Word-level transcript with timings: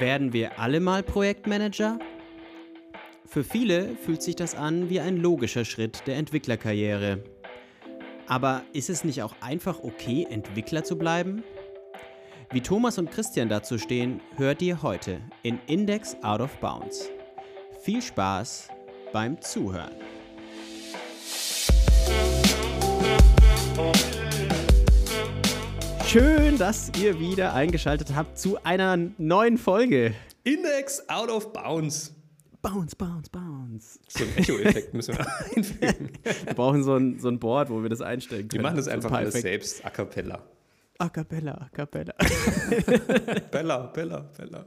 Werden 0.00 0.32
wir 0.32 0.58
alle 0.58 0.80
mal 0.80 1.04
Projektmanager? 1.04 2.00
Für 3.26 3.44
viele 3.44 3.94
fühlt 3.96 4.22
sich 4.22 4.34
das 4.34 4.56
an 4.56 4.90
wie 4.90 4.98
ein 4.98 5.16
logischer 5.16 5.64
Schritt 5.64 6.02
der 6.06 6.16
Entwicklerkarriere. 6.16 7.22
Aber 8.26 8.62
ist 8.72 8.90
es 8.90 9.04
nicht 9.04 9.22
auch 9.22 9.34
einfach 9.40 9.84
okay, 9.84 10.26
Entwickler 10.28 10.82
zu 10.82 10.98
bleiben? 10.98 11.44
Wie 12.50 12.60
Thomas 12.60 12.98
und 12.98 13.10
Christian 13.12 13.48
dazu 13.48 13.78
stehen, 13.78 14.20
hört 14.36 14.62
ihr 14.62 14.82
heute 14.82 15.20
in 15.42 15.60
Index 15.66 16.16
Out 16.22 16.40
of 16.40 16.56
Bounds. 16.58 17.08
Viel 17.80 18.02
Spaß 18.02 18.68
beim 19.12 19.40
Zuhören. 19.40 19.92
Schön, 26.14 26.58
dass 26.58 26.92
ihr 27.02 27.18
wieder 27.18 27.54
eingeschaltet 27.54 28.14
habt 28.14 28.38
zu 28.38 28.56
einer 28.62 28.96
neuen 29.18 29.58
Folge. 29.58 30.14
Index 30.44 31.02
Out 31.08 31.28
of 31.28 31.52
Bounds. 31.52 32.14
Bounce, 32.62 32.94
bounce, 32.94 33.28
bounce. 33.32 33.98
So 34.06 34.22
ein 34.22 34.36
Echo-Effekt 34.36 34.94
müssen 34.94 35.18
wir 35.18 35.26
einfügen. 35.56 36.10
Wir 36.22 36.54
brauchen 36.54 36.84
so 36.84 36.94
ein, 36.94 37.18
so 37.18 37.26
ein 37.26 37.40
Board, 37.40 37.68
wo 37.68 37.82
wir 37.82 37.88
das 37.88 38.00
einstellen 38.00 38.46
können. 38.46 38.52
Wir 38.52 38.62
machen 38.62 38.76
das 38.76 38.84
So 38.84 38.92
ein 38.92 38.98
einfach 38.98 39.10
alles 39.10 39.34
selbst, 39.34 39.84
a 39.84 39.90
cappella. 39.90 40.38
A 40.98 41.08
cappella, 41.08 41.52
a 41.54 41.68
cappella. 41.72 42.14
Bella, 43.50 43.78
Bella, 43.88 44.30
Bella. 44.38 44.66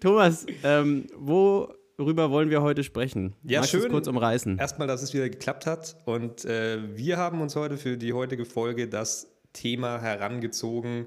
Thomas, 0.00 0.44
ähm, 0.64 1.06
worüber 1.16 2.30
wollen 2.30 2.50
wir 2.50 2.60
heute 2.60 2.84
sprechen? 2.84 3.32
Ja, 3.42 3.60
Magst 3.60 3.70
schön. 3.72 3.90
kurz 3.90 4.06
umreißen? 4.06 4.58
Erstmal, 4.58 4.86
dass 4.86 5.00
es 5.00 5.14
wieder 5.14 5.30
geklappt 5.30 5.64
hat. 5.64 5.96
Und 6.04 6.44
äh, 6.44 6.78
wir 6.94 7.16
haben 7.16 7.40
uns 7.40 7.56
heute 7.56 7.78
für 7.78 7.96
die 7.96 8.12
heutige 8.12 8.44
Folge 8.44 8.86
das 8.86 9.33
Thema 9.54 10.02
herangezogen. 10.02 11.06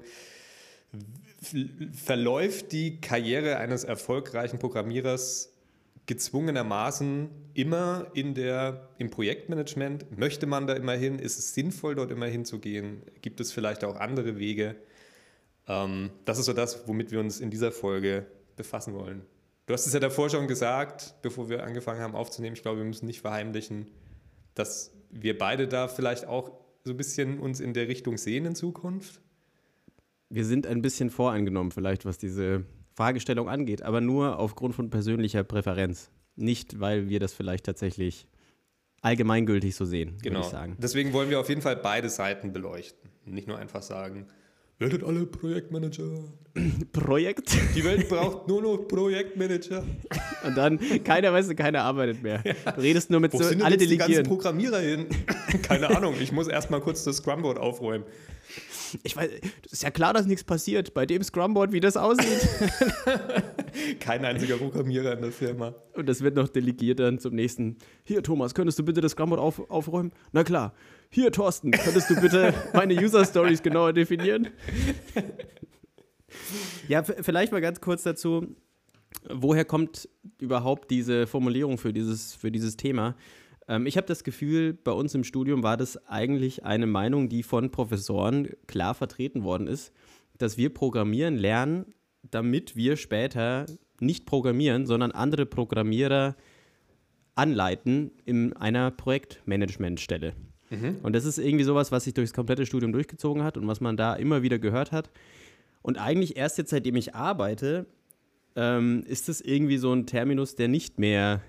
Verläuft 1.92 2.72
die 2.72 3.00
Karriere 3.00 3.58
eines 3.58 3.84
erfolgreichen 3.84 4.58
Programmierers 4.58 5.52
gezwungenermaßen 6.06 7.28
immer 7.54 8.06
in 8.14 8.34
der, 8.34 8.88
im 8.98 9.10
Projektmanagement? 9.10 10.18
Möchte 10.18 10.46
man 10.46 10.66
da 10.66 10.72
immer 10.74 10.94
hin? 10.94 11.20
Ist 11.20 11.38
es 11.38 11.54
sinnvoll, 11.54 11.94
dort 11.94 12.10
immer 12.10 12.26
hinzugehen? 12.26 13.02
Gibt 13.22 13.40
es 13.40 13.52
vielleicht 13.52 13.84
auch 13.84 13.94
andere 13.96 14.38
Wege? 14.38 14.74
Ähm, 15.68 16.10
das 16.24 16.38
ist 16.38 16.46
so 16.46 16.54
das, 16.54 16.88
womit 16.88 17.12
wir 17.12 17.20
uns 17.20 17.38
in 17.40 17.50
dieser 17.50 17.70
Folge 17.70 18.26
befassen 18.56 18.94
wollen. 18.94 19.22
Du 19.66 19.74
hast 19.74 19.86
es 19.86 19.92
ja 19.92 20.00
davor 20.00 20.30
schon 20.30 20.48
gesagt, 20.48 21.14
bevor 21.20 21.50
wir 21.50 21.62
angefangen 21.62 22.00
haben 22.00 22.14
aufzunehmen. 22.14 22.56
Ich 22.56 22.62
glaube, 22.62 22.78
wir 22.78 22.86
müssen 22.86 23.06
nicht 23.06 23.20
verheimlichen, 23.20 23.86
dass 24.54 24.92
wir 25.10 25.36
beide 25.36 25.68
da 25.68 25.88
vielleicht 25.88 26.26
auch 26.26 26.52
so 26.88 26.94
ein 26.94 26.96
bisschen 26.96 27.38
uns 27.38 27.60
in 27.60 27.74
der 27.74 27.86
Richtung 27.86 28.16
sehen 28.18 28.44
in 28.46 28.54
Zukunft. 28.54 29.20
Wir 30.30 30.44
sind 30.44 30.66
ein 30.66 30.82
bisschen 30.82 31.10
voreingenommen, 31.10 31.70
vielleicht, 31.70 32.04
was 32.04 32.18
diese 32.18 32.64
Fragestellung 32.94 33.48
angeht, 33.48 33.82
aber 33.82 34.00
nur 34.00 34.38
aufgrund 34.38 34.74
von 34.74 34.90
persönlicher 34.90 35.44
Präferenz. 35.44 36.10
Nicht, 36.34 36.80
weil 36.80 37.08
wir 37.08 37.20
das 37.20 37.32
vielleicht 37.34 37.64
tatsächlich 37.66 38.26
allgemeingültig 39.00 39.74
so 39.76 39.84
sehen, 39.84 40.12
würde 40.14 40.22
Genau. 40.30 40.40
ich 40.40 40.46
sagen. 40.46 40.76
Deswegen 40.80 41.12
wollen 41.12 41.30
wir 41.30 41.38
auf 41.40 41.48
jeden 41.48 41.62
Fall 41.62 41.76
beide 41.76 42.08
Seiten 42.08 42.52
beleuchten. 42.52 43.10
Nicht 43.24 43.46
nur 43.46 43.58
einfach 43.58 43.82
sagen, 43.82 44.26
werdet 44.78 45.02
alle 45.02 45.26
Projektmanager. 45.26 46.04
Projekt. 46.92 47.56
Die 47.74 47.84
Welt 47.84 48.08
braucht 48.08 48.48
nur 48.48 48.62
noch 48.62 48.76
Projektmanager. 48.88 49.84
Und 50.44 50.56
dann, 50.56 50.78
keiner 51.04 51.32
weiß, 51.32 51.54
keiner 51.56 51.82
arbeitet 51.82 52.22
mehr. 52.22 52.42
Du 52.42 52.80
redest 52.80 53.10
nur 53.10 53.20
mit 53.20 53.32
Wo 53.32 53.38
so, 53.38 53.44
sind 53.44 53.62
alle 53.62 53.76
jetzt 53.76 53.90
die 53.90 53.96
ganzen 53.96 54.12
delegieren. 54.12 54.26
Programmierer 54.26 54.80
hin? 54.80 55.06
Keine 55.62 55.94
Ahnung, 55.94 56.14
ich 56.20 56.32
muss 56.32 56.48
erstmal 56.48 56.80
kurz 56.80 57.04
das 57.04 57.16
Scrumboard 57.18 57.58
aufräumen. 57.58 58.04
Ich 59.02 59.14
weiß, 59.14 59.28
es 59.66 59.72
ist 59.72 59.82
ja 59.82 59.90
klar, 59.90 60.14
dass 60.14 60.24
nichts 60.24 60.44
passiert. 60.44 60.94
Bei 60.94 61.04
dem 61.04 61.22
Scrumboard, 61.22 61.72
wie 61.72 61.80
das 61.80 61.98
aussieht. 61.98 62.48
Kein 64.00 64.24
einziger 64.24 64.56
Programmierer 64.56 65.12
in 65.12 65.20
der 65.20 65.32
Firma. 65.32 65.74
Und 65.92 66.08
das 66.08 66.22
wird 66.22 66.36
noch 66.36 66.48
delegiert 66.48 66.98
dann 66.98 67.18
zum 67.18 67.34
nächsten. 67.34 67.76
Hier, 68.04 68.22
Thomas, 68.22 68.54
könntest 68.54 68.78
du 68.78 68.84
bitte 68.84 69.02
das 69.02 69.12
Scrumboard 69.12 69.40
auf, 69.40 69.70
aufräumen? 69.70 70.12
Na 70.32 70.42
klar. 70.42 70.72
Hier, 71.10 71.32
Thorsten, 71.32 71.70
könntest 71.70 72.10
du 72.10 72.20
bitte 72.20 72.52
meine 72.74 72.94
User 72.94 73.24
Stories 73.24 73.62
genauer 73.62 73.92
definieren? 73.92 74.48
Ja, 76.88 77.02
vielleicht 77.02 77.52
mal 77.52 77.60
ganz 77.60 77.80
kurz 77.80 78.02
dazu. 78.02 78.56
Woher 79.28 79.64
kommt 79.64 80.08
überhaupt 80.38 80.90
diese 80.90 81.26
Formulierung 81.26 81.78
für 81.78 81.92
dieses, 81.92 82.34
für 82.34 82.50
dieses 82.50 82.76
Thema? 82.76 83.16
Ähm, 83.68 83.86
ich 83.86 83.96
habe 83.96 84.06
das 84.06 84.24
Gefühl, 84.24 84.72
bei 84.72 84.92
uns 84.92 85.14
im 85.14 85.24
Studium 85.24 85.62
war 85.62 85.76
das 85.76 85.96
eigentlich 86.08 86.64
eine 86.64 86.86
Meinung, 86.86 87.28
die 87.28 87.42
von 87.42 87.70
Professoren 87.70 88.48
klar 88.66 88.94
vertreten 88.94 89.44
worden 89.44 89.66
ist, 89.66 89.92
dass 90.38 90.56
wir 90.56 90.72
programmieren 90.72 91.36
lernen, 91.36 91.86
damit 92.22 92.76
wir 92.76 92.96
später 92.96 93.66
nicht 94.00 94.26
programmieren, 94.26 94.86
sondern 94.86 95.12
andere 95.12 95.46
Programmierer 95.46 96.36
anleiten 97.34 98.12
in 98.24 98.52
einer 98.54 98.90
Projektmanagementstelle. 98.90 100.34
Und 101.02 101.14
das 101.14 101.24
ist 101.24 101.38
irgendwie 101.38 101.64
sowas, 101.64 101.92
was 101.92 102.04
sich 102.04 102.14
durchs 102.14 102.32
komplette 102.32 102.66
Studium 102.66 102.92
durchgezogen 102.92 103.42
hat 103.42 103.56
und 103.56 103.66
was 103.66 103.80
man 103.80 103.96
da 103.96 104.14
immer 104.14 104.42
wieder 104.42 104.58
gehört 104.58 104.92
hat. 104.92 105.10
Und 105.82 105.98
eigentlich 105.98 106.36
erst 106.36 106.58
jetzt, 106.58 106.70
seitdem 106.70 106.96
ich 106.96 107.14
arbeite, 107.14 107.86
ähm, 108.56 109.04
ist 109.06 109.28
es 109.28 109.40
irgendwie 109.40 109.78
so 109.78 109.92
ein 109.92 110.06
Terminus, 110.06 110.56
der 110.56 110.68
nicht 110.68 110.98
mehr, 110.98 111.42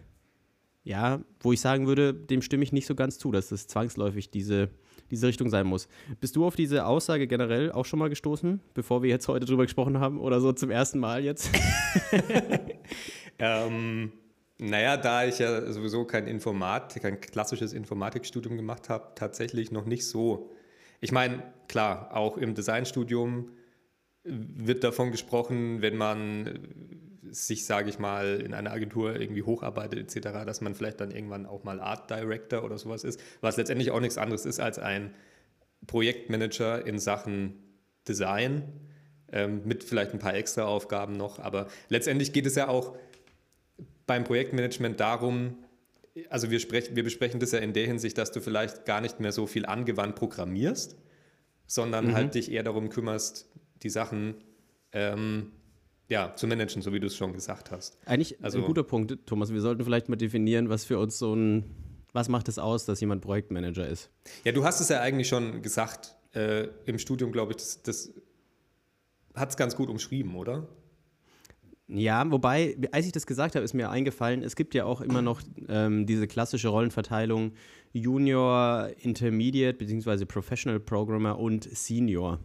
ja, 0.83 1.21
wo 1.41 1.51
ich 1.51 1.61
sagen 1.61 1.87
würde, 1.87 2.13
dem 2.13 2.41
stimme 2.41 2.63
ich 2.63 2.71
nicht 2.71 2.85
so 2.85 2.95
ganz 2.95 3.17
zu, 3.17 3.31
dass 3.31 3.51
es 3.51 3.67
zwangsläufig 3.67 4.29
diese, 4.29 4.69
diese 5.11 5.27
Richtung 5.27 5.49
sein 5.49 5.65
muss. 5.65 5.87
Bist 6.19 6.35
du 6.35 6.45
auf 6.45 6.55
diese 6.55 6.85
Aussage 6.85 7.27
generell 7.27 7.71
auch 7.71 7.85
schon 7.85 7.99
mal 7.99 8.09
gestoßen, 8.09 8.61
bevor 8.73 9.01
wir 9.01 9.09
jetzt 9.09 9.27
heute 9.27 9.45
drüber 9.45 9.63
gesprochen 9.63 9.99
haben 9.99 10.19
oder 10.19 10.39
so 10.39 10.53
zum 10.53 10.69
ersten 10.69 10.99
Mal 10.99 11.23
jetzt? 11.23 11.49
Ähm, 13.39 14.11
naja, 14.59 14.97
da 14.97 15.25
ich 15.25 15.39
ja 15.39 15.71
sowieso 15.71 16.05
kein 16.05 16.27
Informatik, 16.27 17.03
kein 17.03 17.21
klassisches 17.21 17.73
Informatikstudium 17.73 18.57
gemacht 18.57 18.89
habe, 18.89 19.13
tatsächlich 19.15 19.71
noch 19.71 19.85
nicht 19.85 20.05
so. 20.05 20.51
Ich 20.99 21.13
meine, 21.13 21.43
klar, 21.67 22.15
auch 22.15 22.37
im 22.37 22.55
Designstudium 22.55 23.51
wird 24.23 24.83
davon 24.83 25.11
gesprochen, 25.11 25.81
wenn 25.81 25.95
man 25.95 26.47
äh, 26.47 26.59
sich, 27.31 27.65
sage 27.65 27.89
ich 27.89 27.99
mal, 27.99 28.41
in 28.41 28.53
einer 28.53 28.71
Agentur 28.71 29.19
irgendwie 29.19 29.43
hocharbeitet 29.43 30.15
etc., 30.15 30.45
dass 30.45 30.59
man 30.59 30.75
vielleicht 30.75 30.99
dann 30.99 31.11
irgendwann 31.11 31.45
auch 31.45 31.63
mal 31.63 31.79
Art 31.79 32.09
Director 32.09 32.63
oder 32.63 32.77
sowas 32.77 33.03
ist, 33.03 33.21
was 33.39 33.55
letztendlich 33.55 33.91
auch 33.91 33.99
nichts 34.01 34.17
anderes 34.17 34.45
ist 34.45 34.59
als 34.59 34.77
ein 34.77 35.13
Projektmanager 35.87 36.85
in 36.85 36.99
Sachen 36.99 37.63
Design, 38.07 38.63
ähm, 39.31 39.61
mit 39.63 39.83
vielleicht 39.83 40.11
ein 40.11 40.19
paar 40.19 40.33
extra 40.33 40.65
Aufgaben 40.65 41.13
noch. 41.13 41.39
Aber 41.39 41.67
letztendlich 41.87 42.33
geht 42.33 42.45
es 42.45 42.55
ja 42.55 42.67
auch 42.67 42.97
beim 44.09 44.23
Projektmanagement 44.23 44.99
darum, 44.99 45.55
also 46.31 46.49
wir, 46.49 46.59
sprech, 46.59 46.95
wir 46.95 47.03
besprechen 47.03 47.39
das 47.39 47.51
ja 47.51 47.59
in 47.59 47.73
der 47.73 47.85
Hinsicht, 47.85 48.17
dass 48.17 48.31
du 48.31 48.41
vielleicht 48.41 48.85
gar 48.85 49.01
nicht 49.01 49.19
mehr 49.19 49.31
so 49.31 49.45
viel 49.45 49.67
angewandt 49.67 50.15
programmierst, 50.15 50.97
sondern 51.67 52.15
halt 52.15 52.33
dich 52.33 52.51
eher 52.51 52.63
darum 52.63 52.89
kümmerst, 52.89 53.47
die 53.83 53.89
Sachen 53.91 54.33
ähm, 54.93 55.51
ja, 56.07 56.33
zu 56.35 56.47
managen, 56.47 56.81
so 56.81 56.91
wie 56.91 56.99
du 56.99 57.05
es 57.05 57.15
schon 57.15 57.33
gesagt 57.33 57.69
hast. 57.69 57.99
Eigentlich 58.07 58.43
Also- 58.43 58.57
ein 58.57 58.65
guter 58.65 58.81
Punkt, 58.83 59.27
Thomas. 59.27 59.53
Wir 59.53 59.61
sollten 59.61 59.83
vielleicht 59.83 60.09
mal 60.09 60.15
definieren, 60.15 60.69
was 60.69 60.85
für 60.85 60.97
uns 60.97 61.19
so 61.19 61.35
ein, 61.35 61.63
was 62.11 62.29
macht 62.29 62.47
es 62.49 62.57
aus, 62.57 62.85
dass 62.85 62.99
jemand 63.01 63.21
Projektmanager 63.21 63.87
ist? 63.87 64.09
Ja, 64.43 64.51
du 64.51 64.63
hast 64.63 64.79
es 64.81 64.89
ja 64.89 65.01
eigentlich 65.01 65.27
schon 65.27 65.61
gesagt 65.61 66.15
äh, 66.33 66.67
im 66.87 66.97
Studium, 66.97 67.31
glaube 67.31 67.51
ich, 67.51 67.57
das, 67.57 67.83
das 67.83 68.11
hat 69.35 69.51
es 69.51 69.55
ganz 69.57 69.75
gut 69.75 69.87
umschrieben, 69.87 70.35
oder? 70.35 70.67
Ja, 71.91 72.29
wobei, 72.31 72.77
als 72.91 73.07
ich 73.07 73.11
das 73.11 73.25
gesagt 73.25 73.55
habe, 73.55 73.65
ist 73.65 73.73
mir 73.73 73.89
eingefallen, 73.89 74.43
es 74.43 74.55
gibt 74.55 74.75
ja 74.75 74.85
auch 74.85 75.01
immer 75.01 75.23
noch 75.23 75.41
ähm, 75.67 76.05
diese 76.05 76.27
klassische 76.27 76.67
Rollenverteilung 76.67 77.53
Junior, 77.93 78.89
Intermediate 79.01 79.75
bzw. 79.75 80.25
Professional 80.25 80.79
Programmer 80.79 81.39
und 81.39 81.63
Senior. 81.63 82.39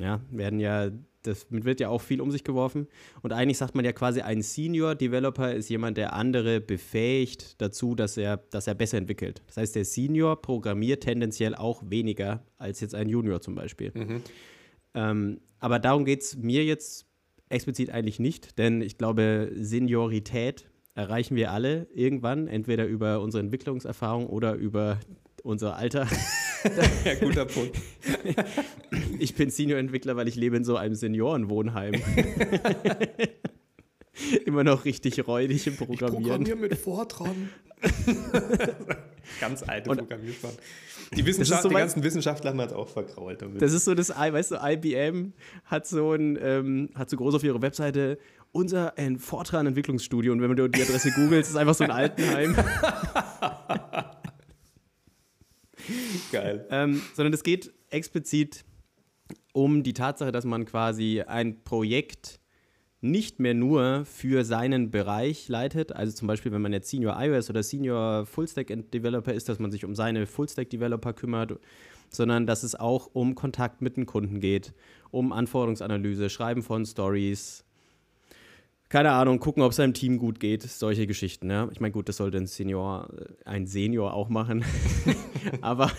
Ja, 0.00 0.22
werden 0.30 0.58
ja, 0.58 0.90
das 1.22 1.46
wird 1.50 1.80
ja 1.80 1.90
auch 1.90 2.00
viel 2.00 2.22
um 2.22 2.30
sich 2.30 2.44
geworfen. 2.44 2.88
Und 3.20 3.34
eigentlich 3.34 3.58
sagt 3.58 3.74
man 3.74 3.84
ja 3.84 3.92
quasi, 3.92 4.22
ein 4.22 4.40
Senior 4.40 4.94
Developer 4.94 5.52
ist 5.52 5.68
jemand, 5.68 5.98
der 5.98 6.14
andere 6.14 6.62
befähigt 6.62 7.60
dazu, 7.60 7.94
dass 7.94 8.16
er, 8.16 8.38
dass 8.38 8.66
er 8.66 8.74
besser 8.74 8.96
entwickelt. 8.96 9.42
Das 9.48 9.58
heißt, 9.58 9.76
der 9.76 9.84
Senior 9.84 10.40
programmiert 10.40 11.02
tendenziell 11.02 11.54
auch 11.54 11.82
weniger 11.84 12.42
als 12.56 12.80
jetzt 12.80 12.94
ein 12.94 13.10
Junior 13.10 13.42
zum 13.42 13.54
Beispiel. 13.54 13.92
Ähm, 14.94 15.40
aber 15.58 15.78
darum 15.78 16.06
geht 16.06 16.22
es 16.22 16.36
mir 16.36 16.64
jetzt 16.64 17.06
explizit 17.52 17.90
eigentlich 17.90 18.18
nicht, 18.18 18.58
denn 18.58 18.80
ich 18.80 18.98
glaube, 18.98 19.52
Seniorität 19.54 20.68
erreichen 20.94 21.36
wir 21.36 21.52
alle 21.52 21.86
irgendwann, 21.94 22.48
entweder 22.48 22.86
über 22.86 23.20
unsere 23.20 23.42
Entwicklungserfahrung 23.42 24.26
oder 24.26 24.54
über 24.54 24.98
unser 25.42 25.76
Alter. 25.76 26.06
Ja, 27.04 27.16
guter 27.16 27.44
Punkt. 27.44 27.76
Ich 29.18 29.34
bin 29.34 29.50
Senior-Entwickler, 29.50 30.14
weil 30.14 30.28
ich 30.28 30.36
lebe 30.36 30.56
in 30.56 30.62
so 30.62 30.76
einem 30.76 30.94
Seniorenwohnheim. 30.94 31.94
Immer 34.44 34.64
noch 34.64 34.84
richtig 34.84 35.26
räudig 35.26 35.66
im 35.66 35.76
Programmieren. 35.76 36.60
mit 36.60 36.76
Fortran. 36.76 37.48
Ganz 39.40 39.62
alte 39.62 39.90
Und- 39.90 39.98
Programmiersprachen. 39.98 40.58
Die, 41.14 41.26
Wissenschaft, 41.26 41.62
so 41.62 41.68
die 41.68 41.74
ganzen 41.74 42.02
Wissenschaftler 42.02 42.50
haben 42.50 42.58
das 42.58 42.72
auch 42.72 42.88
verkrault 42.88 43.42
damit. 43.42 43.60
Das 43.60 43.74
ist 43.74 43.84
so 43.84 43.94
das, 43.94 44.08
weißt 44.10 44.52
du, 44.52 44.56
IBM 44.62 45.34
hat 45.66 45.86
so 45.86 46.12
ein, 46.12 46.38
ähm, 46.40 46.88
hat 46.94 47.10
so 47.10 47.18
groß 47.18 47.34
auf 47.34 47.44
ihrer 47.44 47.60
Webseite 47.60 48.18
unser 48.50 48.96
ein 48.96 49.18
Fortran 49.18 49.66
Entwicklungsstudio 49.66 50.32
und 50.32 50.40
wenn 50.40 50.56
du 50.56 50.68
die 50.68 50.80
Adresse 50.80 51.10
googelst, 51.12 51.50
ist 51.50 51.56
einfach 51.56 51.74
so 51.74 51.84
ein 51.84 51.90
Altenheim. 51.90 52.56
Geil. 56.32 56.66
ähm, 56.70 57.02
sondern 57.14 57.32
es 57.34 57.42
geht 57.42 57.72
explizit 57.90 58.64
um 59.52 59.82
die 59.82 59.92
Tatsache, 59.92 60.32
dass 60.32 60.44
man 60.44 60.64
quasi 60.64 61.22
ein 61.26 61.62
Projekt 61.64 62.40
nicht 63.02 63.40
mehr 63.40 63.52
nur 63.52 64.04
für 64.04 64.44
seinen 64.44 64.92
Bereich 64.92 65.48
leitet, 65.48 65.92
also 65.92 66.12
zum 66.14 66.28
Beispiel, 66.28 66.52
wenn 66.52 66.62
man 66.62 66.72
jetzt 66.72 66.88
Senior 66.88 67.20
iOS 67.20 67.50
oder 67.50 67.62
Senior 67.62 68.26
Fullstack 68.26 68.68
Developer 68.92 69.34
ist, 69.34 69.48
dass 69.48 69.58
man 69.58 69.72
sich 69.72 69.84
um 69.84 69.96
seine 69.96 70.26
Fullstack 70.26 70.70
Developer 70.70 71.12
kümmert, 71.12 71.58
sondern 72.10 72.46
dass 72.46 72.62
es 72.62 72.76
auch 72.76 73.10
um 73.12 73.34
Kontakt 73.34 73.82
mit 73.82 73.96
den 73.96 74.06
Kunden 74.06 74.38
geht, 74.38 74.72
um 75.10 75.32
Anforderungsanalyse, 75.32 76.30
Schreiben 76.30 76.62
von 76.62 76.86
Stories, 76.86 77.64
keine 78.88 79.10
Ahnung, 79.12 79.40
gucken, 79.40 79.62
ob 79.62 79.70
es 79.70 79.76
seinem 79.76 79.94
Team 79.94 80.18
gut 80.18 80.38
geht, 80.38 80.62
solche 80.62 81.06
Geschichten. 81.06 81.50
Ja? 81.50 81.68
Ich 81.72 81.80
meine, 81.80 81.92
gut, 81.92 82.08
das 82.08 82.18
sollte 82.18 82.36
ein 82.36 82.46
Senior, 82.46 83.08
ein 83.44 83.66
Senior 83.66 84.14
auch 84.14 84.28
machen, 84.28 84.64
aber 85.60 85.90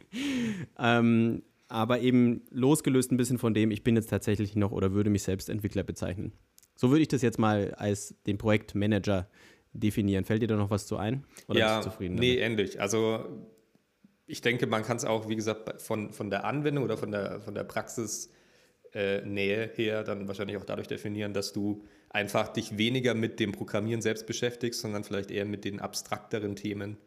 ähm, 0.78 1.42
aber 1.72 2.00
eben 2.00 2.42
losgelöst 2.50 3.10
ein 3.12 3.16
bisschen 3.16 3.38
von 3.38 3.54
dem, 3.54 3.70
ich 3.70 3.82
bin 3.82 3.96
jetzt 3.96 4.10
tatsächlich 4.10 4.54
noch 4.56 4.72
oder 4.72 4.92
würde 4.92 5.08
mich 5.08 5.22
selbst 5.22 5.48
Entwickler 5.48 5.82
bezeichnen. 5.82 6.32
So 6.74 6.90
würde 6.90 7.00
ich 7.00 7.08
das 7.08 7.22
jetzt 7.22 7.38
mal 7.38 7.72
als 7.74 8.14
den 8.26 8.36
Projektmanager 8.36 9.26
definieren. 9.72 10.26
Fällt 10.26 10.42
dir 10.42 10.48
da 10.48 10.56
noch 10.56 10.68
was 10.68 10.86
zu 10.86 10.98
ein? 10.98 11.24
Oder 11.48 11.58
ja, 11.58 11.76
bist 11.76 11.86
du 11.86 11.90
zufrieden 11.90 12.16
nee, 12.16 12.36
damit? 12.36 12.50
ähnlich. 12.50 12.80
Also 12.80 13.24
ich 14.26 14.42
denke, 14.42 14.66
man 14.66 14.82
kann 14.82 14.98
es 14.98 15.06
auch, 15.06 15.30
wie 15.30 15.36
gesagt, 15.36 15.80
von, 15.80 16.12
von 16.12 16.28
der 16.28 16.44
Anwendung 16.44 16.84
oder 16.84 16.98
von 16.98 17.10
der, 17.10 17.40
von 17.40 17.54
der 17.54 17.64
Praxisnähe 17.64 18.30
äh, 18.92 19.68
her 19.74 20.04
dann 20.04 20.28
wahrscheinlich 20.28 20.58
auch 20.58 20.64
dadurch 20.64 20.88
definieren, 20.88 21.32
dass 21.32 21.54
du 21.54 21.84
einfach 22.10 22.48
dich 22.48 22.76
weniger 22.76 23.14
mit 23.14 23.40
dem 23.40 23.52
Programmieren 23.52 24.02
selbst 24.02 24.26
beschäftigst, 24.26 24.82
sondern 24.82 25.04
vielleicht 25.04 25.30
eher 25.30 25.46
mit 25.46 25.64
den 25.64 25.80
abstrakteren 25.80 26.54
Themen 26.54 26.98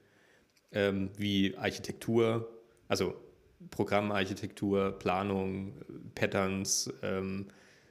ähm, 0.72 1.12
wie 1.18 1.56
Architektur, 1.56 2.50
also 2.88 3.14
Programmarchitektur, 3.72 4.92
Planung, 5.00 5.74
Patterns, 6.14 6.94
ähm, 7.02 7.48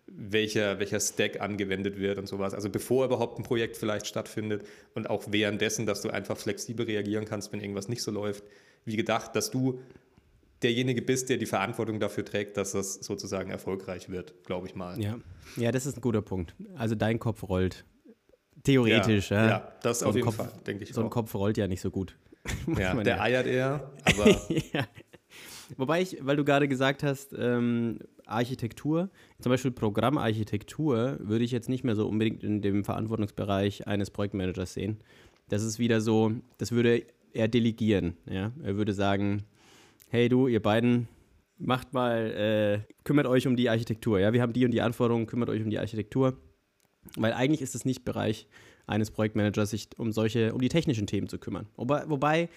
welcher, 0.06 0.78
welcher 0.78 1.00
Stack 1.00 1.40
angewendet 1.40 1.98
wird 1.98 2.18
und 2.18 2.26
sowas. 2.26 2.54
Also 2.54 2.70
bevor 2.70 3.06
überhaupt 3.06 3.38
ein 3.38 3.42
Projekt 3.42 3.76
vielleicht 3.76 4.06
stattfindet 4.06 4.66
und 4.94 5.08
auch 5.08 5.24
währenddessen, 5.28 5.86
dass 5.86 6.02
du 6.02 6.10
einfach 6.10 6.36
flexibel 6.36 6.86
reagieren 6.86 7.24
kannst, 7.24 7.52
wenn 7.52 7.60
irgendwas 7.60 7.88
nicht 7.88 8.02
so 8.02 8.10
läuft. 8.10 8.44
Wie 8.84 8.96
gedacht, 8.96 9.34
dass 9.34 9.50
du 9.50 9.80
derjenige 10.62 11.02
bist, 11.02 11.30
der 11.30 11.36
die 11.36 11.46
Verantwortung 11.46 12.00
dafür 12.00 12.24
trägt, 12.24 12.56
dass 12.56 12.72
das 12.72 12.94
sozusagen 12.94 13.50
erfolgreich 13.50 14.10
wird, 14.10 14.34
glaube 14.44 14.66
ich 14.66 14.74
mal. 14.74 15.00
Ja. 15.00 15.18
ja, 15.56 15.72
das 15.72 15.86
ist 15.86 15.96
ein 15.98 16.00
guter 16.00 16.22
Punkt. 16.22 16.54
Also 16.76 16.94
dein 16.94 17.18
Kopf 17.18 17.42
rollt. 17.44 17.84
Theoretisch, 18.62 19.30
ja. 19.30 19.42
Ja, 19.42 19.48
ja 19.48 19.72
das 19.82 20.00
so 20.00 20.06
auf 20.06 20.14
jeden 20.14 20.24
Kopf, 20.26 20.36
Fall, 20.36 20.50
denke 20.66 20.84
ich. 20.84 20.92
So 20.92 21.02
ein 21.02 21.08
auch. 21.08 21.10
Kopf 21.10 21.34
rollt 21.34 21.58
ja 21.58 21.66
nicht 21.66 21.80
so 21.80 21.90
gut. 21.90 22.16
Ja, 22.78 22.94
der 23.02 23.16
ja. 23.16 23.22
eiert 23.22 23.46
eher, 23.46 23.90
aber. 24.04 24.28
ja. 24.72 24.86
Wobei 25.76 26.02
ich, 26.02 26.19
weil 26.20 26.37
du 26.37 26.44
gerade 26.44 26.69
gesagt 26.69 27.02
hast, 27.02 27.34
ähm, 27.38 27.99
Architektur, 28.26 29.11
zum 29.40 29.50
Beispiel 29.50 29.70
Programmarchitektur, 29.70 31.19
würde 31.20 31.44
ich 31.44 31.50
jetzt 31.50 31.69
nicht 31.69 31.84
mehr 31.84 31.94
so 31.94 32.08
unbedingt 32.08 32.43
in 32.43 32.62
dem 32.62 32.84
Verantwortungsbereich 32.84 33.87
eines 33.87 34.11
Projektmanagers 34.11 34.75
sehen. 34.75 34.99
Das 35.49 35.62
ist 35.62 35.78
wieder 35.78 36.00
so, 36.00 36.32
das 36.58 36.72
würde 36.72 37.05
er 37.32 37.49
delegieren. 37.49 38.16
Ja? 38.28 38.52
Er 38.62 38.76
würde 38.76 38.93
sagen, 38.93 39.44
hey 40.08 40.28
du, 40.28 40.46
ihr 40.49 40.62
beiden, 40.62 41.08
macht 41.58 41.93
mal, 41.93 42.31
äh, 42.87 42.93
kümmert 43.05 43.26
euch 43.26 43.46
um 43.46 43.56
die 43.56 43.69
Architektur. 43.69 44.20
Ja, 44.20 44.32
wir 44.32 44.43
haben 44.43 44.52
die 44.52 44.64
und 44.64 44.70
die 44.70 44.82
Anforderungen, 44.82 45.26
kümmert 45.26 45.50
euch 45.50 45.62
um 45.62 45.70
die 45.70 45.78
Architektur. 45.78 46.37
Weil 47.17 47.32
eigentlich 47.32 47.60
ist 47.60 47.75
es 47.75 47.84
nicht 47.84 48.05
Bereich 48.05 48.46
eines 48.87 49.10
Projektmanagers, 49.10 49.70
sich 49.70 49.88
um 49.99 50.12
solche, 50.12 50.55
um 50.55 50.60
die 50.60 50.69
technischen 50.69 51.06
Themen 51.06 51.28
zu 51.28 51.38
kümmern. 51.38 51.67
Wobei, 51.76 52.08
wobei 52.08 52.49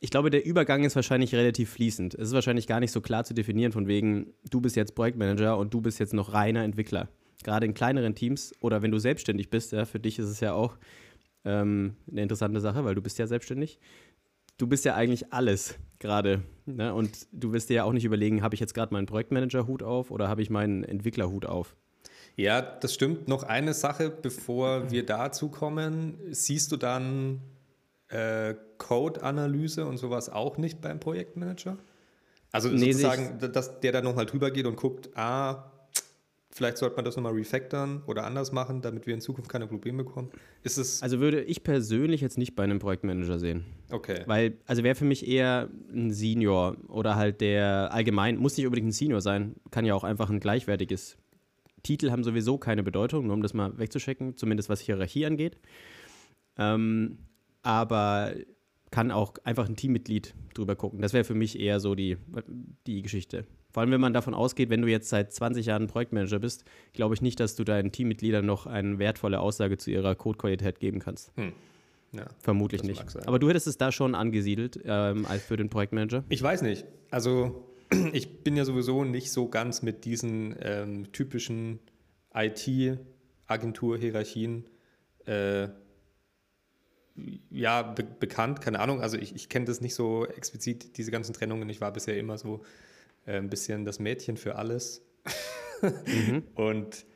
ich 0.00 0.10
glaube, 0.10 0.30
der 0.30 0.44
Übergang 0.44 0.84
ist 0.84 0.96
wahrscheinlich 0.96 1.34
relativ 1.34 1.70
fließend. 1.70 2.14
Es 2.14 2.28
ist 2.28 2.34
wahrscheinlich 2.34 2.66
gar 2.66 2.80
nicht 2.80 2.92
so 2.92 3.00
klar 3.00 3.24
zu 3.24 3.34
definieren, 3.34 3.72
von 3.72 3.88
wegen, 3.88 4.32
du 4.50 4.60
bist 4.60 4.76
jetzt 4.76 4.94
Projektmanager 4.94 5.58
und 5.58 5.74
du 5.74 5.80
bist 5.80 5.98
jetzt 5.98 6.14
noch 6.14 6.32
reiner 6.32 6.62
Entwickler. 6.62 7.08
Gerade 7.42 7.66
in 7.66 7.74
kleineren 7.74 8.14
Teams 8.14 8.52
oder 8.60 8.82
wenn 8.82 8.90
du 8.90 8.98
selbstständig 8.98 9.50
bist, 9.50 9.72
ja, 9.72 9.84
für 9.84 10.00
dich 10.00 10.18
ist 10.18 10.28
es 10.28 10.40
ja 10.40 10.52
auch 10.52 10.76
ähm, 11.44 11.96
eine 12.10 12.22
interessante 12.22 12.60
Sache, 12.60 12.84
weil 12.84 12.94
du 12.94 13.02
bist 13.02 13.18
ja 13.18 13.26
selbstständig. 13.26 13.78
Du 14.56 14.66
bist 14.66 14.84
ja 14.84 14.94
eigentlich 14.94 15.32
alles 15.32 15.76
gerade. 15.98 16.42
Ne? 16.66 16.92
Und 16.92 17.28
du 17.32 17.52
wirst 17.52 17.70
dir 17.70 17.74
ja 17.74 17.84
auch 17.84 17.92
nicht 17.92 18.04
überlegen, 18.04 18.42
habe 18.42 18.54
ich 18.54 18.60
jetzt 18.60 18.74
gerade 18.74 18.92
meinen 18.92 19.06
Projektmanager-Hut 19.06 19.82
auf 19.82 20.10
oder 20.10 20.28
habe 20.28 20.42
ich 20.42 20.50
meinen 20.50 20.84
Entwickler-Hut 20.84 21.46
auf? 21.46 21.76
Ja, 22.36 22.60
das 22.60 22.94
stimmt. 22.94 23.26
Noch 23.28 23.42
eine 23.42 23.74
Sache, 23.74 24.10
bevor 24.10 24.90
wir 24.90 25.04
dazu 25.04 25.48
kommen. 25.48 26.18
Siehst 26.30 26.70
du 26.70 26.76
dann 26.76 27.40
äh, 28.08 28.54
Code-Analyse 28.78 29.86
und 29.86 29.98
sowas 29.98 30.28
auch 30.28 30.58
nicht 30.58 30.80
beim 30.80 31.00
Projektmanager? 31.00 31.78
Also 32.52 32.70
nee, 32.70 32.92
sozusagen, 32.92 33.38
dass 33.38 33.80
der 33.80 33.92
da 33.92 34.00
nochmal 34.00 34.26
drüber 34.26 34.50
geht 34.50 34.66
und 34.66 34.76
guckt, 34.76 35.10
ah, 35.14 35.70
vielleicht 36.50 36.78
sollte 36.78 36.96
man 36.96 37.04
das 37.04 37.14
nochmal 37.16 37.34
refactoren 37.34 38.02
oder 38.06 38.24
anders 38.24 38.52
machen, 38.52 38.80
damit 38.80 39.06
wir 39.06 39.14
in 39.14 39.20
Zukunft 39.20 39.50
keine 39.50 39.66
Probleme 39.66 40.02
bekommen. 40.02 40.30
Ist 40.62 40.78
es 40.78 41.02
also 41.02 41.20
würde 41.20 41.42
ich 41.42 41.62
persönlich 41.62 42.20
jetzt 42.20 42.38
nicht 42.38 42.56
bei 42.56 42.64
einem 42.64 42.78
Projektmanager 42.78 43.38
sehen. 43.38 43.64
Okay. 43.90 44.22
Weil, 44.26 44.56
also 44.66 44.82
wäre 44.82 44.94
für 44.94 45.04
mich 45.04 45.28
eher 45.28 45.68
ein 45.92 46.10
Senior 46.10 46.76
oder 46.88 47.16
halt 47.16 47.40
der 47.40 47.92
allgemein, 47.92 48.36
muss 48.38 48.56
nicht 48.56 48.66
unbedingt 48.66 48.88
ein 48.88 48.92
Senior 48.92 49.20
sein, 49.20 49.54
kann 49.70 49.84
ja 49.84 49.94
auch 49.94 50.04
einfach 50.04 50.30
ein 50.30 50.40
gleichwertiges. 50.40 51.16
Titel 51.84 52.10
haben 52.10 52.24
sowieso 52.24 52.58
keine 52.58 52.82
Bedeutung, 52.82 53.26
nur 53.26 53.34
um 53.34 53.42
das 53.42 53.54
mal 53.54 53.78
wegzuschecken, 53.78 54.36
zumindest 54.36 54.68
was 54.68 54.80
Hierarchie 54.80 55.26
angeht. 55.26 55.58
Ähm, 56.58 57.18
aber 57.68 58.32
kann 58.90 59.10
auch 59.10 59.34
einfach 59.44 59.68
ein 59.68 59.76
Teammitglied 59.76 60.32
drüber 60.54 60.74
gucken. 60.74 61.02
Das 61.02 61.12
wäre 61.12 61.24
für 61.24 61.34
mich 61.34 61.60
eher 61.60 61.80
so 61.80 61.94
die, 61.94 62.16
die 62.86 63.02
Geschichte. 63.02 63.44
Vor 63.70 63.82
allem, 63.82 63.90
wenn 63.90 64.00
man 64.00 64.14
davon 64.14 64.32
ausgeht, 64.32 64.70
wenn 64.70 64.80
du 64.80 64.88
jetzt 64.88 65.10
seit 65.10 65.34
20 65.34 65.66
Jahren 65.66 65.86
Projektmanager 65.86 66.38
bist, 66.38 66.64
glaube 66.94 67.14
ich 67.14 67.20
nicht, 67.20 67.38
dass 67.40 67.56
du 67.56 67.64
deinen 67.64 67.92
Teammitgliedern 67.92 68.46
noch 68.46 68.64
eine 68.64 68.98
wertvolle 68.98 69.40
Aussage 69.40 69.76
zu 69.76 69.90
ihrer 69.90 70.14
Codequalität 70.14 70.80
geben 70.80 71.00
kannst. 71.00 71.30
Hm. 71.36 71.52
Ja, 72.12 72.24
Vermutlich 72.38 72.84
nicht. 72.84 73.04
Aber 73.26 73.38
du 73.38 73.50
hättest 73.50 73.66
es 73.66 73.76
da 73.76 73.92
schon 73.92 74.14
angesiedelt 74.14 74.80
ähm, 74.86 75.26
als 75.26 75.44
für 75.44 75.58
den 75.58 75.68
Projektmanager? 75.68 76.24
Ich 76.30 76.42
weiß 76.42 76.62
nicht. 76.62 76.86
Also 77.10 77.68
ich 78.14 78.44
bin 78.44 78.56
ja 78.56 78.64
sowieso 78.64 79.04
nicht 79.04 79.30
so 79.30 79.50
ganz 79.50 79.82
mit 79.82 80.06
diesen 80.06 80.56
ähm, 80.62 81.12
typischen 81.12 81.80
IT-Agentur-Hierarchien 82.32 84.64
äh, 85.26 85.68
ja, 87.50 87.82
be 87.82 88.04
bekannt, 88.04 88.60
keine 88.60 88.80
Ahnung. 88.80 89.00
Also 89.00 89.16
ich, 89.16 89.34
ich 89.34 89.48
kenne 89.48 89.64
das 89.66 89.80
nicht 89.80 89.94
so 89.94 90.26
explizit, 90.26 90.96
diese 90.96 91.10
ganzen 91.10 91.32
Trennungen. 91.32 91.68
Ich 91.68 91.80
war 91.80 91.92
bisher 91.92 92.18
immer 92.18 92.38
so 92.38 92.62
äh, 93.26 93.36
ein 93.36 93.50
bisschen 93.50 93.84
das 93.84 93.98
Mädchen 93.98 94.36
für 94.36 94.56
alles. 94.56 95.02
mhm. 95.82 96.44
Und 96.54 97.06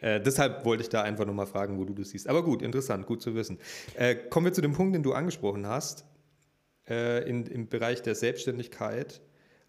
äh, 0.00 0.20
deshalb 0.20 0.64
wollte 0.64 0.82
ich 0.82 0.88
da 0.88 1.02
einfach 1.02 1.26
nochmal 1.26 1.46
fragen, 1.46 1.78
wo 1.78 1.84
du 1.84 1.94
das 1.94 2.10
siehst. 2.10 2.28
Aber 2.28 2.42
gut, 2.42 2.62
interessant, 2.62 3.06
gut 3.06 3.22
zu 3.22 3.34
wissen. 3.34 3.58
Äh, 3.94 4.14
kommen 4.14 4.46
wir 4.46 4.52
zu 4.52 4.62
dem 4.62 4.72
Punkt, 4.72 4.94
den 4.94 5.02
du 5.02 5.12
angesprochen 5.12 5.66
hast. 5.66 6.04
Äh, 6.88 7.28
in, 7.28 7.46
Im 7.46 7.68
Bereich 7.68 8.02
der 8.02 8.14
Selbstständigkeit 8.14 9.20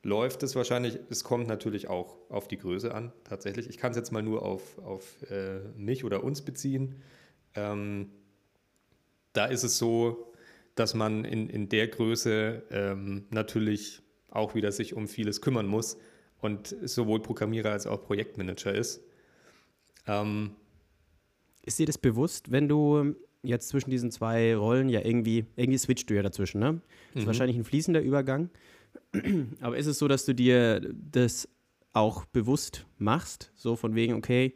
läuft 0.04 0.42
es 0.44 0.56
wahrscheinlich, 0.56 1.00
es 1.10 1.24
kommt 1.24 1.48
natürlich 1.48 1.88
auch 1.88 2.18
auf 2.30 2.48
die 2.48 2.58
Größe 2.58 2.94
an, 2.94 3.12
tatsächlich. 3.24 3.70
Ich 3.70 3.78
kann 3.78 3.92
es 3.92 3.98
jetzt 3.98 4.12
mal 4.12 4.24
nur 4.24 4.44
auf, 4.44 4.80
auf 4.80 5.22
äh, 5.30 5.60
mich 5.76 6.04
oder 6.04 6.24
uns 6.24 6.42
beziehen. 6.42 7.02
Ähm, 7.54 8.10
da 9.34 9.46
ist 9.46 9.64
es 9.64 9.78
so, 9.78 10.32
dass 10.76 10.94
man 10.94 11.26
in, 11.26 11.50
in 11.50 11.70
der 11.70 11.88
Größe 11.88 12.64
ähm, 12.72 13.26
natürlich 13.30 14.02
auch 14.30 14.56
wieder 14.56 14.72
sich 14.72 14.94
um 14.94 15.08
vieles 15.08 15.42
kümmern 15.42 15.68
muss 15.68 15.98
und 16.40 16.76
sowohl 16.84 17.22
Programmierer 17.22 17.72
als 17.72 17.88
auch 17.88 18.04
Projektmanager 18.04 18.74
ist. 18.74 19.02
Ähm, 20.08 20.56
ist 21.64 21.78
dir 21.78 21.86
das 21.86 21.98
bewusst, 21.98 22.52
wenn 22.52 22.68
du 22.68 23.16
jetzt 23.44 23.70
zwischen 23.70 23.90
diesen 23.90 24.12
zwei 24.12 24.56
Rollen 24.56 24.90
ja 24.90 25.04
irgendwie, 25.04 25.46
irgendwie 25.56 25.78
switcht 25.78 26.10
du 26.10 26.16
ja 26.16 26.24
dazwischen, 26.24 26.60
ne? 26.60 26.82
Das 27.10 27.20
ist 27.20 27.24
mhm. 27.24 27.28
wahrscheinlich 27.28 27.58
ein 27.58 27.64
fließender 27.64 28.02
Übergang. 28.02 28.50
Aber 29.62 29.78
ist 29.78 29.88
es 29.88 30.00
so, 30.00 30.08
dass 30.08 30.26
du 30.26 30.34
dir 30.34 30.82
das 30.94 31.48
auch 31.94 32.26
bewusst 32.26 32.86
machst? 32.98 33.52
So 33.56 33.76
von 33.76 33.96
wegen, 33.96 34.14
okay, 34.14 34.56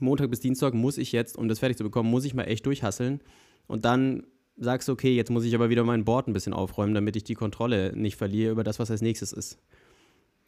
Montag 0.00 0.30
bis 0.30 0.40
Dienstag 0.40 0.74
muss 0.74 0.98
ich 0.98 1.12
jetzt, 1.12 1.36
um 1.36 1.48
das 1.48 1.58
fertig 1.60 1.76
zu 1.76 1.84
bekommen, 1.84 2.10
muss 2.10 2.24
ich 2.24 2.34
mal 2.34 2.44
echt 2.44 2.66
durchhasseln 2.66 3.20
und 3.66 3.84
dann 3.84 4.26
sagst 4.56 4.88
du, 4.88 4.92
okay, 4.92 5.14
jetzt 5.14 5.30
muss 5.30 5.44
ich 5.44 5.54
aber 5.54 5.68
wieder 5.70 5.84
mein 5.84 6.04
Board 6.04 6.28
ein 6.28 6.32
bisschen 6.32 6.52
aufräumen, 6.52 6.94
damit 6.94 7.16
ich 7.16 7.24
die 7.24 7.34
Kontrolle 7.34 7.92
nicht 7.96 8.16
verliere 8.16 8.52
über 8.52 8.64
das, 8.64 8.78
was 8.78 8.90
als 8.90 9.02
nächstes 9.02 9.32
ist. 9.32 9.58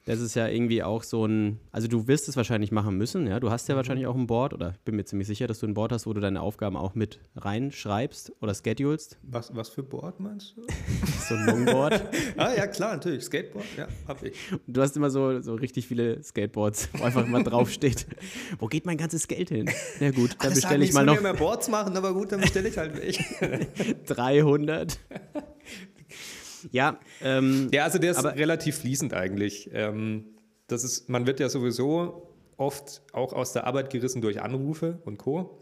Das 0.06 0.20
ist 0.20 0.36
ja 0.36 0.46
irgendwie 0.46 0.84
auch 0.84 1.02
so 1.02 1.26
ein, 1.26 1.58
also 1.72 1.88
du 1.88 2.06
wirst 2.06 2.28
es 2.28 2.36
wahrscheinlich 2.36 2.70
machen 2.70 2.96
müssen, 2.96 3.26
ja. 3.26 3.40
Du 3.40 3.50
hast 3.50 3.68
ja 3.68 3.74
mhm. 3.74 3.78
wahrscheinlich 3.78 4.06
auch 4.06 4.14
ein 4.14 4.28
Board 4.28 4.54
oder 4.54 4.70
ich 4.70 4.80
bin 4.84 4.94
mir 4.94 5.04
ziemlich 5.04 5.26
sicher, 5.26 5.48
dass 5.48 5.58
du 5.58 5.66
ein 5.66 5.74
Board 5.74 5.90
hast, 5.90 6.06
wo 6.06 6.12
du 6.12 6.20
deine 6.20 6.42
Aufgaben 6.42 6.76
auch 6.76 6.94
mit 6.94 7.18
reinschreibst 7.34 8.32
oder 8.40 8.54
schedulst. 8.54 9.18
Was, 9.22 9.54
was 9.56 9.68
für 9.68 9.82
Board 9.82 10.20
meinst 10.20 10.54
du? 10.56 10.62
so 11.28 11.34
ein 11.34 11.46
Longboard. 11.46 12.04
ah 12.36 12.54
ja, 12.54 12.68
klar, 12.68 12.94
natürlich. 12.94 13.24
Skateboard, 13.24 13.66
ja, 13.76 13.88
hab 14.06 14.22
ich. 14.22 14.36
du 14.68 14.80
hast 14.80 14.96
immer 14.96 15.10
so, 15.10 15.40
so 15.40 15.54
richtig 15.56 15.88
viele 15.88 16.22
Skateboards, 16.22 16.88
wo 16.92 17.02
einfach 17.02 17.26
immer 17.26 17.42
draufsteht. 17.42 18.06
wo 18.60 18.68
geht 18.68 18.86
mein 18.86 18.98
ganzes 18.98 19.26
Geld 19.26 19.48
hin? 19.48 19.68
Na 19.98 20.12
gut, 20.12 20.36
dann 20.38 20.54
bestelle 20.54 20.84
ich 20.84 20.92
mal 20.92 21.04
noch. 21.04 21.16
Ich 21.16 21.20
mehr 21.20 21.34
Boards 21.34 21.68
machen, 21.68 21.96
aber 21.96 22.14
gut, 22.14 22.30
dann 22.30 22.40
bestelle 22.40 22.68
ich 22.68 22.78
halt 22.78 22.96
welche. 22.96 23.24
300. 24.06 25.00
Ja, 26.70 26.98
ähm, 27.22 27.68
ja, 27.72 27.84
also 27.84 27.98
der 27.98 28.12
ist 28.12 28.24
relativ 28.24 28.78
fließend 28.78 29.14
eigentlich. 29.14 29.70
Ähm, 29.72 30.24
das 30.66 30.84
ist, 30.84 31.08
man 31.08 31.26
wird 31.26 31.40
ja 31.40 31.48
sowieso 31.48 32.28
oft 32.56 33.02
auch 33.12 33.32
aus 33.32 33.52
der 33.52 33.66
Arbeit 33.66 33.90
gerissen 33.90 34.22
durch 34.22 34.40
Anrufe 34.40 34.98
und 35.04 35.18
Co. 35.18 35.58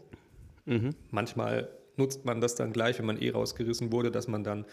Mhm. 0.65 0.91
Manchmal 1.11 1.69
nutzt 1.97 2.25
man 2.25 2.41
das 2.41 2.55
dann 2.55 2.73
gleich, 2.73 2.99
wenn 2.99 3.05
man 3.05 3.21
eh 3.21 3.31
rausgerissen 3.31 3.91
wurde, 3.91 4.11
dass 4.11 4.27
man 4.27 4.43
dann 4.43 4.65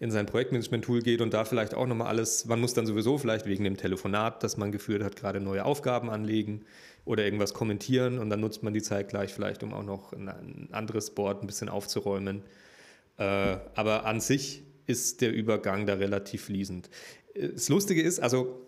in 0.00 0.10
sein 0.10 0.26
Projektmanagement-Tool 0.26 1.02
geht 1.02 1.20
und 1.20 1.34
da 1.34 1.44
vielleicht 1.44 1.74
auch 1.74 1.86
nochmal 1.86 2.08
alles, 2.08 2.44
man 2.46 2.60
muss 2.60 2.72
dann 2.72 2.86
sowieso 2.86 3.18
vielleicht 3.18 3.46
wegen 3.46 3.64
dem 3.64 3.76
Telefonat, 3.76 4.44
das 4.44 4.56
man 4.56 4.70
geführt 4.70 5.02
hat, 5.02 5.16
gerade 5.16 5.40
neue 5.40 5.64
Aufgaben 5.64 6.08
anlegen 6.08 6.64
oder 7.04 7.24
irgendwas 7.24 7.52
kommentieren 7.52 8.18
und 8.18 8.30
dann 8.30 8.40
nutzt 8.40 8.62
man 8.62 8.72
die 8.72 8.82
Zeit 8.82 9.08
gleich 9.08 9.34
vielleicht, 9.34 9.62
um 9.62 9.72
auch 9.72 9.82
noch 9.82 10.12
ein 10.12 10.68
anderes 10.70 11.10
Board 11.10 11.42
ein 11.42 11.46
bisschen 11.46 11.68
aufzuräumen. 11.68 12.42
Äh, 13.16 13.56
aber 13.74 14.06
an 14.06 14.20
sich 14.20 14.62
ist 14.88 15.20
der 15.20 15.32
Übergang 15.32 15.86
da 15.86 15.94
relativ 15.94 16.44
fließend. 16.44 16.90
Das 17.34 17.68
Lustige 17.68 18.02
ist, 18.02 18.18
also 18.18 18.66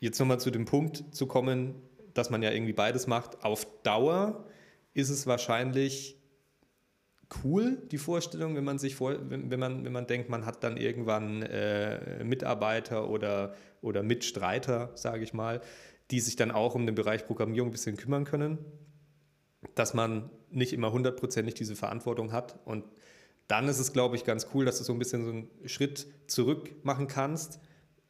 jetzt 0.00 0.18
nochmal 0.18 0.40
zu 0.40 0.50
dem 0.50 0.64
Punkt 0.64 1.04
zu 1.14 1.26
kommen, 1.26 1.74
dass 2.14 2.30
man 2.30 2.42
ja 2.42 2.50
irgendwie 2.50 2.72
beides 2.72 3.06
macht. 3.06 3.44
Auf 3.44 3.66
Dauer 3.82 4.46
ist 4.94 5.10
es 5.10 5.26
wahrscheinlich 5.26 6.18
cool, 7.44 7.82
die 7.90 7.98
Vorstellung, 7.98 8.56
wenn 8.56 8.64
man 8.64 8.78
sich 8.78 8.94
vor, 8.94 9.16
wenn, 9.28 9.50
wenn 9.50 9.60
man, 9.60 9.84
wenn 9.84 9.92
man 9.92 10.06
denkt, 10.06 10.30
man 10.30 10.46
hat 10.46 10.64
dann 10.64 10.76
irgendwann 10.76 11.42
äh, 11.42 12.24
Mitarbeiter 12.24 13.08
oder, 13.10 13.54
oder 13.82 14.02
Mitstreiter, 14.02 14.92
sage 14.94 15.24
ich 15.24 15.34
mal, 15.34 15.60
die 16.10 16.20
sich 16.20 16.36
dann 16.36 16.50
auch 16.50 16.74
um 16.74 16.86
den 16.86 16.94
Bereich 16.94 17.26
Programmierung 17.26 17.68
ein 17.68 17.72
bisschen 17.72 17.96
kümmern 17.96 18.24
können, 18.24 18.58
dass 19.74 19.92
man 19.92 20.30
nicht 20.50 20.72
immer 20.72 20.92
hundertprozentig 20.92 21.54
diese 21.54 21.76
Verantwortung 21.76 22.32
hat 22.32 22.58
und 22.64 22.84
dann 23.48 23.68
ist 23.68 23.78
es, 23.78 23.92
glaube 23.92 24.16
ich, 24.16 24.24
ganz 24.24 24.48
cool, 24.54 24.64
dass 24.64 24.78
du 24.78 24.84
so 24.84 24.92
ein 24.92 24.98
bisschen 24.98 25.24
so 25.24 25.30
einen 25.30 25.48
Schritt 25.66 26.06
zurück 26.26 26.70
machen 26.82 27.08
kannst, 27.08 27.60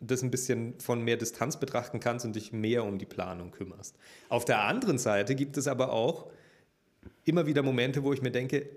das 0.01 0.23
ein 0.23 0.31
bisschen 0.31 0.79
von 0.81 1.03
mehr 1.03 1.17
Distanz 1.17 1.59
betrachten 1.59 2.01
kannst 2.01 2.25
und 2.25 2.37
dich 2.37 2.53
mehr 2.53 2.85
um 2.85 2.99
die 2.99 3.07
Planung 3.07 3.51
kümmerst. 3.51 3.97
Auf 4.29 4.45
der 4.45 4.61
anderen 4.63 4.99
Seite 4.99 5.35
gibt 5.35 5.57
es 5.57 5.67
aber 5.67 5.93
auch 5.93 6.31
immer 7.25 7.47
wieder 7.47 7.63
Momente, 7.63 8.03
wo 8.05 8.13
ich 8.13 8.23
mir 8.23 8.31
denke, 8.31 8.69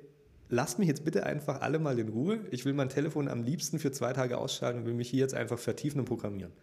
lasst 0.50 0.80
mich 0.80 0.88
jetzt 0.88 1.04
bitte 1.04 1.26
einfach 1.26 1.62
alle 1.62 1.80
mal 1.80 2.00
in 2.00 2.10
Ruhe. 2.10 2.40
Ich 2.52 2.66
will 2.66 2.74
mein 2.74 2.90
Telefon 2.90 3.28
am 3.28 3.44
liebsten 3.44 3.80
für 3.80 3.92
zwei 3.92 4.14
Tage 4.14 4.38
ausschalten 4.38 4.80
und 4.80 4.86
will 4.86 4.94
mich 4.94 5.10
hier 5.10 5.20
jetzt 5.20 5.34
einfach 5.34 5.60
vertiefen 5.60 6.00
und 6.00 6.06
programmieren. 6.06 6.54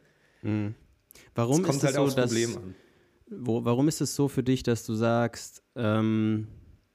Mhm. 0.42 0.74
Warum 1.34 1.58
das 1.58 1.66
kommt 1.66 1.76
ist 1.78 1.84
halt 1.84 1.94
so, 1.94 2.02
aufs 2.02 2.14
Problem 2.14 2.56
an. 2.56 2.74
Wo, 3.26 3.64
warum 3.64 3.88
ist 3.88 4.00
es 4.00 4.14
so 4.14 4.28
für 4.28 4.42
dich, 4.42 4.62
dass 4.62 4.84
du 4.84 4.94
sagst, 4.94 5.62
ähm, 5.76 6.48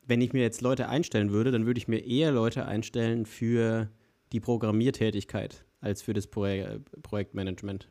wenn 0.09 0.21
ich 0.21 0.33
mir 0.33 0.41
jetzt 0.41 0.61
Leute 0.61 0.89
einstellen 0.89 1.31
würde, 1.31 1.51
dann 1.51 1.67
würde 1.67 1.77
ich 1.77 1.87
mir 1.87 2.03
eher 2.03 2.31
Leute 2.31 2.65
einstellen 2.65 3.27
für 3.27 3.89
die 4.33 4.39
Programmiertätigkeit 4.39 5.63
als 5.81 6.01
für 6.01 6.13
das 6.13 6.27
Pro 6.27 6.47
Projektmanagement. 7.03 7.87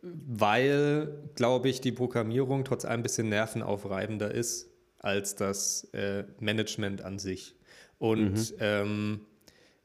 Weil, 0.00 1.30
glaube 1.34 1.68
ich, 1.68 1.80
die 1.80 1.92
Programmierung 1.92 2.64
trotz 2.64 2.84
allem 2.84 3.00
ein 3.00 3.02
bisschen 3.02 3.28
nervenaufreibender 3.28 4.32
ist 4.32 4.70
als 4.98 5.34
das 5.34 5.84
äh, 5.92 6.24
Management 6.38 7.02
an 7.02 7.18
sich. 7.18 7.56
Und 7.98 8.34
mhm. 8.34 8.56
ähm, 8.60 9.20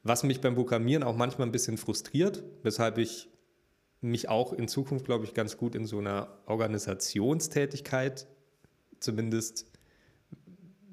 was 0.03 0.23
mich 0.23 0.39
beim 0.39 0.55
Programmieren 0.55 1.03
auch 1.03 1.15
manchmal 1.15 1.47
ein 1.47 1.51
bisschen 1.51 1.77
frustriert, 1.77 2.43
weshalb 2.61 2.99
ich 2.99 3.27
mich 4.01 4.29
auch 4.29 4.53
in 4.53 4.67
Zukunft, 4.67 5.05
glaube 5.05 5.25
ich, 5.25 5.33
ganz 5.33 5.57
gut 5.57 5.73
in 5.73 5.85
so 5.85 5.97
einer 5.97 6.37
Organisationstätigkeit 6.45 8.27
zumindest 8.99 9.66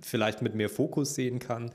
vielleicht 0.04 0.42
mit 0.42 0.54
mehr 0.54 0.68
Fokus 0.68 1.14
sehen 1.14 1.38
kann, 1.38 1.70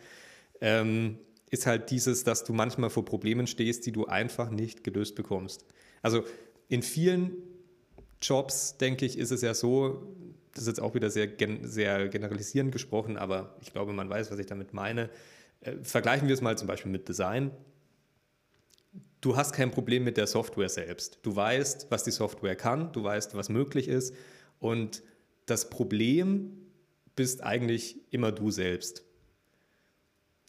ähm, 0.61 1.17
ist 1.49 1.65
halt 1.65 1.89
dieses, 1.89 2.23
dass 2.23 2.43
du 2.43 2.53
manchmal 2.53 2.89
vor 2.89 3.05
Problemen 3.05 3.47
stehst, 3.47 3.85
die 3.85 3.91
du 3.91 4.05
einfach 4.05 4.49
nicht 4.49 4.83
gelöst 4.83 5.15
bekommst. 5.15 5.65
Also 6.01 6.23
in 6.67 6.83
vielen 6.83 7.31
Jobs, 8.21 8.77
denke 8.77 9.05
ich, 9.05 9.17
ist 9.17 9.31
es 9.31 9.41
ja 9.41 9.53
so, 9.53 10.15
das 10.53 10.63
ist 10.63 10.67
jetzt 10.67 10.81
auch 10.81 10.93
wieder 10.93 11.09
sehr, 11.09 11.27
gen 11.27 11.67
sehr 11.67 12.09
generalisierend 12.09 12.71
gesprochen, 12.71 13.17
aber 13.17 13.55
ich 13.61 13.71
glaube, 13.71 13.93
man 13.93 14.09
weiß, 14.09 14.31
was 14.31 14.39
ich 14.39 14.45
damit 14.45 14.73
meine. 14.73 15.09
Äh, 15.61 15.73
vergleichen 15.83 16.27
wir 16.27 16.33
es 16.33 16.41
mal 16.41 16.57
zum 16.57 16.67
Beispiel 16.67 16.91
mit 16.91 17.07
Design. 17.07 17.51
Du 19.21 19.35
hast 19.35 19.53
kein 19.53 19.71
Problem 19.71 20.03
mit 20.03 20.17
der 20.17 20.27
Software 20.27 20.69
selbst. 20.69 21.19
Du 21.23 21.35
weißt, 21.35 21.87
was 21.89 22.03
die 22.03 22.11
Software 22.11 22.55
kann, 22.55 22.91
du 22.93 23.03
weißt, 23.03 23.35
was 23.35 23.49
möglich 23.49 23.87
ist. 23.87 24.13
Und 24.59 25.03
das 25.45 25.69
Problem 25.69 26.58
bist 27.19 27.43
eigentlich 27.43 27.97
immer 28.11 28.31
du 28.31 28.49
selbst. 28.49 29.03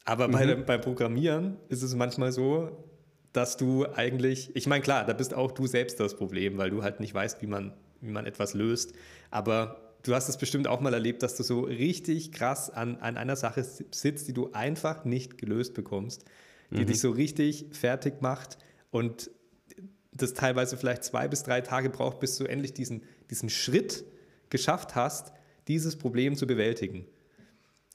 Aber 0.04 0.28
mhm. 0.28 0.32
bei, 0.32 0.54
beim 0.54 0.80
Programmieren 0.80 1.56
ist 1.68 1.82
es 1.82 1.96
manchmal 1.96 2.30
so, 2.30 2.86
dass 3.32 3.56
du 3.56 3.86
eigentlich, 3.86 4.54
ich 4.54 4.68
meine, 4.68 4.80
klar, 4.80 5.04
da 5.04 5.12
bist 5.12 5.34
auch 5.34 5.50
du 5.50 5.66
selbst 5.66 5.98
das 5.98 6.14
Problem, 6.14 6.58
weil 6.58 6.70
du 6.70 6.84
halt 6.84 7.00
nicht 7.00 7.12
weißt, 7.12 7.42
wie 7.42 7.48
man, 7.48 7.72
wie 8.00 8.12
man 8.12 8.24
etwas 8.24 8.54
löst. 8.54 8.92
Aber 9.32 9.96
du 10.04 10.14
hast 10.14 10.28
es 10.28 10.36
bestimmt 10.36 10.68
auch 10.68 10.80
mal 10.80 10.94
erlebt, 10.94 11.24
dass 11.24 11.36
du 11.36 11.42
so 11.42 11.62
richtig 11.62 12.30
krass 12.30 12.70
an, 12.70 12.98
an 12.98 13.16
einer 13.16 13.34
Sache 13.34 13.64
sitzt, 13.64 14.28
die 14.28 14.32
du 14.32 14.52
einfach 14.52 15.04
nicht 15.04 15.38
gelöst 15.38 15.74
bekommst, 15.74 16.24
die 16.70 16.82
mhm. 16.82 16.86
dich 16.86 17.00
so 17.00 17.10
richtig 17.10 17.66
fertig 17.72 18.22
macht 18.22 18.58
und 18.92 19.32
das 20.12 20.34
teilweise 20.34 20.76
vielleicht 20.76 21.02
zwei 21.02 21.26
bis 21.26 21.42
drei 21.42 21.62
Tage 21.62 21.90
braucht, 21.90 22.20
bis 22.20 22.36
du 22.36 22.44
endlich 22.44 22.74
diesen, 22.74 23.02
diesen 23.28 23.50
Schritt 23.50 24.04
geschafft 24.50 24.94
hast, 24.94 25.32
dieses 25.70 25.96
Problem 25.96 26.34
zu 26.34 26.48
bewältigen. 26.48 27.06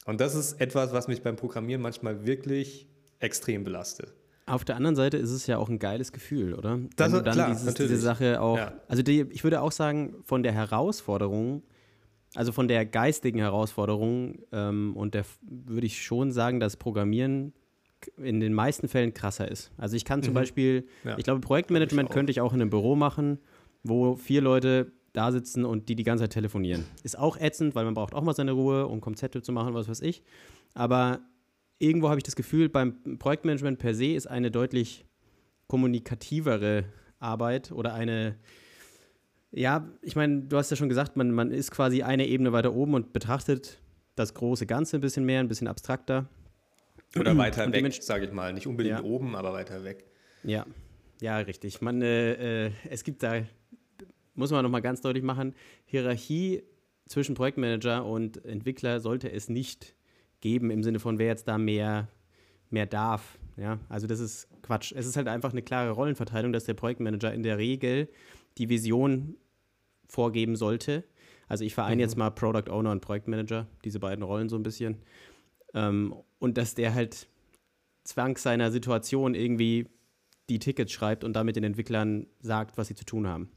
Und 0.06 0.22
das 0.22 0.34
ist 0.34 0.62
etwas, 0.62 0.94
was 0.94 1.10
mich 1.10 1.22
beim 1.22 1.36
Programmieren 1.36 1.82
manchmal 1.82 2.26
wirklich 2.26 2.88
extrem 3.20 3.66
belastet. 3.66 4.14
Auf 4.46 4.64
der 4.64 4.78
anderen 4.78 4.96
Seite 4.96 5.18
ist 5.18 5.32
es 5.32 5.46
ja 5.46 5.58
auch 5.58 5.68
ein 5.68 5.80
geiles 5.80 6.14
Gefühl, 6.14 6.54
oder? 6.54 6.80
Das 6.96 7.12
Wenn 7.12 7.18
du 7.18 7.24
dann 7.24 7.34
klar, 7.34 7.50
dieses, 7.50 7.74
diese 7.74 7.98
Sache 7.98 8.40
auch. 8.40 8.58
Ja. 8.58 8.74
Also 8.88 9.04
die, 9.04 9.22
ich 9.32 9.44
würde 9.44 9.60
auch 9.62 9.74
sagen, 9.74 10.16
von 10.24 10.42
der 10.42 10.54
Herausforderung, 10.54 11.64
also 12.34 12.54
von 12.54 12.70
der 12.70 12.86
geistigen 12.86 13.40
Herausforderung, 13.40 14.40
ähm, 14.54 14.96
und 14.96 15.14
der 15.14 15.26
würde 15.42 15.88
ich 15.88 16.02
schon 16.02 16.32
sagen, 16.32 16.62
dass 16.62 16.78
Programmieren 16.78 17.54
in 18.18 18.40
den 18.40 18.54
meisten 18.54 18.88
Fällen 18.88 19.14
krasser 19.14 19.52
ist. 19.52 19.72
Also 19.78 19.98
ich 19.98 20.06
kann 20.06 20.24
zum 20.24 20.34
mhm. 20.34 20.36
Beispiel, 20.36 20.88
ja. 21.04 21.18
ich 21.18 21.26
glaube, 21.26 21.42
Projektmanagement 21.42 22.10
ich 22.10 22.14
könnte 22.14 22.32
ich 22.32 22.40
auch 22.40 22.54
in 22.54 22.62
einem 22.62 22.70
Büro 22.70 22.96
machen, 22.96 23.40
wo 23.84 24.16
vier 24.16 24.42
Leute 24.42 24.92
da 25.16 25.32
sitzen 25.32 25.66
und 25.66 25.90
die 25.90 25.96
die 25.96 26.04
ganze 26.04 26.26
Zeit 26.26 26.34
telefonieren. 26.34 26.86
Ist 27.04 27.18
auch 27.18 27.38
ätzend, 27.38 27.76
weil 27.76 27.86
man 27.86 27.94
braucht 27.94 28.14
auch 28.14 28.24
mal 28.24 28.36
seine 28.36 28.52
Ruhe, 28.52 28.88
um 28.88 29.02
Konzepte 29.02 29.42
zu 29.42 29.52
machen, 29.52 29.74
was 29.74 29.88
weiß 29.88 30.02
ich. 30.02 30.24
Aber 30.74 31.22
irgendwo 31.80 32.10
habe 32.10 32.20
ich 32.20 32.24
das 32.24 32.36
Gefühl, 32.36 32.70
beim 32.70 33.18
Projektmanagement 33.18 33.80
per 33.80 33.94
se 33.94 34.14
ist 34.14 34.28
eine 34.28 34.52
deutlich 34.52 35.06
kommunikativere 35.68 36.86
Arbeit 37.20 37.72
oder 37.72 37.94
eine, 37.94 38.36
ja, 39.52 39.90
ich 40.02 40.16
meine, 40.16 40.42
du 40.42 40.58
hast 40.58 40.70
ja 40.70 40.78
schon 40.78 40.90
gesagt, 40.90 41.16
man, 41.16 41.32
man 41.32 41.52
ist 41.52 41.72
quasi 41.72 42.04
eine 42.04 42.28
Ebene 42.28 42.52
weiter 42.52 42.74
oben 42.74 42.94
und 42.94 43.14
betrachtet 43.14 43.80
das 44.16 44.34
große 44.34 44.66
Ganze 44.66 44.98
ein 44.98 45.02
bisschen 45.02 45.26
mehr, 45.26 45.40
ein 45.40 45.48
bisschen 45.48 45.68
abstrakter. 45.68 46.30
Oder 47.18 47.38
weiter 47.38 47.72
weg, 47.72 47.94
sage 48.02 48.26
ich 48.26 48.32
mal. 48.32 48.54
Nicht 48.54 48.68
unbedingt 48.68 49.00
ja. 49.00 49.04
oben, 49.04 49.36
aber 49.36 49.54
weiter 49.54 49.84
weg. 49.84 50.06
Ja, 50.44 50.66
ja, 51.22 51.38
richtig. 51.38 51.82
Man, 51.82 52.02
äh, 52.02 52.68
äh, 52.68 52.72
es 52.90 53.04
gibt 53.04 53.24
da 53.24 53.44
muss 54.36 54.52
man 54.52 54.64
nochmal 54.64 54.82
ganz 54.82 55.02
deutlich 55.02 55.24
machen, 55.24 55.56
Hierarchie 55.86 56.64
zwischen 57.08 57.36
Projektmanager 57.36 58.06
und 58.06 58.44
Entwickler 58.46 59.00
sollte 59.00 59.32
es 59.32 59.50
nicht 59.50 59.96
geben, 60.42 60.70
im 60.70 60.84
Sinne 60.84 61.00
von, 61.00 61.18
wer 61.20 61.28
jetzt 61.28 61.48
da 61.48 61.58
mehr, 61.58 62.10
mehr 62.70 62.86
darf. 62.86 63.38
Ja, 63.58 63.80
also 63.90 64.06
das 64.06 64.20
ist 64.20 64.48
Quatsch. 64.62 64.92
Es 64.96 65.06
ist 65.06 65.16
halt 65.16 65.28
einfach 65.28 65.52
eine 65.52 65.62
klare 65.62 65.92
Rollenverteilung, 65.92 66.52
dass 66.52 66.66
der 66.66 66.74
Projektmanager 66.74 67.34
in 67.34 67.44
der 67.44 67.58
Regel 67.58 68.10
die 68.58 68.70
Vision 68.70 69.38
vorgeben 70.08 70.56
sollte. 70.56 71.04
Also 71.48 71.64
ich 71.64 71.74
vereine 71.74 71.96
mhm. 71.96 72.02
jetzt 72.02 72.18
mal 72.18 72.32
Product 72.32 72.70
Owner 72.70 72.92
und 72.92 73.02
Projektmanager, 73.02 73.68
diese 73.84 74.00
beiden 74.00 74.24
Rollen 74.24 74.50
so 74.50 74.56
ein 74.56 74.64
bisschen. 74.64 74.98
Ähm, 75.74 76.14
und 76.40 76.58
dass 76.58 76.76
der 76.76 76.94
halt 76.94 77.28
zwangs 78.04 78.44
seiner 78.44 78.72
Situation 78.72 79.36
irgendwie 79.36 79.88
die 80.50 80.60
Tickets 80.60 80.92
schreibt 80.92 81.24
und 81.24 81.34
damit 81.34 81.56
den 81.56 81.64
Entwicklern 81.64 82.28
sagt, 82.40 82.78
was 82.78 82.88
sie 82.88 82.96
zu 82.96 83.06
tun 83.06 83.28
haben. 83.28 83.50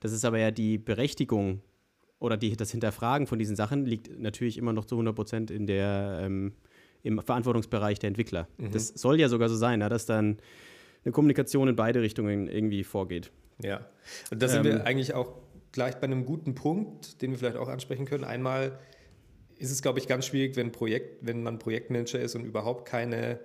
Das 0.00 0.12
ist 0.12 0.24
aber 0.24 0.38
ja 0.38 0.50
die 0.50 0.78
Berechtigung 0.78 1.60
oder 2.18 2.36
die, 2.36 2.56
das 2.56 2.70
Hinterfragen 2.70 3.26
von 3.26 3.38
diesen 3.38 3.56
Sachen 3.56 3.86
liegt 3.86 4.18
natürlich 4.18 4.58
immer 4.58 4.72
noch 4.72 4.84
zu 4.84 4.94
100 4.94 5.14
Prozent 5.14 5.50
in 5.50 5.66
der, 5.66 6.20
ähm, 6.22 6.52
im 7.02 7.20
Verantwortungsbereich 7.20 7.98
der 7.98 8.08
Entwickler. 8.08 8.48
Mhm. 8.58 8.72
Das 8.72 8.88
soll 8.88 9.18
ja 9.18 9.28
sogar 9.28 9.48
so 9.48 9.56
sein, 9.56 9.80
ja, 9.80 9.88
dass 9.88 10.06
dann 10.06 10.38
eine 11.04 11.12
Kommunikation 11.12 11.68
in 11.68 11.76
beide 11.76 12.02
Richtungen 12.02 12.48
irgendwie 12.48 12.84
vorgeht. 12.84 13.30
Ja, 13.62 13.86
und 14.30 14.42
da 14.42 14.48
sind 14.48 14.66
ähm, 14.66 14.72
wir 14.72 14.86
eigentlich 14.86 15.14
auch 15.14 15.34
gleich 15.72 15.96
bei 15.96 16.04
einem 16.04 16.26
guten 16.26 16.54
Punkt, 16.54 17.22
den 17.22 17.30
wir 17.30 17.38
vielleicht 17.38 17.56
auch 17.56 17.68
ansprechen 17.68 18.04
können. 18.04 18.24
Einmal 18.24 18.78
ist 19.56 19.70
es, 19.70 19.82
glaube 19.82 19.98
ich, 19.98 20.08
ganz 20.08 20.26
schwierig, 20.26 20.56
wenn, 20.56 20.72
Projekt, 20.72 21.26
wenn 21.26 21.42
man 21.42 21.58
Projektmanager 21.58 22.18
ist 22.18 22.34
und 22.34 22.44
überhaupt 22.44 22.88
keine 22.88 23.38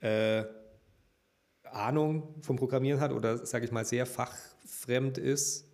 äh, 0.00 0.44
Ahnung 1.64 2.34
vom 2.42 2.56
Programmieren 2.56 3.00
hat 3.00 3.12
oder, 3.12 3.44
sage 3.46 3.64
ich 3.64 3.72
mal, 3.72 3.84
sehr 3.84 4.06
fachfremd 4.06 5.18
ist. 5.18 5.65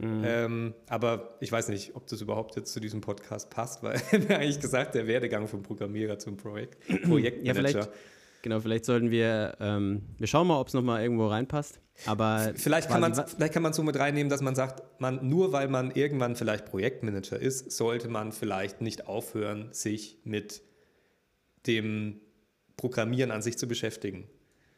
Mhm. 0.00 0.24
Ähm, 0.24 0.74
aber 0.88 1.36
ich 1.40 1.52
weiß 1.52 1.68
nicht, 1.68 1.94
ob 1.94 2.06
das 2.06 2.20
überhaupt 2.22 2.56
jetzt 2.56 2.72
zu 2.72 2.80
diesem 2.80 3.02
Podcast 3.02 3.50
passt, 3.50 3.82
weil 3.82 4.00
wir 4.10 4.38
eigentlich 4.38 4.60
gesagt, 4.60 4.94
der 4.94 5.06
Werdegang 5.06 5.46
vom 5.46 5.62
Programmierer 5.62 6.18
zum 6.18 6.36
Projekt, 6.36 6.80
Projektmanager. 7.02 7.44
Ja, 7.44 7.54
vielleicht, 7.54 7.90
genau, 8.42 8.60
vielleicht 8.60 8.84
sollten 8.86 9.10
wir, 9.10 9.56
ähm, 9.60 10.02
wir 10.16 10.26
schauen 10.26 10.46
mal, 10.46 10.58
ob 10.58 10.68
es 10.68 10.74
nochmal 10.74 11.02
irgendwo 11.02 11.26
reinpasst. 11.26 11.80
Aber 12.06 12.52
vielleicht 12.54 12.88
kann 12.88 13.02
man 13.02 13.14
vielleicht 13.14 13.52
kann 13.52 13.62
man 13.62 13.74
so 13.74 13.82
mit 13.82 13.98
reinnehmen, 13.98 14.30
dass 14.30 14.40
man 14.40 14.54
sagt, 14.54 14.82
man 15.00 15.28
nur 15.28 15.52
weil 15.52 15.68
man 15.68 15.90
irgendwann 15.90 16.34
vielleicht 16.34 16.64
Projektmanager 16.64 17.38
ist, 17.38 17.72
sollte 17.72 18.08
man 18.08 18.32
vielleicht 18.32 18.80
nicht 18.80 19.06
aufhören, 19.06 19.68
sich 19.72 20.18
mit 20.24 20.62
dem 21.66 22.20
Programmieren 22.78 23.30
an 23.30 23.42
sich 23.42 23.58
zu 23.58 23.68
beschäftigen. 23.68 24.26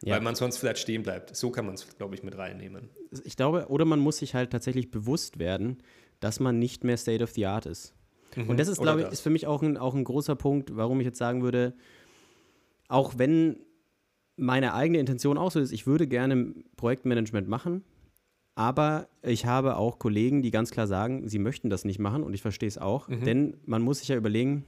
Ja. 0.03 0.15
Weil 0.15 0.21
man 0.21 0.35
sonst 0.35 0.59
vielleicht 0.59 0.79
stehen 0.79 1.03
bleibt. 1.03 1.35
So 1.37 1.51
kann 1.51 1.65
man 1.65 1.75
es, 1.75 1.87
glaube 1.97 2.15
ich, 2.15 2.23
mit 2.23 2.37
reinnehmen. 2.37 2.91
Ich 3.25 3.37
glaube, 3.37 3.67
oder 3.69 3.85
man 3.85 4.01
muss 4.01 4.19
sich 4.19 4.35
halt 4.35 4.51
tatsächlich 4.51 4.91
bewusst 4.91 5.39
werden, 5.39 5.79
dass 6.21 6.41
man 6.41 6.59
nicht 6.59 6.83
mehr 6.83 6.97
State 6.97 7.23
of 7.23 7.31
the 7.31 7.47
Art 7.47 7.67
ist. 7.67 7.95
Mhm. 8.37 8.49
Und 8.49 8.61
das 8.61 8.69
ist, 8.69 8.81
glaube 8.81 9.03
ich, 9.03 9.09
ist 9.09 9.21
für 9.21 9.31
mich 9.31 9.47
auch 9.47 9.63
ein, 9.63 9.77
auch 9.77 9.95
ein 9.95 10.05
großer 10.05 10.35
Punkt, 10.35 10.77
warum 10.77 11.01
ich 11.01 11.07
jetzt 11.07 11.19
sagen 11.19 11.43
würde, 11.43 11.75
auch 12.89 13.15
wenn 13.17 13.57
meine 14.37 14.75
eigene 14.75 14.99
Intention 14.99 15.39
auch 15.39 15.51
so 15.51 15.61
ist, 15.61 15.73
ich 15.73 15.87
würde 15.87 16.07
gerne 16.07 16.55
Projektmanagement 16.77 17.49
machen, 17.49 17.85
aber 18.55 19.09
ich 19.23 19.47
habe 19.47 19.77
auch 19.77 19.99
Kollegen, 19.99 20.43
die 20.43 20.51
ganz 20.51 20.71
klar 20.71 20.87
sagen, 20.87 21.29
sie 21.29 21.39
möchten 21.39 21.71
das 21.71 21.85
nicht 21.85 21.99
machen 21.99 22.23
und 22.23 22.35
ich 22.35 22.43
verstehe 22.43 22.69
es 22.69 22.79
auch, 22.79 23.09
mhm. 23.09 23.25
denn 23.25 23.57
man 23.67 23.83
muss 23.83 24.01
sich 24.01 24.09
ja 24.09 24.17
überlegen, 24.17 24.65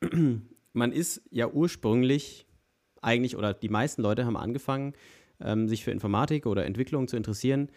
man 0.72 0.92
ist 0.92 1.22
ja 1.30 1.48
ursprünglich 1.48 2.46
eigentlich, 3.02 3.36
oder 3.36 3.54
die 3.54 3.68
meisten 3.68 4.02
Leute 4.02 4.24
haben 4.24 4.36
angefangen, 4.36 4.94
ähm, 5.40 5.68
sich 5.68 5.84
für 5.84 5.90
Informatik 5.90 6.46
oder 6.46 6.64
Entwicklung 6.64 7.08
zu 7.08 7.16
interessieren, 7.16 7.68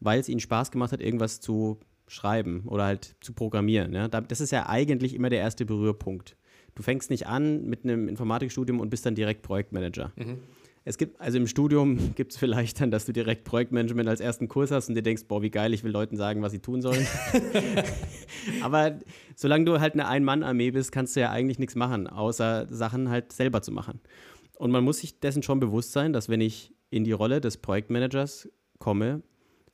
weil 0.00 0.20
es 0.20 0.28
ihnen 0.28 0.40
Spaß 0.40 0.70
gemacht 0.70 0.92
hat, 0.92 1.00
irgendwas 1.00 1.40
zu 1.40 1.78
schreiben 2.06 2.62
oder 2.66 2.84
halt 2.84 3.16
zu 3.20 3.32
programmieren. 3.32 3.92
Ja? 3.92 4.08
Das 4.08 4.40
ist 4.40 4.50
ja 4.50 4.68
eigentlich 4.68 5.14
immer 5.14 5.30
der 5.30 5.40
erste 5.40 5.66
Berührpunkt. 5.66 6.36
Du 6.74 6.82
fängst 6.82 7.10
nicht 7.10 7.26
an 7.26 7.64
mit 7.66 7.84
einem 7.84 8.08
Informatikstudium 8.08 8.80
und 8.80 8.88
bist 8.88 9.04
dann 9.04 9.14
direkt 9.14 9.42
Projektmanager. 9.42 10.12
Mhm. 10.16 10.38
Es 10.84 10.96
gibt, 10.96 11.20
also 11.20 11.36
im 11.36 11.46
Studium 11.46 11.98
gibt 12.14 12.32
es 12.32 12.38
vielleicht 12.38 12.80
dann, 12.80 12.90
dass 12.90 13.04
du 13.04 13.12
direkt 13.12 13.44
Projektmanagement 13.44 14.08
als 14.08 14.20
ersten 14.20 14.48
Kurs 14.48 14.70
hast 14.70 14.88
und 14.88 14.94
dir 14.94 15.02
denkst, 15.02 15.24
boah, 15.28 15.42
wie 15.42 15.50
geil, 15.50 15.74
ich 15.74 15.84
will 15.84 15.90
Leuten 15.90 16.16
sagen, 16.16 16.40
was 16.40 16.52
sie 16.52 16.60
tun 16.60 16.80
sollen. 16.80 17.06
Aber 18.62 18.98
solange 19.34 19.64
du 19.64 19.80
halt 19.80 19.94
eine 19.94 20.06
Ein-Mann-Armee 20.06 20.70
bist, 20.70 20.92
kannst 20.92 21.16
du 21.16 21.20
ja 21.20 21.30
eigentlich 21.30 21.58
nichts 21.58 21.74
machen, 21.74 22.06
außer 22.06 22.66
Sachen 22.70 23.10
halt 23.10 23.32
selber 23.32 23.60
zu 23.60 23.72
machen. 23.72 24.00
Und 24.58 24.72
man 24.72 24.82
muss 24.82 24.98
sich 24.98 25.20
dessen 25.20 25.42
schon 25.44 25.60
bewusst 25.60 25.92
sein, 25.92 26.12
dass 26.12 26.28
wenn 26.28 26.40
ich 26.40 26.74
in 26.90 27.04
die 27.04 27.12
Rolle 27.12 27.40
des 27.40 27.58
Projektmanagers 27.58 28.48
komme, 28.80 29.22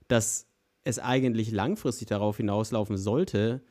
dass 0.09 0.47
es 0.85 0.99
eigentlich 0.99 1.50
langfristig 1.50 2.07
darauf 2.09 2.37
hinauslaufen 2.37 2.99
sollte, 2.99 3.62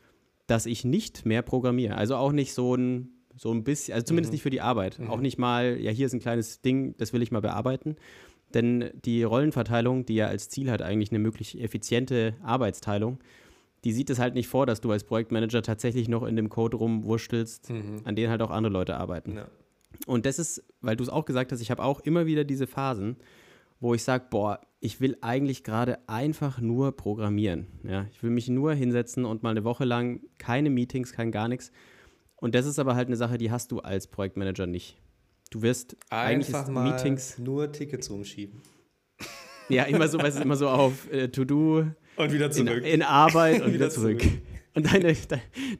dass 0.48 0.66
ich 0.66 0.84
nicht 0.84 1.24
mehr 1.26 1.44
programmiere. 1.44 1.96
Also 1.96 2.16
auch 2.16 2.32
nicht 2.32 2.54
so 2.54 2.74
ein, 2.74 3.10
so 3.36 3.52
ein 3.52 3.64
bisschen, 3.64 3.94
also 3.94 4.06
zumindest 4.06 4.32
mhm. 4.32 4.36
nicht 4.36 4.42
für 4.42 4.50
die 4.50 4.62
Arbeit. 4.62 4.98
Mhm. 4.98 5.12
Auch 5.12 5.20
nicht 5.20 5.38
mal, 5.38 5.80
ja, 5.80 5.92
hier 5.92 6.08
ist 6.08 6.14
ein 6.14 6.20
kleines 6.20 6.62
Ding, 6.62 6.96
das 6.98 7.14
will 7.14 7.22
ich 7.22 7.32
mal 7.32 7.42
bearbeiten. 7.42 7.96
Denn 8.56 8.90
die 9.06 9.22
Rollenverteilung, 9.22 10.06
die 10.06 10.16
ja 10.16 10.28
als 10.28 10.50
Ziel 10.50 10.72
hat, 10.72 10.82
eigentlich 10.82 11.12
eine 11.12 11.20
möglich 11.20 11.62
effiziente 11.62 12.36
Arbeitsteilung, 12.42 13.20
die 13.84 13.92
sieht 13.92 14.10
es 14.10 14.18
halt 14.18 14.34
nicht 14.34 14.48
vor, 14.48 14.66
dass 14.66 14.82
du 14.82 14.92
als 14.92 15.04
Projektmanager 15.04 15.62
tatsächlich 15.62 16.10
noch 16.10 16.24
in 16.24 16.36
dem 16.36 16.50
Code 16.50 16.78
rumwurschtelst, 16.78 17.70
mhm. 17.70 18.02
an 18.04 18.16
denen 18.16 18.32
halt 18.32 18.42
auch 18.42 18.52
andere 18.52 18.74
Leute 18.74 18.98
arbeiten. 18.98 19.36
Ja. 19.38 19.48
Und 20.06 20.26
das 20.26 20.40
ist, 20.40 20.64
weil 20.82 20.96
du 20.96 21.04
es 21.04 21.10
auch 21.10 21.26
gesagt 21.26 21.52
hast, 21.52 21.62
ich 21.62 21.72
habe 21.72 21.84
auch 21.84 22.00
immer 22.02 22.26
wieder 22.26 22.44
diese 22.44 22.68
Phasen, 22.68 23.18
wo 23.80 23.94
ich 23.94 24.04
sage, 24.04 24.26
boah, 24.30 24.62
ich 24.80 25.02
will 25.02 25.18
eigentlich 25.22 25.64
gerade 25.64 25.98
einfach 26.08 26.60
nur 26.60 26.96
programmieren. 26.96 27.68
Ja? 27.84 28.08
Ich 28.12 28.22
will 28.24 28.30
mich 28.30 28.50
nur 28.50 28.74
hinsetzen 28.74 29.26
und 29.26 29.44
mal 29.44 29.52
eine 29.52 29.64
Woche 29.64 29.86
lang 29.86 30.22
keine 30.38 30.70
Meetings, 30.70 31.14
kein 31.14 31.32
gar 31.32 31.48
nichts. 31.48 31.72
Und 32.36 32.56
das 32.56 32.66
ist 32.66 32.80
aber 32.80 32.96
halt 32.96 33.08
eine 33.08 33.16
Sache, 33.16 33.38
die 33.38 33.52
hast 33.52 33.72
du 33.72 33.80
als 33.80 34.08
Projektmanager 34.08 34.68
nicht. 34.68 34.98
Du 35.52 35.62
wirst 35.62 35.96
einfach 36.10 36.68
mal 36.68 36.92
Meetings 36.92 37.38
nur 37.38 37.72
Tickets 37.72 38.10
umschieben. 38.10 38.62
Ja, 39.70 39.84
immer 39.84 40.08
so, 40.08 40.18
weißt 40.18 40.40
du, 40.40 40.42
immer 40.42 40.56
so 40.56 40.68
auf 40.68 41.12
äh, 41.12 41.30
To-Do 41.30 41.86
und 42.18 42.32
wieder 42.32 42.52
zurück. 42.52 42.80
In, 42.80 42.84
in 42.84 43.02
Arbeit 43.02 43.62
und, 43.62 43.62
und 43.68 43.74
wieder, 43.74 43.86
wieder 43.86 43.90
zurück. 43.90 44.22
zurück. 44.22 44.42
Und 44.76 44.92
deine, 44.92 45.16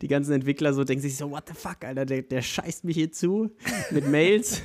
die 0.02 0.08
ganzen 0.08 0.34
Entwickler 0.34 0.74
so 0.74 0.84
denken 0.84 1.02
sich 1.02 1.18
so, 1.18 1.32
what 1.32 1.48
the 1.48 1.56
fuck, 1.56 1.84
Alter, 1.84 2.06
der, 2.06 2.22
der 2.22 2.42
scheißt 2.42 2.84
mich 2.84 2.96
hier 2.96 3.12
zu 3.12 3.52
mit 3.90 4.08
Mails. 4.08 4.62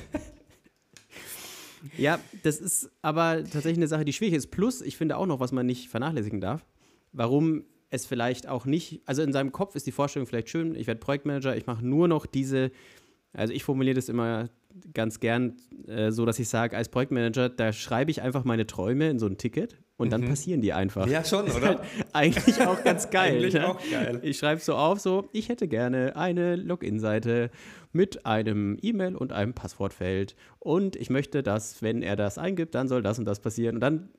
ja, 1.97 2.19
das 2.43 2.59
ist 2.59 2.91
aber 3.01 3.43
tatsächlich 3.43 3.77
eine 3.77 3.87
Sache, 3.87 4.05
die 4.05 4.13
schwierig 4.13 4.35
ist. 4.35 4.51
Plus, 4.51 4.81
ich 4.81 4.97
finde 4.97 5.17
auch 5.17 5.25
noch, 5.25 5.39
was 5.39 5.51
man 5.51 5.65
nicht 5.65 5.89
vernachlässigen 5.89 6.41
darf, 6.41 6.65
warum 7.11 7.63
es 7.89 8.05
vielleicht 8.05 8.47
auch 8.47 8.65
nicht, 8.65 9.01
also 9.05 9.23
in 9.23 9.33
seinem 9.33 9.51
Kopf 9.51 9.75
ist 9.75 9.87
die 9.87 9.91
Vorstellung 9.91 10.27
vielleicht 10.27 10.49
schön, 10.49 10.75
ich 10.75 10.85
werde 10.85 10.99
Projektmanager, 10.99 11.57
ich 11.57 11.65
mache 11.65 11.83
nur 11.83 12.07
noch 12.07 12.27
diese, 12.27 12.71
also 13.33 13.51
ich 13.51 13.63
formuliere 13.63 13.95
das 13.95 14.09
immer 14.09 14.49
ganz 14.93 15.19
gern 15.19 15.57
äh, 15.87 16.11
so, 16.11 16.25
dass 16.25 16.39
ich 16.39 16.49
sage, 16.49 16.77
als 16.77 16.89
Projektmanager, 16.89 17.49
da 17.49 17.73
schreibe 17.73 18.11
ich 18.11 18.21
einfach 18.21 18.43
meine 18.43 18.67
Träume 18.67 19.09
in 19.09 19.19
so 19.19 19.25
ein 19.25 19.37
Ticket 19.37 19.77
und 19.97 20.11
dann 20.11 20.21
mhm. 20.21 20.29
passieren 20.29 20.61
die 20.61 20.73
einfach. 20.73 21.07
Ja, 21.07 21.25
schon, 21.25 21.45
oder? 21.49 21.67
Halt 21.67 21.79
eigentlich 22.13 22.61
auch 22.61 22.83
ganz 22.83 23.09
geil. 23.11 23.33
eigentlich 23.33 23.53
ne? 23.55 23.67
auch 23.67 23.79
geil. 23.91 24.19
Ich 24.23 24.37
schreibe 24.37 24.61
so 24.61 24.75
auf, 24.75 24.99
so, 24.99 25.29
ich 25.33 25.49
hätte 25.49 25.67
gerne 25.67 26.15
eine 26.15 26.55
Login-Seite 26.55 27.51
mit 27.91 28.25
einem 28.25 28.77
E-Mail 28.81 29.15
und 29.15 29.33
einem 29.33 29.53
Passwortfeld 29.53 30.35
und 30.59 30.95
ich 30.95 31.09
möchte, 31.09 31.43
dass, 31.43 31.81
wenn 31.81 32.01
er 32.01 32.15
das 32.15 32.37
eingibt, 32.37 32.75
dann 32.75 32.87
soll 32.87 33.01
das 33.01 33.19
und 33.19 33.25
das 33.25 33.39
passieren. 33.39 33.75
Und 33.75 33.81
dann 33.81 34.09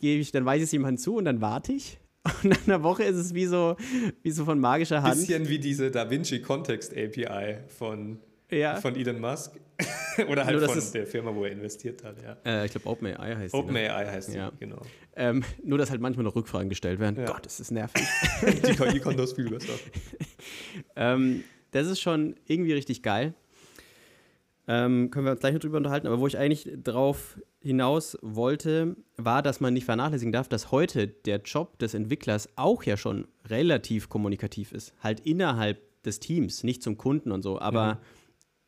gebe 0.00 0.20
ich, 0.20 0.30
dann 0.32 0.44
weise 0.44 0.64
ich 0.64 0.68
es 0.68 0.72
jemandem 0.72 0.98
zu 0.98 1.16
und 1.16 1.24
dann 1.24 1.40
warte 1.40 1.72
ich. 1.72 1.98
Und 2.42 2.48
nach 2.48 2.66
einer 2.66 2.82
Woche 2.82 3.02
ist 3.02 3.16
es 3.16 3.34
wie 3.34 3.44
so, 3.44 3.76
wie 4.22 4.30
so 4.30 4.46
von 4.46 4.58
magischer 4.58 5.02
Hand. 5.02 5.14
Bisschen 5.16 5.46
wie 5.50 5.58
diese 5.58 5.90
Da 5.90 6.08
Vinci 6.08 6.40
Context 6.40 6.96
API 6.96 7.58
von 7.68 8.18
ja. 8.54 8.76
Von 8.76 8.96
Elon 8.96 9.20
Musk. 9.20 9.52
Oder 10.28 10.46
halt 10.46 10.58
nur, 10.58 10.68
von 10.68 10.92
der 10.92 11.06
Firma, 11.06 11.34
wo 11.34 11.44
er 11.44 11.52
investiert 11.52 12.04
hat, 12.04 12.22
ja. 12.22 12.36
Äh, 12.44 12.66
ich 12.66 12.72
glaube, 12.72 12.88
OpenAI 12.88 13.34
heißt 13.34 13.54
die. 13.54 13.58
OpenAI 13.58 14.04
ne? 14.04 14.10
heißt 14.10 14.34
ja. 14.34 14.50
die, 14.50 14.58
genau. 14.58 14.80
Ähm, 15.16 15.44
nur, 15.64 15.78
dass 15.78 15.90
halt 15.90 16.00
manchmal 16.00 16.24
noch 16.24 16.36
Rückfragen 16.36 16.68
gestellt 16.68 17.00
werden. 17.00 17.18
Ja. 17.18 17.26
Gott, 17.26 17.44
das 17.44 17.58
ist 17.60 17.70
nervig. 17.70 18.06
die 18.42 18.74
KI 18.74 19.00
kann 19.00 19.16
das 19.16 19.32
viel 19.32 19.50
besser. 19.50 19.72
ähm, 20.96 21.42
das 21.72 21.88
ist 21.88 22.00
schon 22.00 22.36
irgendwie 22.46 22.72
richtig 22.72 23.02
geil. 23.02 23.34
Ähm, 24.66 25.10
können 25.10 25.26
wir 25.26 25.32
uns 25.32 25.40
gleich 25.40 25.54
noch 25.54 25.60
drüber 25.60 25.76
unterhalten. 25.76 26.06
Aber 26.06 26.20
wo 26.20 26.26
ich 26.26 26.38
eigentlich 26.38 26.68
drauf 26.82 27.38
hinaus 27.60 28.16
wollte, 28.22 28.96
war, 29.16 29.42
dass 29.42 29.60
man 29.60 29.74
nicht 29.74 29.84
vernachlässigen 29.84 30.32
darf, 30.32 30.48
dass 30.48 30.70
heute 30.70 31.08
der 31.08 31.38
Job 31.38 31.78
des 31.80 31.94
Entwicklers 31.94 32.48
auch 32.56 32.84
ja 32.84 32.96
schon 32.96 33.26
relativ 33.48 34.08
kommunikativ 34.08 34.72
ist. 34.72 34.94
Halt 35.02 35.20
innerhalb 35.20 35.80
des 36.04 36.20
Teams, 36.20 36.62
nicht 36.62 36.82
zum 36.82 36.96
Kunden 36.96 37.32
und 37.32 37.42
so. 37.42 37.58
Aber 37.58 37.94
mhm 37.94 37.98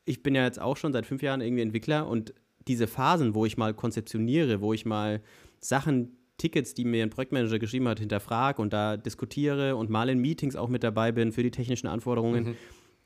ich 0.07 0.23
bin 0.23 0.35
ja 0.35 0.45
jetzt 0.45 0.61
auch 0.61 0.77
schon 0.77 0.93
seit 0.93 1.05
fünf 1.05 1.23
Jahren 1.23 1.43
irgendwie 1.43 1.63
Entwickler 1.63 2.09
und 2.09 2.33
diese 2.67 2.87
Phasen, 2.87 3.35
wo 3.35 3.45
ich 3.45 3.59
mal 3.59 3.75
konzeptioniere, 3.75 4.61
wo 4.61 4.73
ich 4.73 4.87
mal 4.87 5.21
Sachen, 5.61 6.17
Tickets, 6.39 6.75
die 6.75 6.85
mir 6.85 7.03
ein 7.03 7.11
Projektmanager 7.11 7.59
geschrieben 7.59 7.89
hat, 7.89 7.99
hinterfrage 7.99 8.61
und 8.61 8.73
da 8.73 8.97
diskutiere 8.97 9.77
und 9.77 9.91
mal 9.91 10.09
in 10.09 10.19
Meetings 10.19 10.57
auch 10.57 10.69
mit 10.69 10.83
dabei 10.83 11.13
bin 11.13 11.33
für 11.33 11.43
die 11.43 11.51
technischen 11.51 11.87
Anforderungen. 11.87 12.45
Mhm. 12.45 12.57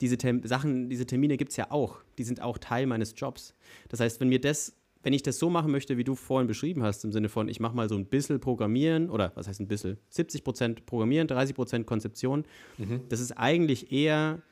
Diese 0.01 0.19
Tem 0.19 0.43
Sachen, 0.45 0.89
diese 0.89 1.07
Termine 1.07 1.37
gibt 1.37 1.51
es 1.51 1.57
ja 1.57 1.71
auch. 1.71 1.99
Die 2.19 2.25
sind 2.25 2.41
auch 2.43 2.59
Teil 2.59 2.87
meines 2.87 3.15
Jobs. 3.17 3.55
Das 3.89 4.01
heißt, 4.01 4.21
wenn 4.21 4.29
mir 4.29 4.41
das, 4.41 4.75
wenn 5.03 5.13
ich 5.13 5.23
das 5.23 5.39
so 5.39 5.49
machen 5.49 5.71
möchte, 5.71 5.97
wie 5.97 6.05
du 6.05 6.15
vorhin 6.15 6.49
beschrieben 6.49 6.83
hast, 6.83 7.05
im 7.05 7.13
Sinne 7.13 7.29
von, 7.29 7.49
ich 7.49 7.61
mache 7.61 7.77
mal 7.77 7.89
so 7.89 7.97
ein 7.97 8.07
bisschen 8.07 8.41
Programmieren 8.41 9.11
oder 9.11 9.33
was 9.37 9.47
heißt 9.47 9.61
ein 9.61 9.69
bisschen, 9.69 9.99
70 10.09 10.43
Prozent 10.43 10.87
Programmieren, 10.87 11.29
30 11.29 11.55
Prozent 11.55 11.87
Konzeption, 11.87 12.45
mhm. 12.79 13.03
das 13.09 13.21
ist 13.21 13.33
eigentlich 13.33 13.93
eher 13.93 14.43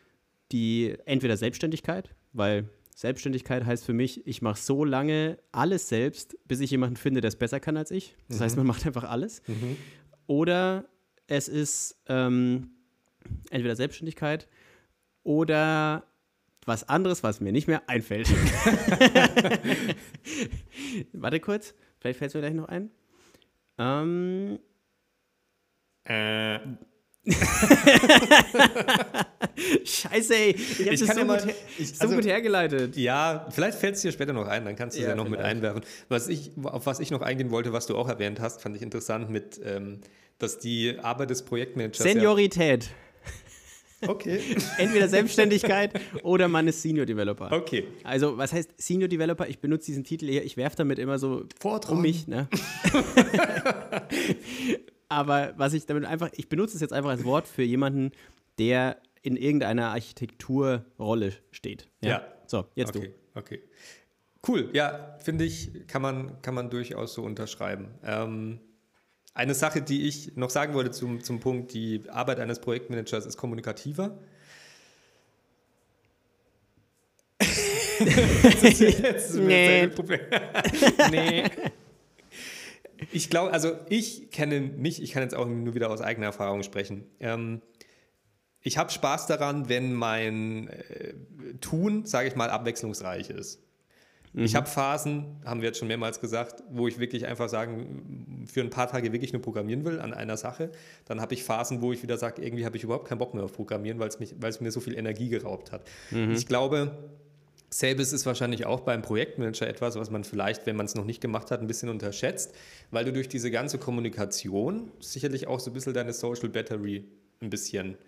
die 0.52 0.94
entweder 1.04 1.36
Selbstständigkeit, 1.36 2.14
weil 2.38 2.70
Selbstständigkeit 2.94 3.64
heißt 3.64 3.84
für 3.84 3.92
mich, 3.92 4.26
ich 4.26 4.42
mache 4.42 4.58
so 4.60 4.84
lange 4.84 5.38
alles 5.52 5.88
selbst, 5.88 6.36
bis 6.48 6.60
ich 6.60 6.70
jemanden 6.70 6.96
finde, 6.96 7.20
der 7.20 7.28
es 7.28 7.36
besser 7.36 7.60
kann 7.60 7.76
als 7.76 7.90
ich. 7.90 8.16
Das 8.28 8.38
mhm. 8.38 8.44
heißt, 8.44 8.56
man 8.56 8.66
macht 8.66 8.86
einfach 8.86 9.04
alles. 9.04 9.42
Mhm. 9.46 9.76
Oder 10.26 10.88
es 11.26 11.48
ist 11.48 12.00
ähm, 12.06 12.70
entweder 13.50 13.76
Selbstständigkeit 13.76 14.48
oder 15.22 16.04
was 16.64 16.88
anderes, 16.88 17.22
was 17.22 17.40
mir 17.40 17.52
nicht 17.52 17.68
mehr 17.68 17.88
einfällt. 17.88 18.28
Warte 21.12 21.40
kurz, 21.40 21.74
vielleicht 21.98 22.18
fällt 22.18 22.30
es 22.30 22.34
mir 22.34 22.40
gleich 22.40 22.54
noch 22.54 22.68
ein. 22.68 22.90
Ähm, 23.78 24.58
äh. 26.04 26.58
Scheiße, 29.84 30.34
ey. 30.34 30.54
Ich 30.56 30.78
habe 30.80 30.96
das 30.96 31.16
so, 31.16 31.24
mal, 31.24 31.40
gut, 31.40 31.54
ich, 31.78 31.98
so 31.98 32.08
gut 32.08 32.24
hergeleitet. 32.26 32.96
Ja, 32.96 33.46
vielleicht 33.50 33.78
fällt 33.78 33.96
es 33.96 34.02
dir 34.02 34.12
später 34.12 34.32
noch 34.32 34.46
ein, 34.46 34.64
dann 34.64 34.76
kannst 34.76 34.96
du 34.96 35.00
es 35.00 35.04
Ja, 35.04 35.10
ja, 35.10 35.16
noch 35.16 35.24
mit 35.28 35.40
vielleicht. 35.40 35.56
einwerfen. 35.56 35.82
Was 36.08 36.28
ich, 36.28 36.52
auf 36.62 36.86
was 36.86 37.00
ich 37.00 37.10
noch 37.10 37.22
eingehen 37.22 37.50
wollte, 37.50 37.72
was 37.72 37.86
du 37.86 37.96
auch 37.96 38.08
erwähnt 38.08 38.40
hast, 38.40 38.62
fand 38.62 38.76
ich 38.76 38.82
interessant, 38.82 39.30
mit, 39.30 39.60
ähm, 39.64 40.00
dass 40.38 40.58
die 40.58 40.98
Arbeit 41.00 41.30
des 41.30 41.42
Projektmanagers. 41.42 41.98
Seniorität. 41.98 42.90
Ja, 44.02 44.08
okay. 44.10 44.40
Entweder 44.78 45.08
Selbstständigkeit 45.08 45.92
oder 46.22 46.46
man 46.48 46.68
ist 46.68 46.82
Senior 46.82 47.04
Developer. 47.06 47.50
Okay. 47.52 47.88
Also, 48.04 48.38
was 48.38 48.52
heißt 48.52 48.70
Senior 48.80 49.08
Developer? 49.08 49.48
Ich 49.48 49.58
benutze 49.58 49.86
diesen 49.86 50.04
Titel 50.04 50.28
hier, 50.28 50.44
ich 50.44 50.56
werfe 50.56 50.76
damit 50.76 50.98
immer 51.00 51.18
so 51.18 51.44
Vortragen. 51.60 51.96
um 51.96 52.02
mich, 52.02 52.28
ne? 52.28 52.46
Aber 55.08 55.54
was 55.56 55.72
ich 55.72 55.86
damit 55.86 56.04
einfach, 56.04 56.30
ich 56.34 56.48
benutze 56.48 56.74
es 56.74 56.80
jetzt 56.80 56.92
einfach 56.92 57.10
als 57.10 57.24
Wort 57.24 57.48
für 57.48 57.62
jemanden, 57.62 58.12
der 58.58 59.00
in 59.22 59.36
irgendeiner 59.36 59.88
Architekturrolle 59.88 61.32
steht. 61.50 61.88
Ja. 62.00 62.22
So, 62.46 62.66
jetzt 62.74 62.96
okay, 62.96 63.14
okay. 63.34 63.62
Cool, 64.46 64.70
ja, 64.72 65.16
finde 65.18 65.44
ich, 65.44 65.86
kann 65.86 66.00
man, 66.00 66.40
kann 66.42 66.54
man 66.54 66.70
durchaus 66.70 67.14
so 67.14 67.22
unterschreiben. 67.22 67.88
Ähm, 68.04 68.60
eine 69.34 69.54
Sache, 69.54 69.82
die 69.82 70.08
ich 70.08 70.36
noch 70.36 70.50
sagen 70.50 70.74
wollte 70.74 70.90
zum, 70.90 71.22
zum 71.22 71.40
Punkt, 71.40 71.74
die 71.74 72.02
Arbeit 72.08 72.40
eines 72.40 72.60
Projektmanagers 72.60 73.26
ist 73.26 73.36
kommunikativer. 73.36 74.18
das 77.38 78.62
ist 78.62 78.80
jetzt 78.80 79.34
Nee. 79.34 79.82
nee. 79.86 79.88
Problem. 79.88 80.20
nee. 81.10 81.44
Ich 83.10 83.30
glaube, 83.30 83.52
also 83.52 83.72
ich 83.88 84.30
kenne 84.30 84.60
mich, 84.60 85.02
ich 85.02 85.12
kann 85.12 85.22
jetzt 85.22 85.34
auch 85.34 85.46
nur 85.46 85.74
wieder 85.74 85.90
aus 85.90 86.00
eigener 86.00 86.26
Erfahrung 86.26 86.62
sprechen. 86.62 87.06
Ähm, 87.20 87.62
ich 88.60 88.76
habe 88.76 88.90
Spaß 88.90 89.26
daran, 89.26 89.68
wenn 89.68 89.92
mein 89.94 90.68
äh, 90.68 91.14
Tun, 91.60 92.04
sage 92.04 92.28
ich 92.28 92.36
mal, 92.36 92.50
abwechslungsreich 92.50 93.30
ist. 93.30 93.62
Ich 94.34 94.54
habe 94.54 94.66
Phasen, 94.66 95.40
haben 95.44 95.62
wir 95.62 95.68
jetzt 95.68 95.78
schon 95.78 95.88
mehrmals 95.88 96.20
gesagt, 96.20 96.62
wo 96.70 96.86
ich 96.86 96.98
wirklich 96.98 97.26
einfach 97.26 97.48
sagen, 97.48 98.44
für 98.46 98.60
ein 98.60 98.70
paar 98.70 98.88
Tage 98.88 99.12
wirklich 99.12 99.32
nur 99.32 99.42
programmieren 99.42 99.84
will 99.84 100.00
an 100.00 100.12
einer 100.12 100.36
Sache. 100.36 100.70
Dann 101.06 101.20
habe 101.20 101.34
ich 101.34 101.42
Phasen, 101.42 101.80
wo 101.80 101.92
ich 101.92 102.02
wieder 102.02 102.18
sage, 102.18 102.42
irgendwie 102.42 102.64
habe 102.64 102.76
ich 102.76 102.84
überhaupt 102.84 103.08
keinen 103.08 103.18
Bock 103.18 103.34
mehr 103.34 103.44
auf 103.44 103.52
Programmieren, 103.52 103.98
weil 103.98 104.08
es 104.08 104.20
mich, 104.20 104.34
weil 104.38 104.50
es 104.50 104.60
mir 104.60 104.70
so 104.70 104.80
viel 104.80 104.96
Energie 104.96 105.28
geraubt 105.28 105.72
hat. 105.72 105.88
Ich 106.32 106.46
glaube, 106.46 106.96
Selbes 107.70 108.12
ist 108.12 108.24
wahrscheinlich 108.24 108.64
auch 108.64 108.80
beim 108.80 109.02
Projektmanager 109.02 109.68
etwas, 109.68 109.96
was 109.96 110.10
man 110.10 110.24
vielleicht, 110.24 110.64
wenn 110.64 110.76
man 110.76 110.86
es 110.86 110.94
noch 110.94 111.04
nicht 111.04 111.20
gemacht 111.20 111.50
hat, 111.50 111.60
ein 111.60 111.66
bisschen 111.66 111.90
unterschätzt, 111.90 112.54
weil 112.90 113.04
du 113.04 113.12
durch 113.12 113.28
diese 113.28 113.50
ganze 113.50 113.78
Kommunikation 113.78 114.90
sicherlich 115.00 115.46
auch 115.46 115.60
so 115.60 115.70
ein 115.70 115.74
bisschen 115.74 115.92
deine 115.92 116.14
Social 116.14 116.48
Battery 116.48 117.04
ein 117.40 117.50
bisschen 117.50 117.98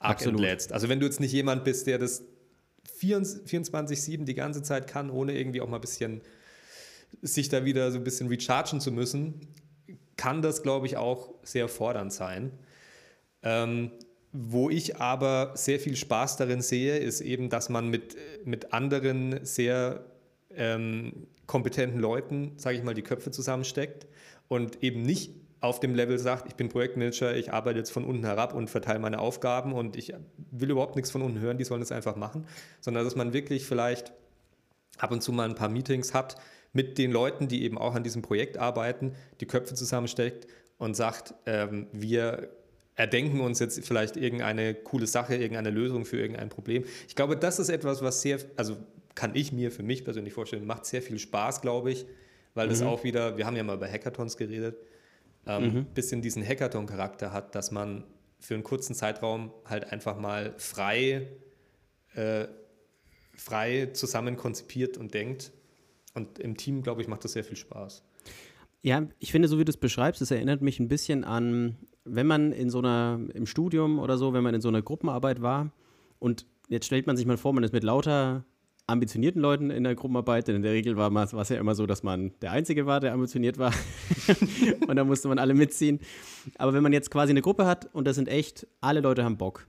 entlädst. 0.00 0.72
Also 0.72 0.88
wenn 0.88 1.00
du 1.00 1.06
jetzt 1.06 1.20
nicht 1.20 1.32
jemand 1.32 1.64
bist, 1.64 1.86
der 1.88 1.98
das 1.98 2.22
24-7 3.00 4.24
die 4.24 4.34
ganze 4.34 4.62
Zeit 4.62 4.86
kann, 4.86 5.10
ohne 5.10 5.36
irgendwie 5.36 5.60
auch 5.60 5.68
mal 5.68 5.78
ein 5.78 5.80
bisschen 5.82 6.20
sich 7.22 7.48
da 7.48 7.64
wieder 7.64 7.90
so 7.90 7.98
ein 7.98 8.04
bisschen 8.04 8.28
rechargen 8.28 8.80
zu 8.80 8.92
müssen, 8.92 9.48
kann 10.16 10.42
das, 10.42 10.62
glaube 10.62 10.86
ich, 10.86 10.96
auch 10.96 11.34
sehr 11.42 11.68
fordernd 11.68 12.12
sein. 12.12 12.52
Ähm, 13.42 13.90
wo 14.32 14.70
ich 14.70 14.96
aber 14.96 15.52
sehr 15.54 15.78
viel 15.78 15.94
Spaß 15.94 16.36
darin 16.36 16.62
sehe, 16.62 16.96
ist 16.96 17.20
eben, 17.20 17.50
dass 17.50 17.68
man 17.68 17.88
mit, 17.88 18.16
mit 18.44 18.72
anderen 18.72 19.44
sehr 19.44 20.04
ähm, 20.54 21.26
kompetenten 21.46 22.00
Leuten, 22.00 22.52
sage 22.56 22.78
ich 22.78 22.82
mal, 22.82 22.94
die 22.94 23.02
Köpfe 23.02 23.30
zusammensteckt 23.30 24.06
und 24.48 24.82
eben 24.82 25.02
nicht 25.02 25.34
auf 25.60 25.80
dem 25.80 25.94
Level 25.94 26.18
sagt, 26.18 26.48
ich 26.48 26.56
bin 26.56 26.68
Projektmanager, 26.68 27.36
ich 27.36 27.52
arbeite 27.52 27.78
jetzt 27.78 27.92
von 27.92 28.04
unten 28.04 28.24
herab 28.24 28.52
und 28.54 28.68
verteile 28.68 28.98
meine 28.98 29.20
Aufgaben 29.20 29.72
und 29.72 29.96
ich 29.96 30.12
will 30.50 30.70
überhaupt 30.70 30.96
nichts 30.96 31.10
von 31.10 31.22
unten 31.22 31.38
hören, 31.38 31.58
die 31.58 31.64
sollen 31.64 31.80
das 31.80 31.92
einfach 31.92 32.16
machen, 32.16 32.46
sondern 32.80 33.04
dass 33.04 33.14
man 33.14 33.32
wirklich 33.32 33.64
vielleicht 33.66 34.12
ab 34.98 35.12
und 35.12 35.22
zu 35.22 35.30
mal 35.32 35.48
ein 35.48 35.54
paar 35.54 35.68
Meetings 35.68 36.14
hat 36.14 36.36
mit 36.72 36.98
den 36.98 37.12
Leuten, 37.12 37.48
die 37.48 37.62
eben 37.62 37.78
auch 37.78 37.94
an 37.94 38.02
diesem 38.02 38.22
Projekt 38.22 38.56
arbeiten, 38.56 39.14
die 39.40 39.46
Köpfe 39.46 39.74
zusammensteckt 39.74 40.46
und 40.78 40.96
sagt, 40.96 41.34
ähm, 41.46 41.86
wir 41.92 42.48
erdenken 43.02 43.40
uns 43.40 43.58
jetzt 43.58 43.84
vielleicht 43.84 44.16
irgendeine 44.16 44.74
coole 44.74 45.08
Sache, 45.08 45.34
irgendeine 45.34 45.70
Lösung 45.70 46.04
für 46.04 46.18
irgendein 46.18 46.50
Problem. 46.50 46.84
Ich 47.08 47.16
glaube, 47.16 47.36
das 47.36 47.58
ist 47.58 47.68
etwas, 47.68 48.00
was 48.00 48.22
sehr, 48.22 48.38
also 48.56 48.76
kann 49.16 49.34
ich 49.34 49.52
mir 49.52 49.72
für 49.72 49.82
mich 49.82 50.04
persönlich 50.04 50.32
vorstellen, 50.32 50.64
macht 50.66 50.86
sehr 50.86 51.02
viel 51.02 51.18
Spaß, 51.18 51.62
glaube 51.62 51.90
ich, 51.90 52.06
weil 52.54 52.68
das 52.68 52.80
auch 52.82 53.02
wieder, 53.02 53.36
wir 53.36 53.44
haben 53.44 53.56
ja 53.56 53.64
mal 53.64 53.74
über 53.74 53.90
Hackathons 53.90 54.36
geredet, 54.36 54.76
ähm, 55.46 55.86
bisschen 55.94 56.22
diesen 56.22 56.46
Hackathon-Charakter 56.46 57.32
hat, 57.32 57.56
dass 57.56 57.72
man 57.72 58.04
für 58.38 58.54
einen 58.54 58.62
kurzen 58.62 58.94
Zeitraum 58.94 59.52
halt 59.64 59.90
einfach 59.90 60.16
mal 60.16 60.54
frei, 60.58 61.26
äh, 62.14 62.46
frei 63.34 63.86
zusammen 63.92 64.36
konzipiert 64.36 64.96
und 64.96 65.12
denkt. 65.12 65.50
Und 66.14 66.38
im 66.38 66.56
Team, 66.56 66.82
glaube 66.82 67.02
ich, 67.02 67.08
macht 67.08 67.24
das 67.24 67.32
sehr 67.32 67.42
viel 67.42 67.56
Spaß. 67.56 68.04
Ja, 68.82 69.08
ich 69.18 69.32
finde, 69.32 69.48
so 69.48 69.58
wie 69.58 69.64
du 69.64 69.70
es 69.70 69.76
beschreibst, 69.76 70.20
das 70.20 70.30
erinnert 70.30 70.62
mich 70.62 70.78
ein 70.78 70.88
bisschen 70.88 71.24
an, 71.24 71.76
wenn 72.04 72.26
man 72.26 72.52
in 72.52 72.70
so 72.70 72.78
einer, 72.78 73.20
im 73.34 73.46
Studium 73.46 73.98
oder 73.98 74.16
so, 74.18 74.32
wenn 74.32 74.42
man 74.42 74.54
in 74.54 74.60
so 74.60 74.68
einer 74.68 74.82
Gruppenarbeit 74.82 75.40
war 75.42 75.70
und 76.18 76.46
jetzt 76.68 76.86
stellt 76.86 77.06
man 77.06 77.16
sich 77.16 77.26
mal 77.26 77.36
vor, 77.36 77.52
man 77.52 77.64
ist 77.64 77.72
mit 77.72 77.84
lauter 77.84 78.44
ambitionierten 78.88 79.40
Leuten 79.40 79.70
in 79.70 79.84
der 79.84 79.94
Gruppenarbeit, 79.94 80.48
denn 80.48 80.56
in 80.56 80.62
der 80.62 80.72
Regel 80.72 80.96
war 80.96 81.14
es 81.16 81.48
ja 81.48 81.56
immer 81.56 81.74
so, 81.74 81.86
dass 81.86 82.02
man 82.02 82.32
der 82.42 82.50
Einzige 82.50 82.84
war, 82.84 82.98
der 82.98 83.12
ambitioniert 83.12 83.56
war 83.56 83.72
und 84.88 84.96
da 84.96 85.04
musste 85.04 85.28
man 85.28 85.38
alle 85.38 85.54
mitziehen. 85.54 86.00
Aber 86.58 86.72
wenn 86.74 86.82
man 86.82 86.92
jetzt 86.92 87.10
quasi 87.10 87.30
eine 87.30 87.42
Gruppe 87.42 87.64
hat 87.66 87.88
und 87.94 88.06
das 88.06 88.16
sind 88.16 88.28
echt, 88.28 88.66
alle 88.80 89.00
Leute 89.00 89.22
haben 89.24 89.38
Bock 89.38 89.66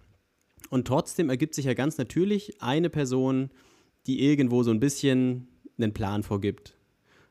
und 0.70 0.88
trotzdem 0.88 1.30
ergibt 1.30 1.54
sich 1.54 1.66
ja 1.66 1.76
ganz 1.76 1.98
natürlich 2.00 2.62
eine 2.62 2.90
Person, 2.90 3.52
die 4.08 4.24
irgendwo 4.26 4.64
so 4.64 4.72
ein 4.72 4.80
bisschen 4.80 5.48
einen 5.78 5.94
Plan 5.94 6.24
vorgibt. 6.24 6.76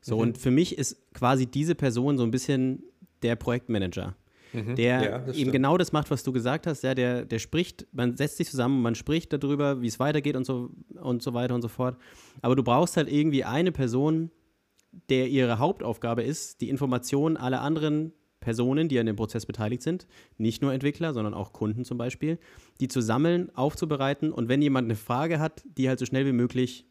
So, 0.01 0.17
Mhm. 0.17 0.21
und 0.23 0.39
für 0.39 0.51
mich 0.51 0.79
ist 0.79 1.13
quasi 1.15 1.47
diese 1.47 1.75
Person 1.75 2.17
so 2.17 2.23
ein 2.25 2.31
bisschen 2.31 2.85
der 3.23 3.37
Projektmanager, 3.37 4.15
der 4.53 4.63
Mhm. 4.63 4.77
Ja, 4.79 5.19
das 5.19 5.29
eben 5.29 5.35
stimmt. 5.35 5.53
genau 5.53 5.79
das 5.79 5.93
macht, 5.93 6.11
was 6.11 6.23
du 6.23 6.33
gesagt 6.33 6.67
hast. 6.67 6.83
Ja, 6.83 6.95
der, 6.95 7.25
der 7.25 7.39
spricht, 7.39 7.87
man 7.93 8.17
setzt 8.17 8.37
sich 8.37 8.49
zusammen, 8.51 8.83
man 8.83 8.95
spricht 8.95 9.33
darüber, 9.33 9.81
wie 9.83 9.87
es 9.87 9.99
weitergeht 9.99 10.37
und 10.37 10.45
so, 10.45 10.71
und 11.01 11.23
so 11.23 11.35
weiter 11.35 11.55
und 11.55 11.63
so 11.63 11.69
fort. 11.69 11.97
Aber 12.43 12.57
du 12.57 12.63
brauchst 12.63 12.97
halt 12.97 13.11
irgendwie 13.11 13.45
eine 13.45 13.73
Person, 13.73 14.31
der 15.09 15.29
ihre 15.29 15.59
Hauptaufgabe 15.59 16.23
ist, 16.23 16.61
die 16.61 16.69
Informationen 16.69 17.37
aller 17.37 17.63
anderen 17.63 18.13
Personen, 18.41 18.89
die 18.89 18.99
an 18.99 19.07
dem 19.07 19.17
Prozess 19.17 19.47
beteiligt 19.47 19.83
sind, 19.83 20.07
nicht 20.37 20.63
nur 20.63 20.73
Entwickler, 20.73 21.15
sondern 21.15 21.33
auch 21.33 21.53
Kunden 21.53 21.85
zum 21.85 21.97
Beispiel, 21.97 22.39
die 22.81 22.89
zu 22.89 23.01
sammeln, 23.01 23.55
aufzubereiten 23.55 24.33
und 24.33 24.49
wenn 24.49 24.61
jemand 24.61 24.87
eine 24.87 24.97
Frage 24.97 25.39
hat, 25.39 25.63
die 25.79 25.89
halt 25.89 25.99
so 25.99 26.07
schnell 26.07 26.27
wie 26.27 26.33
möglich 26.33 26.85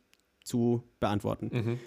zu 0.43 0.83
beantworten. 0.99 1.77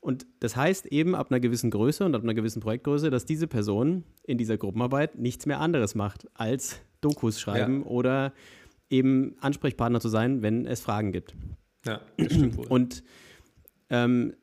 Und 0.00 0.26
das 0.40 0.56
heißt 0.56 0.86
eben 0.86 1.14
ab 1.14 1.30
einer 1.30 1.40
gewissen 1.40 1.70
Größe 1.70 2.04
und 2.04 2.14
ab 2.14 2.22
einer 2.22 2.34
gewissen 2.34 2.60
Projektgröße, 2.60 3.10
dass 3.10 3.26
diese 3.26 3.46
Person 3.46 4.04
in 4.24 4.38
dieser 4.38 4.56
Gruppenarbeit 4.56 5.18
nichts 5.18 5.44
mehr 5.44 5.60
anderes 5.60 5.94
macht, 5.94 6.26
als 6.34 6.80
Dokus 7.02 7.38
schreiben 7.38 7.82
oder 7.82 8.32
eben 8.88 9.36
Ansprechpartner 9.40 10.00
zu 10.00 10.08
sein, 10.08 10.42
wenn 10.42 10.66
es 10.66 10.80
Fragen 10.80 11.12
gibt. 11.12 11.34
Ja, 11.84 12.00
das 12.16 12.32
stimmt 12.32 12.56
wohl. 12.56 12.66
Und 12.66 13.02
ähm, 13.90 14.34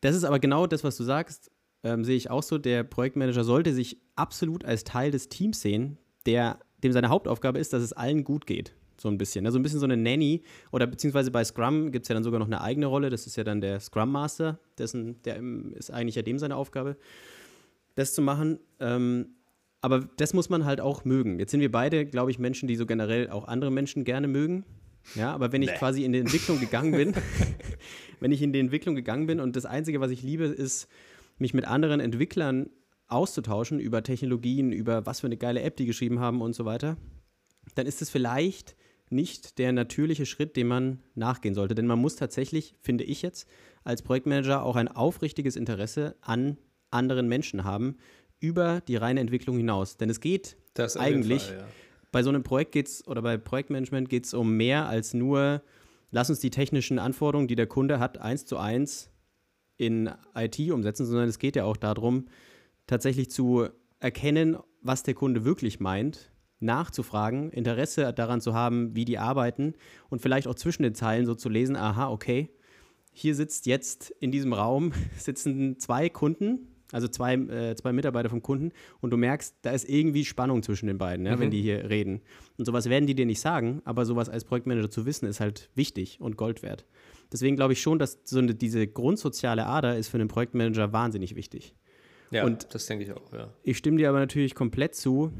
das 0.00 0.16
ist 0.16 0.24
aber 0.24 0.40
genau 0.40 0.66
das, 0.66 0.82
was 0.82 0.96
du 0.96 1.04
sagst, 1.04 1.50
ähm, 1.84 2.04
sehe 2.04 2.16
ich 2.16 2.30
auch 2.30 2.42
so. 2.42 2.58
Der 2.58 2.82
Projektmanager 2.82 3.44
sollte 3.44 3.72
sich 3.72 4.00
absolut 4.16 4.64
als 4.64 4.84
Teil 4.84 5.10
des 5.10 5.28
Teams 5.28 5.60
sehen, 5.60 5.98
der, 6.26 6.58
dem 6.82 6.92
seine 6.92 7.08
Hauptaufgabe 7.08 7.58
ist, 7.58 7.72
dass 7.72 7.82
es 7.82 7.92
allen 7.92 8.24
gut 8.24 8.46
geht. 8.46 8.74
So 9.04 9.10
ein 9.10 9.18
bisschen. 9.18 9.44
Also 9.44 9.58
ein 9.58 9.62
bisschen 9.62 9.80
so 9.80 9.84
eine 9.84 9.98
Nanny. 9.98 10.40
Oder 10.72 10.86
beziehungsweise 10.86 11.30
bei 11.30 11.44
Scrum 11.44 11.92
gibt 11.92 12.06
es 12.06 12.08
ja 12.08 12.14
dann 12.14 12.24
sogar 12.24 12.40
noch 12.40 12.46
eine 12.46 12.62
eigene 12.62 12.86
Rolle. 12.86 13.10
Das 13.10 13.26
ist 13.26 13.36
ja 13.36 13.44
dann 13.44 13.60
der 13.60 13.78
Scrum 13.78 14.10
Master. 14.10 14.58
Dessen, 14.78 15.20
der 15.24 15.42
ist 15.74 15.90
eigentlich 15.90 16.14
ja 16.14 16.22
dem 16.22 16.38
seine 16.38 16.56
Aufgabe, 16.56 16.96
das 17.96 18.14
zu 18.14 18.22
machen. 18.22 18.60
Ähm, 18.80 19.34
aber 19.82 20.08
das 20.16 20.32
muss 20.32 20.48
man 20.48 20.64
halt 20.64 20.80
auch 20.80 21.04
mögen. 21.04 21.38
Jetzt 21.38 21.50
sind 21.50 21.60
wir 21.60 21.70
beide, 21.70 22.06
glaube 22.06 22.30
ich, 22.30 22.38
Menschen, 22.38 22.66
die 22.66 22.76
so 22.76 22.86
generell 22.86 23.28
auch 23.28 23.46
andere 23.46 23.70
Menschen 23.70 24.04
gerne 24.04 24.26
mögen. 24.26 24.64
Ja, 25.16 25.34
aber 25.34 25.52
wenn 25.52 25.60
ich 25.60 25.72
Nee. 25.72 25.76
quasi 25.76 26.02
in 26.02 26.14
die 26.14 26.20
Entwicklung 26.20 26.58
gegangen 26.58 26.92
bin, 26.92 27.12
wenn 28.20 28.32
ich 28.32 28.40
in 28.40 28.54
die 28.54 28.58
Entwicklung 28.58 28.94
gegangen 28.94 29.26
bin 29.26 29.38
und 29.38 29.54
das 29.54 29.66
Einzige, 29.66 30.00
was 30.00 30.10
ich 30.10 30.22
liebe, 30.22 30.44
ist, 30.44 30.88
mich 31.36 31.52
mit 31.52 31.66
anderen 31.66 32.00
Entwicklern 32.00 32.70
auszutauschen 33.08 33.80
über 33.80 34.02
Technologien, 34.02 34.72
über 34.72 35.04
was 35.04 35.20
für 35.20 35.26
eine 35.26 35.36
geile 35.36 35.60
App 35.60 35.76
die 35.76 35.84
geschrieben 35.84 36.20
haben 36.20 36.40
und 36.40 36.54
so 36.54 36.64
weiter, 36.64 36.96
dann 37.74 37.86
ist 37.86 38.00
es 38.00 38.08
vielleicht 38.08 38.76
nicht 39.10 39.58
der 39.58 39.72
natürliche 39.72 40.26
Schritt, 40.26 40.56
dem 40.56 40.68
man 40.68 41.00
nachgehen 41.14 41.54
sollte. 41.54 41.74
Denn 41.74 41.86
man 41.86 41.98
muss 41.98 42.16
tatsächlich, 42.16 42.74
finde 42.80 43.04
ich 43.04 43.22
jetzt, 43.22 43.48
als 43.84 44.02
Projektmanager 44.02 44.62
auch 44.62 44.76
ein 44.76 44.88
aufrichtiges 44.88 45.56
Interesse 45.56 46.16
an 46.20 46.58
anderen 46.90 47.28
Menschen 47.28 47.64
haben, 47.64 47.96
über 48.40 48.80
die 48.86 48.96
reine 48.96 49.20
Entwicklung 49.20 49.56
hinaus. 49.56 49.96
Denn 49.96 50.10
es 50.10 50.20
geht 50.20 50.56
Das 50.74 50.96
eigentlich, 50.96 51.44
Fall, 51.44 51.58
ja. 51.58 51.66
bei 52.12 52.22
so 52.22 52.30
einem 52.30 52.42
Projekt 52.42 52.72
geht's 52.72 53.06
oder 53.06 53.22
bei 53.22 53.36
Projektmanagement 53.36 54.08
geht 54.08 54.26
es 54.26 54.34
um 54.34 54.56
mehr 54.56 54.86
als 54.88 55.14
nur, 55.14 55.62
lass 56.10 56.30
uns 56.30 56.40
die 56.40 56.50
technischen 56.50 56.98
Anforderungen, 56.98 57.48
die 57.48 57.56
der 57.56 57.66
Kunde 57.66 57.98
hat, 57.98 58.18
eins 58.18 58.46
zu 58.46 58.58
eins 58.58 59.10
in 59.76 60.10
IT 60.34 60.58
umsetzen, 60.70 61.06
sondern 61.06 61.28
es 61.28 61.38
geht 61.38 61.56
ja 61.56 61.64
auch 61.64 61.76
darum, 61.76 62.26
tatsächlich 62.86 63.30
zu 63.30 63.68
erkennen, 63.98 64.56
was 64.82 65.02
der 65.02 65.14
Kunde 65.14 65.44
wirklich 65.44 65.80
meint, 65.80 66.30
nachzufragen, 66.64 67.50
Interesse 67.50 68.12
daran 68.12 68.40
zu 68.40 68.54
haben, 68.54 68.96
wie 68.96 69.04
die 69.04 69.18
arbeiten 69.18 69.74
und 70.10 70.20
vielleicht 70.20 70.48
auch 70.48 70.54
zwischen 70.54 70.82
den 70.82 70.94
Zeilen 70.94 71.26
so 71.26 71.34
zu 71.34 71.48
lesen, 71.48 71.76
aha, 71.76 72.10
okay, 72.10 72.50
hier 73.12 73.34
sitzt 73.34 73.66
jetzt 73.66 74.10
in 74.20 74.32
diesem 74.32 74.52
Raum 74.52 74.92
sitzen 75.18 75.78
zwei 75.78 76.08
Kunden, 76.08 76.68
also 76.92 77.08
zwei, 77.08 77.34
äh, 77.34 77.74
zwei 77.76 77.92
Mitarbeiter 77.92 78.28
vom 78.28 78.42
Kunden 78.42 78.72
und 79.00 79.10
du 79.10 79.16
merkst, 79.16 79.56
da 79.62 79.70
ist 79.70 79.88
irgendwie 79.88 80.24
Spannung 80.24 80.62
zwischen 80.62 80.86
den 80.86 80.98
beiden, 80.98 81.26
ja, 81.26 81.36
mhm. 81.36 81.40
wenn 81.40 81.50
die 81.50 81.62
hier 81.62 81.88
reden. 81.88 82.20
Und 82.58 82.66
sowas 82.66 82.88
werden 82.88 83.06
die 83.06 83.14
dir 83.14 83.26
nicht 83.26 83.40
sagen, 83.40 83.82
aber 83.84 84.04
sowas 84.04 84.28
als 84.28 84.44
Projektmanager 84.44 84.90
zu 84.90 85.06
wissen, 85.06 85.26
ist 85.26 85.40
halt 85.40 85.70
wichtig 85.74 86.20
und 86.20 86.36
Gold 86.36 86.62
wert. 86.62 86.84
Deswegen 87.32 87.56
glaube 87.56 87.72
ich 87.72 87.80
schon, 87.80 87.98
dass 87.98 88.20
so 88.24 88.38
eine, 88.38 88.54
diese 88.54 88.86
grundsoziale 88.86 89.66
Ader 89.66 89.96
ist 89.96 90.08
für 90.08 90.18
einen 90.18 90.28
Projektmanager 90.28 90.92
wahnsinnig 90.92 91.34
wichtig. 91.34 91.74
Ja, 92.30 92.44
und 92.44 92.74
das 92.74 92.86
denke 92.86 93.04
ich 93.04 93.12
auch, 93.12 93.32
ja. 93.32 93.52
Ich 93.62 93.78
stimme 93.78 93.96
dir 93.96 94.08
aber 94.08 94.18
natürlich 94.18 94.54
komplett 94.54 94.94
zu, 94.94 95.32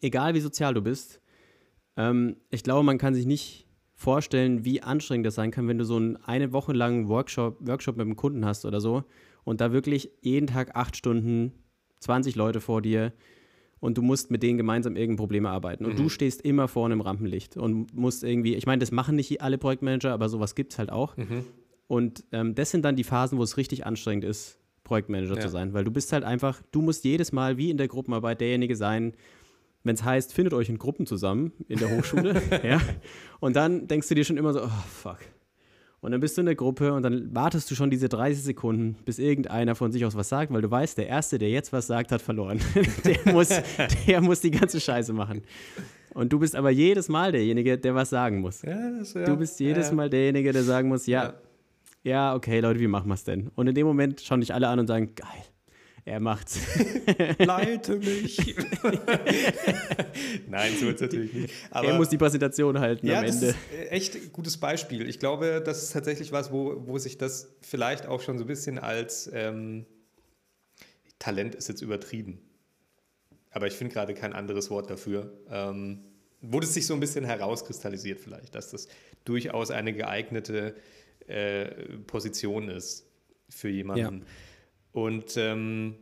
egal 0.00 0.34
wie 0.34 0.40
sozial 0.40 0.74
du 0.74 0.82
bist. 0.82 1.20
Ähm, 1.96 2.36
ich 2.50 2.62
glaube, 2.62 2.84
man 2.84 2.98
kann 2.98 3.14
sich 3.14 3.26
nicht 3.26 3.66
vorstellen, 3.94 4.64
wie 4.64 4.82
anstrengend 4.82 5.26
das 5.26 5.36
sein 5.36 5.50
kann, 5.50 5.68
wenn 5.68 5.78
du 5.78 5.84
so 5.84 5.96
einen 5.96 6.16
eine 6.16 6.52
Woche 6.52 6.72
langen 6.72 7.08
Workshop, 7.08 7.58
Workshop 7.66 7.96
mit 7.96 8.06
einem 8.06 8.16
Kunden 8.16 8.44
hast 8.44 8.64
oder 8.64 8.80
so 8.80 9.04
und 9.44 9.60
da 9.60 9.72
wirklich 9.72 10.10
jeden 10.20 10.46
Tag 10.46 10.74
acht 10.74 10.96
Stunden 10.96 11.52
20 12.00 12.34
Leute 12.34 12.60
vor 12.60 12.82
dir 12.82 13.12
und 13.80 13.98
du 13.98 14.02
musst 14.02 14.30
mit 14.30 14.42
denen 14.42 14.56
gemeinsam 14.56 14.96
irgendein 14.96 15.18
Problem 15.18 15.46
arbeiten. 15.46 15.84
Und 15.84 15.92
mhm. 15.92 15.96
du 16.04 16.08
stehst 16.08 16.42
immer 16.42 16.68
vor 16.68 16.86
einem 16.86 17.00
Rampenlicht 17.00 17.56
und 17.56 17.94
musst 17.94 18.24
irgendwie, 18.24 18.54
ich 18.54 18.66
meine, 18.66 18.80
das 18.80 18.90
machen 18.90 19.16
nicht 19.16 19.42
alle 19.42 19.58
Projektmanager, 19.58 20.12
aber 20.12 20.28
sowas 20.28 20.54
gibt 20.54 20.72
es 20.72 20.78
halt 20.78 20.90
auch. 20.90 21.16
Mhm. 21.16 21.44
Und 21.86 22.24
ähm, 22.32 22.54
das 22.54 22.70
sind 22.70 22.84
dann 22.84 22.96
die 22.96 23.04
Phasen, 23.04 23.38
wo 23.38 23.42
es 23.42 23.56
richtig 23.56 23.86
anstrengend 23.86 24.24
ist, 24.24 24.58
Projektmanager 24.84 25.36
ja. 25.36 25.40
zu 25.40 25.48
sein, 25.48 25.74
weil 25.74 25.84
du 25.84 25.90
bist 25.90 26.12
halt 26.12 26.24
einfach, 26.24 26.62
du 26.72 26.82
musst 26.82 27.04
jedes 27.04 27.32
Mal 27.32 27.56
wie 27.56 27.70
in 27.70 27.76
der 27.76 27.88
Gruppenarbeit 27.88 28.40
derjenige 28.40 28.74
sein, 28.74 29.12
wenn 29.84 29.94
es 29.94 30.02
heißt, 30.02 30.32
findet 30.32 30.54
euch 30.54 30.68
in 30.68 30.78
Gruppen 30.78 31.06
zusammen 31.06 31.52
in 31.68 31.78
der 31.78 31.96
Hochschule, 31.96 32.42
ja, 32.62 32.80
und 33.40 33.54
dann 33.54 33.86
denkst 33.86 34.08
du 34.08 34.14
dir 34.14 34.24
schon 34.24 34.36
immer 34.36 34.52
so, 34.52 34.62
oh 34.62 34.84
fuck, 34.88 35.18
und 36.04 36.12
dann 36.12 36.20
bist 36.20 36.36
du 36.36 36.42
in 36.42 36.46
der 36.46 36.54
Gruppe 36.54 36.92
und 36.92 37.02
dann 37.02 37.34
wartest 37.34 37.70
du 37.70 37.74
schon 37.74 37.88
diese 37.88 38.10
30 38.10 38.42
Sekunden, 38.42 38.96
bis 39.06 39.18
irgendeiner 39.18 39.74
von 39.74 39.90
sich 39.90 40.04
aus 40.04 40.14
was 40.14 40.28
sagt, 40.28 40.52
weil 40.52 40.60
du 40.60 40.70
weißt, 40.70 40.98
der 40.98 41.06
Erste, 41.06 41.38
der 41.38 41.48
jetzt 41.48 41.72
was 41.72 41.86
sagt, 41.86 42.12
hat 42.12 42.20
verloren. 42.20 42.60
der, 43.06 43.32
muss, 43.32 43.48
der 44.06 44.20
muss 44.20 44.42
die 44.42 44.50
ganze 44.50 44.80
Scheiße 44.80 45.14
machen. 45.14 45.40
Und 46.12 46.30
du 46.30 46.38
bist 46.38 46.56
aber 46.56 46.68
jedes 46.68 47.08
Mal 47.08 47.32
derjenige, 47.32 47.78
der 47.78 47.94
was 47.94 48.10
sagen 48.10 48.42
muss. 48.42 48.60
Ja, 48.60 48.98
das, 48.98 49.14
ja. 49.14 49.24
Du 49.24 49.34
bist 49.38 49.58
jedes 49.60 49.88
ja. 49.88 49.94
Mal 49.94 50.10
derjenige, 50.10 50.52
der 50.52 50.62
sagen 50.62 50.90
muss, 50.90 51.06
ja, 51.06 51.32
ja, 52.02 52.34
okay, 52.34 52.60
Leute, 52.60 52.80
wie 52.80 52.86
machen 52.86 53.08
wir 53.08 53.14
es 53.14 53.24
denn? 53.24 53.50
Und 53.54 53.66
in 53.66 53.74
dem 53.74 53.86
Moment 53.86 54.20
schauen 54.20 54.40
dich 54.40 54.52
alle 54.52 54.68
an 54.68 54.78
und 54.78 54.86
sagen, 54.86 55.14
geil, 55.14 55.42
er 56.04 56.20
macht's. 56.20 56.58
Leite 57.38 57.96
mich. 57.96 58.36
Nein, 60.48 60.72
so 60.78 60.88
ist 60.90 61.00
natürlich 61.00 61.32
nicht. 61.32 61.54
Aber 61.70 61.88
er 61.88 61.96
muss 61.96 62.10
die 62.10 62.18
Präsentation 62.18 62.78
halten 62.78 63.06
ja, 63.06 63.20
am 63.20 63.24
Ende. 63.24 63.46
Das 63.46 63.56
ist 63.56 63.90
echt 63.90 64.14
ein 64.14 64.32
gutes 64.32 64.58
Beispiel. 64.58 65.08
Ich 65.08 65.18
glaube, 65.18 65.62
das 65.64 65.82
ist 65.82 65.92
tatsächlich 65.92 66.30
was, 66.30 66.52
wo, 66.52 66.86
wo 66.86 66.98
sich 66.98 67.16
das 67.16 67.54
vielleicht 67.62 68.06
auch 68.06 68.20
schon 68.20 68.36
so 68.36 68.44
ein 68.44 68.48
bisschen 68.48 68.78
als 68.78 69.30
ähm, 69.32 69.86
Talent 71.18 71.54
ist 71.54 71.68
jetzt 71.68 71.80
übertrieben. 71.80 72.38
Aber 73.50 73.66
ich 73.66 73.74
finde 73.74 73.94
gerade 73.94 74.12
kein 74.12 74.34
anderes 74.34 74.68
Wort 74.68 74.90
dafür. 74.90 75.32
Ähm, 75.48 76.04
wo 76.42 76.60
das 76.60 76.74
sich 76.74 76.86
so 76.86 76.92
ein 76.92 77.00
bisschen 77.00 77.24
herauskristallisiert, 77.24 78.20
vielleicht, 78.20 78.54
dass 78.54 78.70
das 78.70 78.88
durchaus 79.24 79.70
eine 79.70 79.94
geeignete 79.94 80.74
äh, 81.26 81.64
Position 82.06 82.68
ist 82.68 83.06
für 83.48 83.70
jemanden. 83.70 84.18
Ja. 84.18 84.26
Und 84.94 85.36
ähm, 85.36 85.96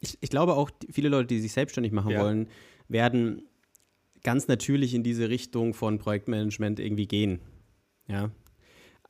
ich, 0.00 0.16
ich 0.20 0.30
glaube 0.30 0.54
auch, 0.54 0.70
viele 0.90 1.08
Leute, 1.08 1.26
die 1.26 1.40
sich 1.40 1.52
selbstständig 1.52 1.90
machen 1.90 2.12
ja. 2.12 2.22
wollen, 2.22 2.48
werden 2.88 3.42
ganz 4.22 4.46
natürlich 4.46 4.94
in 4.94 5.02
diese 5.02 5.28
Richtung 5.28 5.74
von 5.74 5.98
Projektmanagement 5.98 6.78
irgendwie 6.78 7.08
gehen. 7.08 7.40
Ja. 8.06 8.30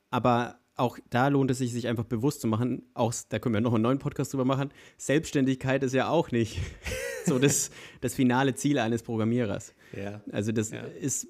Aber 0.09 0.59
auch 0.77 0.99
da 1.11 1.29
lohnt 1.29 1.51
es 1.51 1.59
sich, 1.59 1.71
sich 1.71 1.87
einfach 1.87 2.05
bewusst 2.05 2.41
zu 2.41 2.47
machen, 2.47 2.83
auch, 2.95 3.13
da 3.29 3.39
können 3.39 3.55
wir 3.55 3.61
noch 3.61 3.75
einen 3.75 3.83
neuen 3.83 3.99
Podcast 3.99 4.33
drüber 4.33 4.47
machen, 4.47 4.71
Selbstständigkeit 4.97 5.83
ist 5.83 5.93
ja 5.93 6.09
auch 6.09 6.31
nicht 6.31 6.59
so 7.27 7.39
das, 7.39 7.71
das 8.01 8.15
finale 8.15 8.55
Ziel 8.55 8.79
eines 8.79 9.03
Programmierers. 9.03 9.75
Ja. 9.95 10.23
Also 10.33 10.51
das 10.51 10.71
ja. 10.71 10.81
ist, 10.81 11.29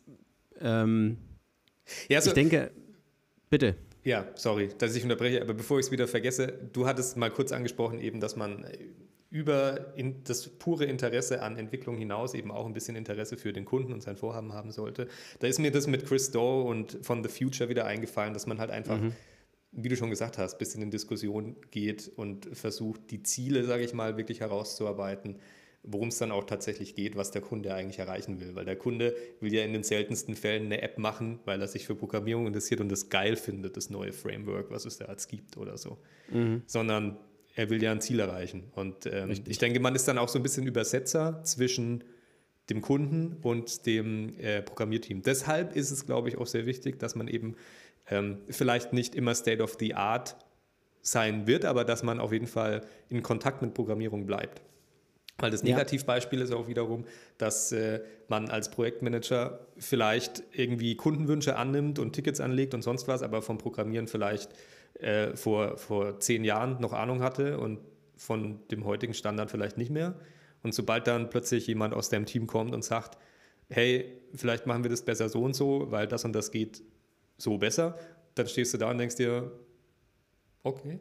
ähm, 0.61 1.19
ja, 2.09 2.19
also, 2.19 2.31
ich 2.31 2.35
denke, 2.35 2.71
bitte. 3.49 3.75
Ja, 4.03 4.27
sorry, 4.35 4.71
dass 4.79 4.97
ich 4.97 5.03
unterbreche, 5.03 5.43
aber 5.43 5.55
bevor 5.55 5.79
ich 5.79 5.87
es 5.87 5.93
wieder 5.93 6.09
vergesse, 6.09 6.53
du 6.73 6.87
hattest 6.87 7.17
mal 7.17 7.31
kurz 7.31 7.53
angesprochen, 7.53 8.01
eben, 8.01 8.21
dass 8.21 8.35
man 8.35 8.65
über 9.31 9.95
das 10.25 10.49
pure 10.49 10.87
Interesse 10.87 11.43
an 11.43 11.57
Entwicklung 11.57 11.97
hinaus 11.97 12.35
eben 12.35 12.51
auch 12.51 12.67
ein 12.67 12.73
bisschen 12.73 12.97
Interesse 12.97 13.37
für 13.37 13.53
den 13.53 13.65
Kunden 13.65 13.93
und 13.93 14.03
sein 14.03 14.17
Vorhaben 14.17 14.53
haben 14.53 14.73
sollte. 14.73 15.07
Da 15.39 15.47
ist 15.47 15.61
mir 15.61 15.71
das 15.71 15.87
mit 15.87 16.05
Chris 16.07 16.33
Doe 16.33 16.65
und 16.65 16.99
von 17.03 17.23
The 17.23 17.29
Future 17.29 17.69
wieder 17.69 17.87
eingefallen, 17.87 18.35
dass 18.35 18.47
man 18.47 18.59
halt 18.59 18.71
einfach, 18.71 18.99
mhm. 18.99 19.13
wie 19.71 19.89
du 19.89 19.97
schon 19.97 20.11
gesagt 20.11 20.37
hast, 20.37 20.55
ein 20.55 20.59
bisschen 20.59 20.83
in 20.83 20.91
Diskussion 20.91 21.57
geht 21.71 22.11
und 22.17 22.49
versucht, 22.57 23.11
die 23.11 23.23
Ziele, 23.23 23.65
sage 23.65 23.85
ich 23.85 23.95
mal, 23.95 24.17
wirklich 24.17 24.41
herauszuarbeiten 24.41 25.37
worum 25.83 26.09
es 26.09 26.19
dann 26.19 26.31
auch 26.31 26.45
tatsächlich 26.45 26.95
geht, 26.95 27.17
was 27.17 27.31
der 27.31 27.41
Kunde 27.43 27.75
eigentlich 27.75 27.99
erreichen 27.99 28.41
will. 28.41 28.55
Weil 28.55 28.65
der 28.65 28.77
Kunde 28.77 29.15
will 29.41 29.53
ja 29.53 29.65
in 29.65 29.73
den 29.73 29.83
seltensten 29.83 30.35
Fällen 30.35 30.67
eine 30.67 30.83
App 30.83 30.99
machen, 30.99 31.41
weil 31.47 31.61
er 31.61 31.69
sich 31.69 31.87
für 31.87 31.95
Programmierung 31.95 32.47
interessiert 32.47 32.81
und 32.81 32.91
das 32.91 33.09
geil 33.09 33.37
findet, 33.37 33.77
das 33.77 33.89
neue 33.89 34.13
Framework, 34.13 34.71
was 34.71 34.85
es 34.85 34.99
da 34.99 35.07
jetzt 35.07 35.29
gibt 35.29 35.57
oder 35.57 35.79
so. 35.79 35.99
Mhm. 36.31 36.63
Sondern 36.67 37.17
er 37.55 37.71
will 37.71 37.83
ja 37.83 37.93
ein 37.93 38.01
Ziel 38.01 38.21
erreichen. 38.21 38.65
Und 38.75 39.07
ähm, 39.07 39.35
ich 39.47 39.59
denke, 39.59 39.81
man 39.81 39.95
ist 39.95 40.07
dann 40.07 40.19
auch 40.19 40.29
so 40.29 40.39
ein 40.39 40.43
bisschen 40.43 40.67
Übersetzer 40.67 41.43
zwischen 41.45 42.05
dem 42.69 42.81
Kunden 42.83 43.37
und 43.43 43.87
dem 43.87 44.39
äh, 44.39 44.63
Programmierteam. 44.63 45.23
Deshalb 45.23 45.75
ist 45.75 45.91
es, 45.91 46.07
glaube 46.07 46.29
ich, 46.29 46.39
auch 46.39 46.47
sehr 46.47 46.67
wichtig, 46.67 46.99
dass 46.99 47.15
man 47.15 47.27
eben 47.27 47.57
ähm, 48.09 48.39
vielleicht 48.49 48.93
nicht 48.93 49.15
immer 49.15 49.35
State 49.35 49.63
of 49.63 49.77
the 49.81 49.95
Art 49.95 50.37
sein 51.03 51.47
wird, 51.47 51.65
aber 51.65 51.85
dass 51.85 52.03
man 52.03 52.21
auf 52.21 52.33
jeden 52.33 52.47
Fall 52.47 52.83
in 53.09 53.23
Kontakt 53.23 53.63
mit 53.63 53.75
Programmierung 53.75 54.27
bleibt. 54.27 54.63
Weil 55.41 55.51
das 55.51 55.63
Negativbeispiel 55.63 56.41
ist 56.41 56.53
auch 56.53 56.69
wiederum, 56.69 57.05
dass 57.39 57.73
äh, 57.73 58.01
man 58.29 58.49
als 58.49 58.71
Projektmanager 58.71 59.67
vielleicht 59.79 60.43
irgendwie 60.53 60.97
Kundenwünsche 60.97 61.57
annimmt 61.57 61.99
und 61.99 62.13
Tickets 62.13 62.41
anlegt 62.41 62.75
und 62.75 62.83
sonst 62.83 63.09
was, 63.09 63.23
aber 63.23 63.43
vom 63.43 63.59
Programmieren 63.59 64.07
vielleicht 64.07 64.51
äh, 65.01 65.35
vor, 65.37 65.77
vor 65.79 66.21
zehn 66.21 66.45
Jahren 66.45 66.81
noch 66.81 66.93
Ahnung 66.93 67.23
hatte 67.23 67.59
und 67.59 67.79
von 68.17 68.61
dem 68.71 68.85
heutigen 68.85 69.15
Standard 69.15 69.51
vielleicht 69.51 69.79
nicht 69.79 69.91
mehr. 69.91 70.15
Und 70.63 70.75
sobald 70.75 71.07
dann 71.07 71.31
plötzlich 71.31 71.67
jemand 71.67 71.95
aus 71.95 72.11
deinem 72.11 72.27
Team 72.27 72.47
kommt 72.47 72.75
und 72.75 72.85
sagt, 72.85 73.17
hey, 73.71 74.21
vielleicht 74.35 74.67
machen 74.67 74.85
wir 74.85 74.91
das 74.91 75.03
besser 75.03 75.29
so 75.29 75.43
und 75.43 75.55
so, 75.55 75.91
weil 75.91 76.07
das 76.07 76.25
und 76.25 76.35
das 76.35 76.51
geht 76.51 76.83
so 77.39 77.57
besser, 77.57 77.99
dann 78.35 78.47
stehst 78.47 78.75
du 78.75 78.79
da 78.79 78.91
und 78.91 78.99
denkst 78.99 79.17
dir, 79.17 79.51
okay, 80.63 80.99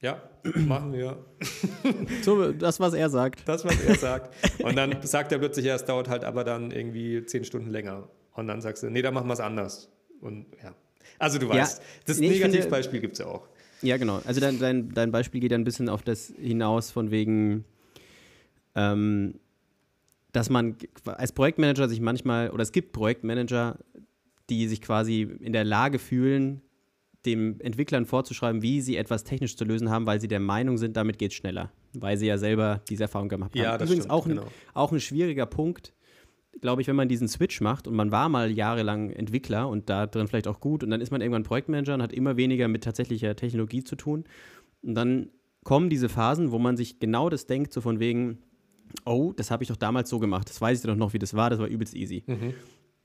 ja, 0.00 0.22
machen 0.54 0.92
wir. 0.92 1.24
So, 2.22 2.52
das, 2.52 2.80
was 2.80 2.94
er 2.94 3.08
sagt. 3.08 3.48
Das, 3.48 3.64
was 3.64 3.80
er 3.82 3.94
sagt. 3.94 4.34
Und 4.62 4.76
dann 4.76 4.96
sagt 5.02 5.32
er 5.32 5.38
plötzlich, 5.38 5.66
ja, 5.66 5.74
es 5.74 5.84
dauert 5.84 6.08
halt 6.08 6.24
aber 6.24 6.44
dann 6.44 6.70
irgendwie 6.70 7.24
zehn 7.24 7.44
Stunden 7.44 7.70
länger. 7.70 8.08
Und 8.34 8.48
dann 8.48 8.60
sagst 8.60 8.82
du, 8.82 8.90
nee, 8.90 9.02
dann 9.02 9.14
machen 9.14 9.28
wir 9.28 9.34
es 9.34 9.40
anders. 9.40 9.90
Und 10.20 10.46
ja. 10.62 10.74
Also 11.18 11.38
du 11.38 11.48
weißt, 11.48 11.78
ja, 11.78 11.84
das 12.06 12.18
nee, 12.18 12.28
Negativbeispiel 12.28 13.00
gibt 13.00 13.14
es 13.14 13.20
ja 13.20 13.26
auch. 13.26 13.48
Ja, 13.82 13.96
genau. 13.96 14.20
Also 14.24 14.40
dein, 14.40 14.58
dein, 14.58 14.90
dein 14.90 15.12
Beispiel 15.12 15.40
geht 15.40 15.52
ein 15.52 15.64
bisschen 15.64 15.88
auf 15.88 16.02
das 16.02 16.32
hinaus, 16.38 16.90
von 16.90 17.10
wegen, 17.10 17.64
ähm, 18.74 19.38
dass 20.32 20.50
man 20.50 20.76
als 21.04 21.32
Projektmanager 21.32 21.88
sich 21.88 22.00
manchmal, 22.00 22.50
oder 22.50 22.62
es 22.62 22.72
gibt 22.72 22.92
Projektmanager, 22.92 23.78
die 24.50 24.68
sich 24.68 24.82
quasi 24.82 25.22
in 25.40 25.52
der 25.52 25.64
Lage 25.64 25.98
fühlen, 25.98 26.62
dem 27.26 27.60
Entwicklern 27.60 28.06
vorzuschreiben, 28.06 28.62
wie 28.62 28.80
sie 28.80 28.96
etwas 28.96 29.24
technisch 29.24 29.56
zu 29.56 29.64
lösen 29.64 29.90
haben, 29.90 30.06
weil 30.06 30.20
sie 30.20 30.28
der 30.28 30.40
Meinung 30.40 30.78
sind, 30.78 30.96
damit 30.96 31.18
geht 31.18 31.32
es 31.32 31.36
schneller. 31.36 31.70
Weil 31.92 32.16
sie 32.16 32.26
ja 32.26 32.38
selber 32.38 32.80
diese 32.88 33.04
Erfahrung 33.04 33.28
gemacht 33.28 33.52
haben. 33.52 33.62
Ja, 33.62 33.76
das 33.76 33.88
Übrigens 33.88 34.04
stimmt, 34.04 34.12
auch, 34.12 34.26
ein, 34.26 34.36
genau. 34.36 34.46
auch 34.74 34.92
ein 34.92 35.00
schwieriger 35.00 35.46
Punkt, 35.46 35.92
glaube 36.60 36.82
ich, 36.82 36.88
wenn 36.88 36.96
man 36.96 37.08
diesen 37.08 37.28
Switch 37.28 37.60
macht 37.60 37.86
und 37.86 37.94
man 37.94 38.10
war 38.10 38.28
mal 38.28 38.50
jahrelang 38.50 39.10
Entwickler 39.10 39.68
und 39.68 39.90
da 39.90 40.06
drin 40.06 40.26
vielleicht 40.26 40.48
auch 40.48 40.60
gut 40.60 40.82
und 40.82 40.90
dann 40.90 41.00
ist 41.00 41.10
man 41.10 41.20
irgendwann 41.20 41.42
Projektmanager 41.42 41.94
und 41.94 42.02
hat 42.02 42.12
immer 42.12 42.36
weniger 42.36 42.68
mit 42.68 42.84
tatsächlicher 42.84 43.36
Technologie 43.36 43.84
zu 43.84 43.96
tun. 43.96 44.24
Und 44.82 44.94
dann 44.94 45.30
kommen 45.64 45.90
diese 45.90 46.08
Phasen, 46.08 46.52
wo 46.52 46.58
man 46.58 46.76
sich 46.76 46.98
genau 46.98 47.28
das 47.28 47.46
denkt, 47.46 47.72
so 47.72 47.80
von 47.80 48.00
wegen, 48.00 48.38
oh, 49.04 49.32
das 49.36 49.50
habe 49.50 49.64
ich 49.64 49.68
doch 49.68 49.76
damals 49.76 50.08
so 50.08 50.18
gemacht, 50.18 50.48
das 50.48 50.60
weiß 50.60 50.78
ich 50.78 50.86
doch 50.86 50.96
noch, 50.96 51.12
wie 51.12 51.18
das 51.18 51.34
war, 51.34 51.50
das 51.50 51.58
war 51.58 51.66
übelst 51.66 51.94
easy. 51.94 52.24
Mhm. 52.26 52.54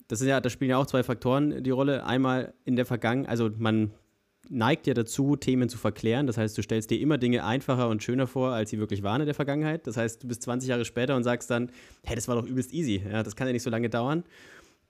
Das 0.08 0.20
sind 0.20 0.28
ja, 0.28 0.42
da 0.42 0.50
spielen 0.50 0.72
ja 0.72 0.78
auch 0.78 0.86
zwei 0.86 1.04
Faktoren 1.04 1.64
die 1.64 1.70
Rolle. 1.70 2.06
Einmal 2.06 2.54
in 2.66 2.76
der 2.76 2.86
Vergangenheit, 2.86 3.30
also 3.30 3.50
man 3.58 3.92
neigt 4.50 4.88
ja 4.88 4.94
dazu, 4.94 5.36
Themen 5.36 5.70
zu 5.70 5.78
verklären. 5.78 6.28
Das 6.28 6.38
heißt, 6.38 6.58
du 6.58 6.62
stellst 6.62 6.90
dir 6.92 7.00
immer 7.00 7.18
Dinge 7.18 7.46
einfacher 7.46 7.90
und 7.90 8.04
schöner 8.04 8.28
vor, 8.28 8.52
als 8.52 8.70
sie 8.70 8.80
wirklich 8.80 9.04
waren 9.04 9.22
in 9.22 9.28
der 9.28 9.36
Vergangenheit. 9.36 9.88
Das 9.88 9.98
heißt, 9.98 10.24
du 10.24 10.28
bist 10.28 10.42
20 10.44 10.70
Jahre 10.70 10.86
später 10.86 11.16
und 11.16 11.24
sagst 11.24 11.50
dann, 11.50 11.72
hey, 12.04 12.16
das 12.16 12.28
war 12.28 12.36
doch 12.36 12.46
übelst 12.46 12.74
easy. 12.74 13.02
Ja, 13.10 13.24
das 13.24 13.36
kann 13.36 13.48
ja 13.48 13.54
nicht 13.54 13.64
so 13.64 13.70
lange 13.70 13.90
dauern. 13.90 14.24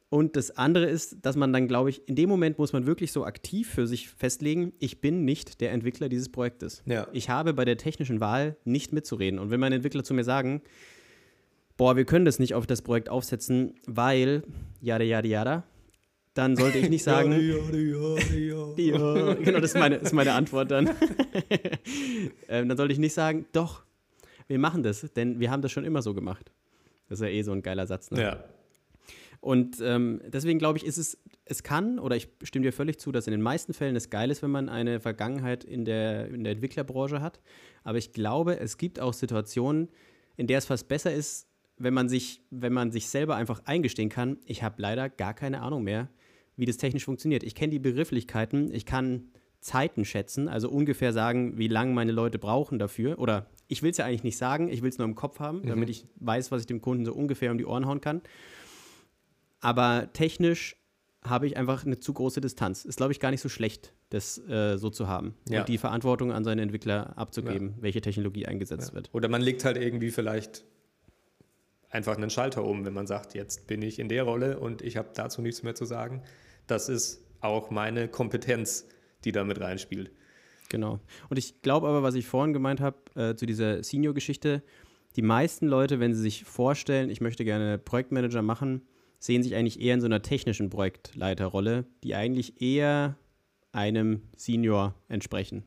Und 0.10 0.36
das 0.36 0.52
andere 0.58 0.88
ist, 0.88 1.18
dass 1.22 1.38
man 1.38 1.54
dann, 1.54 1.70
glaube 1.70 1.90
ich, 1.90 2.06
in 2.08 2.16
dem 2.16 2.28
Moment 2.28 2.58
muss 2.60 2.74
man 2.74 2.86
wirklich 2.86 3.14
so 3.14 3.24
aktiv 3.24 3.70
für 3.70 3.88
sich 3.88 4.10
festlegen, 4.10 4.74
ich 4.80 5.00
bin 5.00 5.24
nicht 5.24 5.62
der 5.62 5.72
Entwickler 5.72 6.10
dieses 6.10 6.28
Projektes. 6.30 6.84
Ja. 6.86 7.08
Ich 7.14 7.30
habe 7.30 7.54
bei 7.54 7.64
der 7.64 7.78
technischen 7.78 8.20
Wahl 8.20 8.58
nicht 8.66 8.92
mitzureden. 8.92 9.40
Und 9.40 9.52
wenn 9.52 9.62
meine 9.62 9.76
Entwickler 9.76 10.04
zu 10.04 10.14
mir 10.14 10.26
sagen, 10.26 10.62
boah, 11.78 11.96
wir 11.96 12.04
können 12.04 12.26
das 12.26 12.40
nicht 12.40 12.56
auf 12.56 12.68
das 12.68 12.82
Projekt 12.82 13.08
aufsetzen, 13.08 13.76
weil, 13.88 14.44
jada, 14.82 15.06
jada, 15.06 15.28
jada, 15.28 15.64
dann 16.34 16.56
sollte 16.56 16.78
ich 16.78 16.90
nicht 16.90 17.04
sagen. 17.12 17.32
genau, 18.76 19.60
das 19.60 19.72
ist 19.72 19.78
meine, 19.78 19.96
ist 19.96 20.14
meine 20.14 20.34
Antwort 20.34 20.72
dann. 20.72 20.90
ähm, 22.48 22.70
dann 22.70 22.78
sollte 22.78 22.94
ich 22.94 23.00
nicht 23.00 23.14
sagen, 23.14 23.46
doch, 23.52 23.84
wir 24.48 24.60
machen 24.60 24.84
das, 24.84 25.12
denn 25.16 25.40
wir 25.40 25.52
haben 25.52 25.62
das 25.62 25.72
schon 25.72 25.86
immer 25.86 26.02
so 26.02 26.14
gemacht. 26.14 26.52
Das 27.08 27.20
ist 27.20 27.26
ja 27.26 27.32
eh 27.32 27.42
so 27.42 27.52
ein 27.52 27.62
geiler 27.62 27.88
Satz. 27.88 28.12
Ne? 28.12 28.22
Ja. 28.22 28.44
Und 29.42 29.82
ähm, 29.82 30.22
deswegen 30.28 30.60
glaube 30.60 30.78
ich, 30.78 30.86
ist 30.86 30.98
es, 30.98 31.18
es 31.46 31.64
kann, 31.64 31.98
oder 32.00 32.16
ich 32.16 32.30
stimme 32.44 32.64
dir 32.64 32.72
völlig 32.72 33.00
zu, 33.00 33.12
dass 33.12 33.26
in 33.26 33.32
den 33.32 33.42
meisten 33.42 33.74
Fällen 33.74 33.96
es 33.96 34.10
geil 34.12 34.30
ist, 34.30 34.44
wenn 34.44 34.52
man 34.52 34.70
eine 34.70 35.00
Vergangenheit 35.00 35.64
in 35.64 35.84
der, 35.84 36.28
in 36.28 36.44
der 36.44 36.54
Entwicklerbranche 36.54 37.22
hat. 37.22 37.42
Aber 37.84 37.98
ich 37.98 38.14
glaube, 38.14 38.60
es 38.60 38.78
gibt 38.78 39.00
auch 39.00 39.14
Situationen, 39.14 39.90
in 40.38 40.46
der 40.48 40.60
es 40.60 40.66
fast 40.66 40.88
besser 40.88 41.12
ist, 41.12 41.48
wenn 41.78 41.94
man 41.94 42.08
sich, 42.08 42.42
wenn 42.52 42.74
man 42.74 42.92
sich 42.92 43.10
selber 43.10 43.36
einfach 43.36 43.62
eingestehen 43.66 44.10
kann, 44.10 44.38
ich 44.46 44.62
habe 44.62 44.80
leider 44.80 45.10
gar 45.10 45.34
keine 45.34 45.62
Ahnung 45.62 45.84
mehr, 45.84 46.10
wie 46.58 46.66
das 46.66 46.78
technisch 46.78 47.06
funktioniert. 47.06 47.44
Ich 47.44 47.56
kenne 47.56 47.72
die 47.72 47.80
Begrifflichkeiten, 47.80 48.74
ich 48.74 48.86
kann 48.86 49.32
Zeiten 49.62 50.06
schätzen, 50.06 50.48
also 50.48 50.70
ungefähr 50.70 51.14
sagen, 51.14 51.58
wie 51.58 51.68
lange 51.68 51.94
meine 51.94 52.12
Leute 52.12 52.40
brauchen 52.40 52.80
dafür. 52.80 53.20
Oder 53.20 53.48
ich 53.68 53.84
will 53.84 53.92
es 53.92 53.98
ja 53.98 54.06
eigentlich 54.06 54.24
nicht 54.24 54.38
sagen, 54.38 54.68
ich 54.68 54.82
will 54.82 54.90
es 54.90 54.98
nur 54.98 55.08
im 55.08 55.16
Kopf 55.16 55.40
haben, 55.40 55.60
mhm. 55.62 55.68
damit 55.68 55.90
ich 55.90 56.06
weiß, 56.16 56.52
was 56.52 56.62
ich 56.62 56.68
dem 56.68 56.82
Kunden 56.82 57.06
so 57.06 57.14
ungefähr 57.14 57.52
um 57.52 57.58
die 57.58 57.66
Ohren 57.66 57.86
hauen 57.86 58.02
kann. 58.02 58.22
Aber 59.60 60.10
technisch 60.14 60.76
habe 61.24 61.46
ich 61.46 61.56
einfach 61.56 61.86
eine 61.86 62.00
zu 62.00 62.14
große 62.14 62.42
Distanz. 62.42 62.84
Ist, 62.84 62.98
glaube 62.98 63.12
ich, 63.12 63.20
gar 63.20 63.30
nicht 63.30 63.42
so 63.42 63.50
schlecht, 63.50 63.94
das 64.10 64.40
äh, 64.50 64.78
so 64.78 64.90
zu 64.90 65.08
haben. 65.08 65.36
Ja. 65.48 65.60
Und 65.60 65.70
die 65.70 65.78
Verantwortung 65.78 66.32
an 66.32 66.44
seine 66.44 66.64
Entwickler 66.64 67.16
abzugeben, 67.18 67.76
ja. 67.78 67.84
welche 67.84 68.02
Technologie 68.02 68.48
eingesetzt 68.48 68.90
ja. 68.90 68.96
wird. 68.96 69.10
Oder 69.14 69.30
man 69.30 69.42
legt 69.42 69.64
halt 69.64 69.78
irgendwie 69.78 70.10
vielleicht 70.10 70.66
einfach 71.92 72.18
einen 72.18 72.30
Schalter 72.30 72.64
um, 72.64 72.86
wenn 72.86 72.94
man 72.94 73.06
sagt, 73.06 73.36
jetzt 73.36 73.68
bin 73.68 73.82
ich 73.82 74.00
in 74.00 74.10
der 74.10 74.24
Rolle 74.24 74.60
und 74.60 74.82
ich 74.82 74.98
habe 74.98 75.10
dazu 75.14 75.42
nichts 75.42 75.62
mehr 75.62 75.76
zu 75.76 75.86
sagen. 75.86 76.24
Das 76.68 76.90
ist 76.90 77.24
auch 77.42 77.70
meine 77.70 78.08
Kompetenz, 78.08 78.88
die 79.24 79.32
da 79.32 79.44
mit 79.44 79.60
reinspielt. 79.60 80.12
Genau. 80.70 81.00
Und 81.30 81.38
ich 81.38 81.62
glaube 81.62 81.88
aber, 81.88 82.02
was 82.02 82.16
ich 82.16 82.28
vorhin 82.28 82.54
gemeint 82.54 82.80
habe, 82.80 82.98
äh, 83.16 83.36
zu 83.36 83.46
dieser 83.46 83.84
Senior-Geschichte, 83.84 84.64
die 85.18 85.22
meisten 85.22 85.68
Leute, 85.68 86.00
wenn 86.00 86.14
sie 86.14 86.22
sich 86.22 86.46
vorstellen, 86.46 87.10
ich 87.10 87.20
möchte 87.20 87.44
gerne 87.44 87.78
Projektmanager 87.78 88.42
machen, 88.42 88.84
sehen 89.20 89.44
sich 89.44 89.56
eigentlich 89.56 89.82
eher 89.82 89.96
in 89.96 90.02
so 90.02 90.06
einer 90.06 90.22
technischen 90.22 90.70
Projektleiterrolle, 90.70 91.86
die 92.04 92.16
eigentlich 92.16 92.62
eher 92.62 93.18
einem 93.74 94.22
Senior 94.38 94.96
entsprechen. 95.10 95.64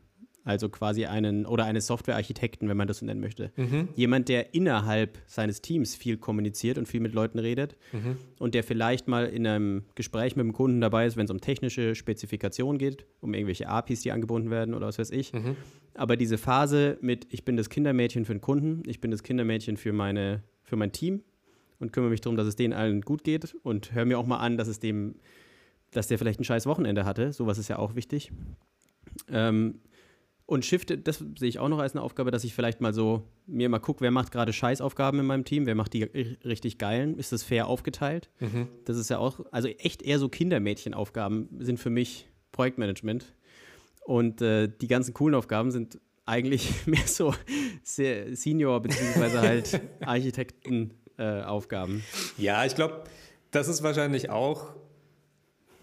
Also 0.46 0.68
quasi 0.68 1.07
einen 1.07 1.46
oder 1.46 1.64
eines 1.64 1.87
Softwarearchitekten, 1.87 2.68
wenn 2.68 2.76
man 2.76 2.87
das 2.87 2.98
so 2.98 3.07
nennen 3.07 3.20
möchte. 3.20 3.50
Mhm. 3.57 3.88
Jemand, 3.96 4.28
der 4.28 4.54
innerhalb 4.54 5.18
seines 5.26 5.62
Teams 5.62 5.94
viel 5.94 6.18
kommuniziert 6.18 6.76
und 6.76 6.87
viel 6.87 7.00
mit 7.00 7.14
Leuten 7.14 7.38
redet 7.38 7.76
mhm. 7.92 8.18
und 8.38 8.54
der 8.54 8.62
vielleicht 8.62 9.09
mal 9.09 9.24
in 9.24 9.46
einem 9.46 9.85
Gespräch 9.94 10.37
mit 10.37 10.44
dem 10.44 10.52
Kunden 10.52 10.83
dabei 10.83 11.07
ist, 11.07 11.16
wenn 11.16 11.24
es 11.24 11.30
um 11.30 11.40
technische 11.40 11.94
Spezifikationen 11.94 12.78
geht, 12.78 13.07
um 13.20 13.33
irgendwelche 13.33 13.68
APIs, 13.68 14.02
die 14.02 14.12
angebunden 14.12 14.50
werden 14.50 14.74
oder 14.74 14.87
was 14.87 14.98
weiß 14.98 15.11
ich. 15.12 15.33
Mhm. 15.33 15.57
Aber 15.94 16.16
diese 16.16 16.37
Phase 16.37 16.98
mit, 17.00 17.26
ich 17.30 17.46
bin 17.46 17.57
das 17.57 17.70
Kindermädchen 17.70 18.26
für 18.26 18.35
den 18.35 18.42
Kunden, 18.42 18.83
ich 18.87 19.00
bin 19.00 19.11
das 19.11 19.22
Kindermädchen 19.22 19.78
für, 19.78 19.94
meine, 19.94 20.42
für 20.62 20.76
mein 20.76 20.92
Team 20.92 21.22
und 21.78 21.92
kümmere 21.92 22.11
mich 22.11 22.20
darum, 22.20 22.37
dass 22.37 22.46
es 22.46 22.57
denen 22.57 22.74
allen 22.74 23.00
gut 23.00 23.24
geht 23.24 23.54
und 23.62 23.94
höre 23.94 24.04
mir 24.04 24.18
auch 24.18 24.26
mal 24.26 24.38
an, 24.38 24.59
dass 24.59 24.68
es 24.68 24.78
dem, 24.78 25.14
dass 25.90 26.09
der 26.09 26.18
vielleicht 26.18 26.40
ein 26.40 26.44
scheiß 26.44 26.66
Wochenende 26.66 27.07
hatte. 27.07 27.33
Sowas 27.33 27.57
ist 27.57 27.68
ja 27.68 27.78
auch 27.78 27.94
wichtig. 27.94 28.30
Ähm, 29.30 29.80
und 30.46 30.64
Shift, 30.64 31.07
das 31.07 31.18
sehe 31.38 31.48
ich 31.48 31.59
auch 31.59 31.68
noch 31.68 31.78
als 31.78 31.94
eine 31.94 32.02
Aufgabe, 32.02 32.30
dass 32.30 32.44
ich 32.44 32.54
vielleicht 32.54 32.80
mal 32.80 32.92
so 32.92 33.22
mir 33.46 33.68
mal 33.68 33.78
gucke, 33.78 34.00
wer 34.02 34.11
macht 34.11 34.30
gerade 34.33 34.52
Scheißaufgaben 34.52 35.20
in 35.20 35.26
meinem 35.26 35.44
Team, 35.44 35.66
wer 35.66 35.74
macht 35.74 35.92
die 35.94 36.02
richtig 36.04 36.78
geilen, 36.78 37.16
ist 37.18 37.33
das 37.33 37.42
fair 37.42 37.66
aufgeteilt? 37.66 38.30
Mhm. 38.40 38.68
Das 38.85 38.96
ist 38.98 39.09
ja 39.11 39.18
auch, 39.18 39.40
also 39.52 39.68
echt 39.68 40.02
eher 40.02 40.18
so 40.18 40.28
Kindermädchenaufgaben 40.28 41.48
sind 41.61 41.78
für 41.80 41.90
mich 41.90 42.28
Projektmanagement. 42.52 43.35
Und 44.04 44.42
äh, 44.42 44.68
die 44.68 44.87
ganzen 44.87 45.14
coolen 45.14 45.35
Aufgaben 45.35 45.70
sind 45.70 45.98
eigentlich 46.26 46.68
mehr 46.87 47.07
so 47.07 47.35
Senior- 47.83 48.80
bzw. 48.83 49.38
halt 49.38 49.80
Architektenaufgaben. 50.00 52.02
Äh, 52.38 52.42
ja, 52.42 52.64
ich 52.64 52.74
glaube, 52.74 53.04
das 53.50 53.68
ist 53.68 53.83
wahrscheinlich 53.83 54.30
auch 54.30 54.74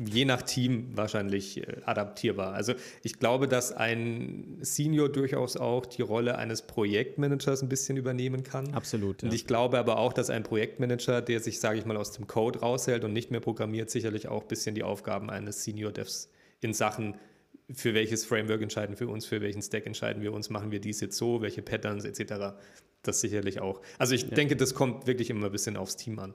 je 0.05 0.25
nach 0.25 0.41
Team 0.41 0.89
wahrscheinlich 0.95 1.57
äh, 1.57 1.77
adaptierbar. 1.85 2.53
Also 2.53 2.73
ich 3.03 3.19
glaube, 3.19 3.47
dass 3.47 3.71
ein 3.71 4.57
Senior 4.61 5.09
durchaus 5.09 5.57
auch 5.57 5.85
die 5.85 6.01
Rolle 6.01 6.37
eines 6.37 6.61
Projektmanagers 6.63 7.61
ein 7.61 7.69
bisschen 7.69 7.97
übernehmen 7.97 8.43
kann. 8.43 8.73
Absolut. 8.73 9.21
Ja. 9.21 9.29
Und 9.29 9.35
ich 9.35 9.47
glaube 9.47 9.77
aber 9.79 9.97
auch, 9.97 10.13
dass 10.13 10.29
ein 10.29 10.43
Projektmanager, 10.43 11.21
der 11.21 11.39
sich, 11.39 11.59
sage 11.59 11.79
ich 11.79 11.85
mal, 11.85 11.97
aus 11.97 12.11
dem 12.11 12.27
Code 12.27 12.59
raushält 12.59 13.03
und 13.03 13.13
nicht 13.13 13.31
mehr 13.31 13.41
programmiert, 13.41 13.89
sicherlich 13.89 14.27
auch 14.27 14.43
ein 14.43 14.47
bisschen 14.47 14.75
die 14.75 14.83
Aufgaben 14.83 15.29
eines 15.29 15.63
Senior-Devs 15.63 16.29
in 16.61 16.73
Sachen 16.73 17.15
für 17.73 17.93
welches 17.93 18.25
Framework 18.25 18.61
entscheiden 18.61 18.99
wir 18.99 19.09
uns, 19.09 19.25
für 19.25 19.41
welchen 19.41 19.61
Stack 19.61 19.85
entscheiden 19.85 20.21
wir 20.21 20.33
uns, 20.33 20.49
machen 20.49 20.71
wir 20.71 20.79
dies 20.79 20.99
jetzt 21.01 21.17
so, 21.17 21.41
welche 21.41 21.61
Patterns 21.61 22.05
etc. 22.05 22.55
Das 23.01 23.21
sicherlich 23.21 23.61
auch. 23.61 23.81
Also 23.97 24.13
ich 24.13 24.23
ja. 24.23 24.29
denke, 24.29 24.55
das 24.55 24.73
kommt 24.73 25.07
wirklich 25.07 25.29
immer 25.29 25.47
ein 25.47 25.51
bisschen 25.51 25.77
aufs 25.77 25.95
Team 25.95 26.19
an. 26.19 26.33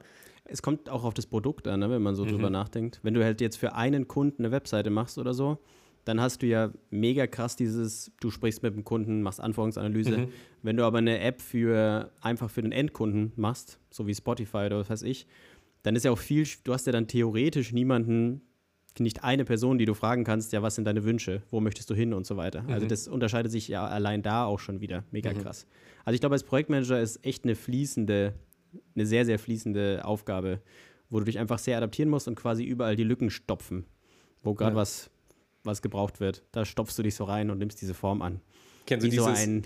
Es 0.49 0.63
kommt 0.63 0.89
auch 0.89 1.05
auf 1.05 1.15
das 1.15 1.27
Produkt 1.27 1.67
an, 1.69 1.81
ne, 1.81 1.91
wenn 1.91 2.03
man 2.03 2.15
so 2.15 2.25
mhm. 2.25 2.31
drüber 2.31 2.51
nachdenkt. 2.51 3.01
Wenn 3.03 3.15
du 3.15 3.25
halt 3.25 3.41
jetzt 3.41 3.57
für 3.57 3.75
einen 3.75 4.09
Kunden 4.09 4.45
eine 4.45 4.53
Webseite 4.53 4.91
machst 4.91 5.19
oder 5.19 5.35
so, 5.35 5.59
dann 6.07 6.21
hast 6.21 6.43
du 6.43 6.47
ja 6.47 6.71
mega 6.91 7.27
krass 7.27 7.57
dieses, 7.57 8.13
du 8.21 8.31
sprichst 8.31 8.63
mit 8.63 8.75
dem 8.75 8.85
Kunden, 8.85 9.23
machst 9.23 9.41
Anforderungsanalyse. 9.41 10.19
Mhm. 10.19 10.29
Wenn 10.63 10.77
du 10.77 10.85
aber 10.85 10.99
eine 10.99 11.19
App 11.19 11.43
für 11.43 12.13
einfach 12.21 12.49
für 12.49 12.63
den 12.63 12.71
Endkunden 12.71 13.33
machst, 13.35 13.81
so 13.91 14.07
wie 14.07 14.15
Spotify 14.15 14.67
oder 14.67 14.79
was 14.79 14.91
weiß 14.91 15.03
ich, 15.03 15.27
dann 15.83 15.97
ist 15.97 16.05
ja 16.05 16.13
auch 16.13 16.19
viel, 16.19 16.47
du 16.63 16.73
hast 16.73 16.87
ja 16.87 16.93
dann 16.93 17.09
theoretisch 17.09 17.73
niemanden, 17.73 18.43
nicht 18.99 19.25
eine 19.25 19.45
Person, 19.45 19.79
die 19.79 19.85
du 19.85 19.95
fragen 19.95 20.25
kannst, 20.25 20.53
ja, 20.53 20.63
was 20.63 20.77
sind 20.77 20.85
deine 20.85 21.05
Wünsche, 21.05 21.43
wo 21.51 21.61
möchtest 21.61 21.91
du 21.91 21.95
hin 21.95 22.15
und 22.15 22.25
so 22.25 22.37
weiter. 22.37 22.61
Also 22.61 22.69
mhm. 22.69 22.75
Also 22.75 22.87
das 22.87 23.09
unterscheidet 23.09 23.53
sich 23.53 23.69
ja 23.69 23.87
allein 23.87 24.23
da 24.23 24.45
auch 24.45 24.61
schon 24.61 24.81
wieder. 24.81 25.05
Mega 25.11 25.33
mhm. 25.33 25.39
krass. 25.39 25.67
Also 26.05 26.15
ich 26.15 26.21
glaube, 26.21 26.35
als 26.35 26.45
Projektmanager 26.45 27.01
ist 27.01 27.25
echt 27.25 27.45
eine 27.45 27.57
fließende 27.57 28.35
eine 28.95 29.07
sehr, 29.07 29.25
sehr 29.25 29.39
fließende 29.39 30.05
Aufgabe, 30.05 30.61
wo 31.11 31.19
du 31.19 31.25
dich 31.25 31.39
einfach 31.39 31.59
sehr 31.59 31.77
adaptieren 31.77 32.11
musst 32.11 32.29
und 32.29 32.35
quasi 32.35 32.65
überall 32.65 32.97
die 32.97 33.05
Lücken 33.05 33.31
stopfen, 33.31 33.87
wo 34.43 34.55
gerade 34.55 34.73
ja. 34.73 34.77
was, 34.77 35.11
was 35.65 35.83
gebraucht 35.83 36.21
wird. 36.21 36.43
Da 36.53 36.65
stopfst 36.65 36.99
du 36.99 37.03
dich 37.03 37.15
so 37.15 37.25
rein 37.25 37.51
und 37.51 37.59
nimmst 37.59 37.81
diese 37.81 37.95
Form 37.95 38.23
an. 38.23 38.41
Kennst 38.87 39.05
du 39.07 39.11
dieses, 39.11 39.25
so 39.25 39.33
ein, 39.33 39.65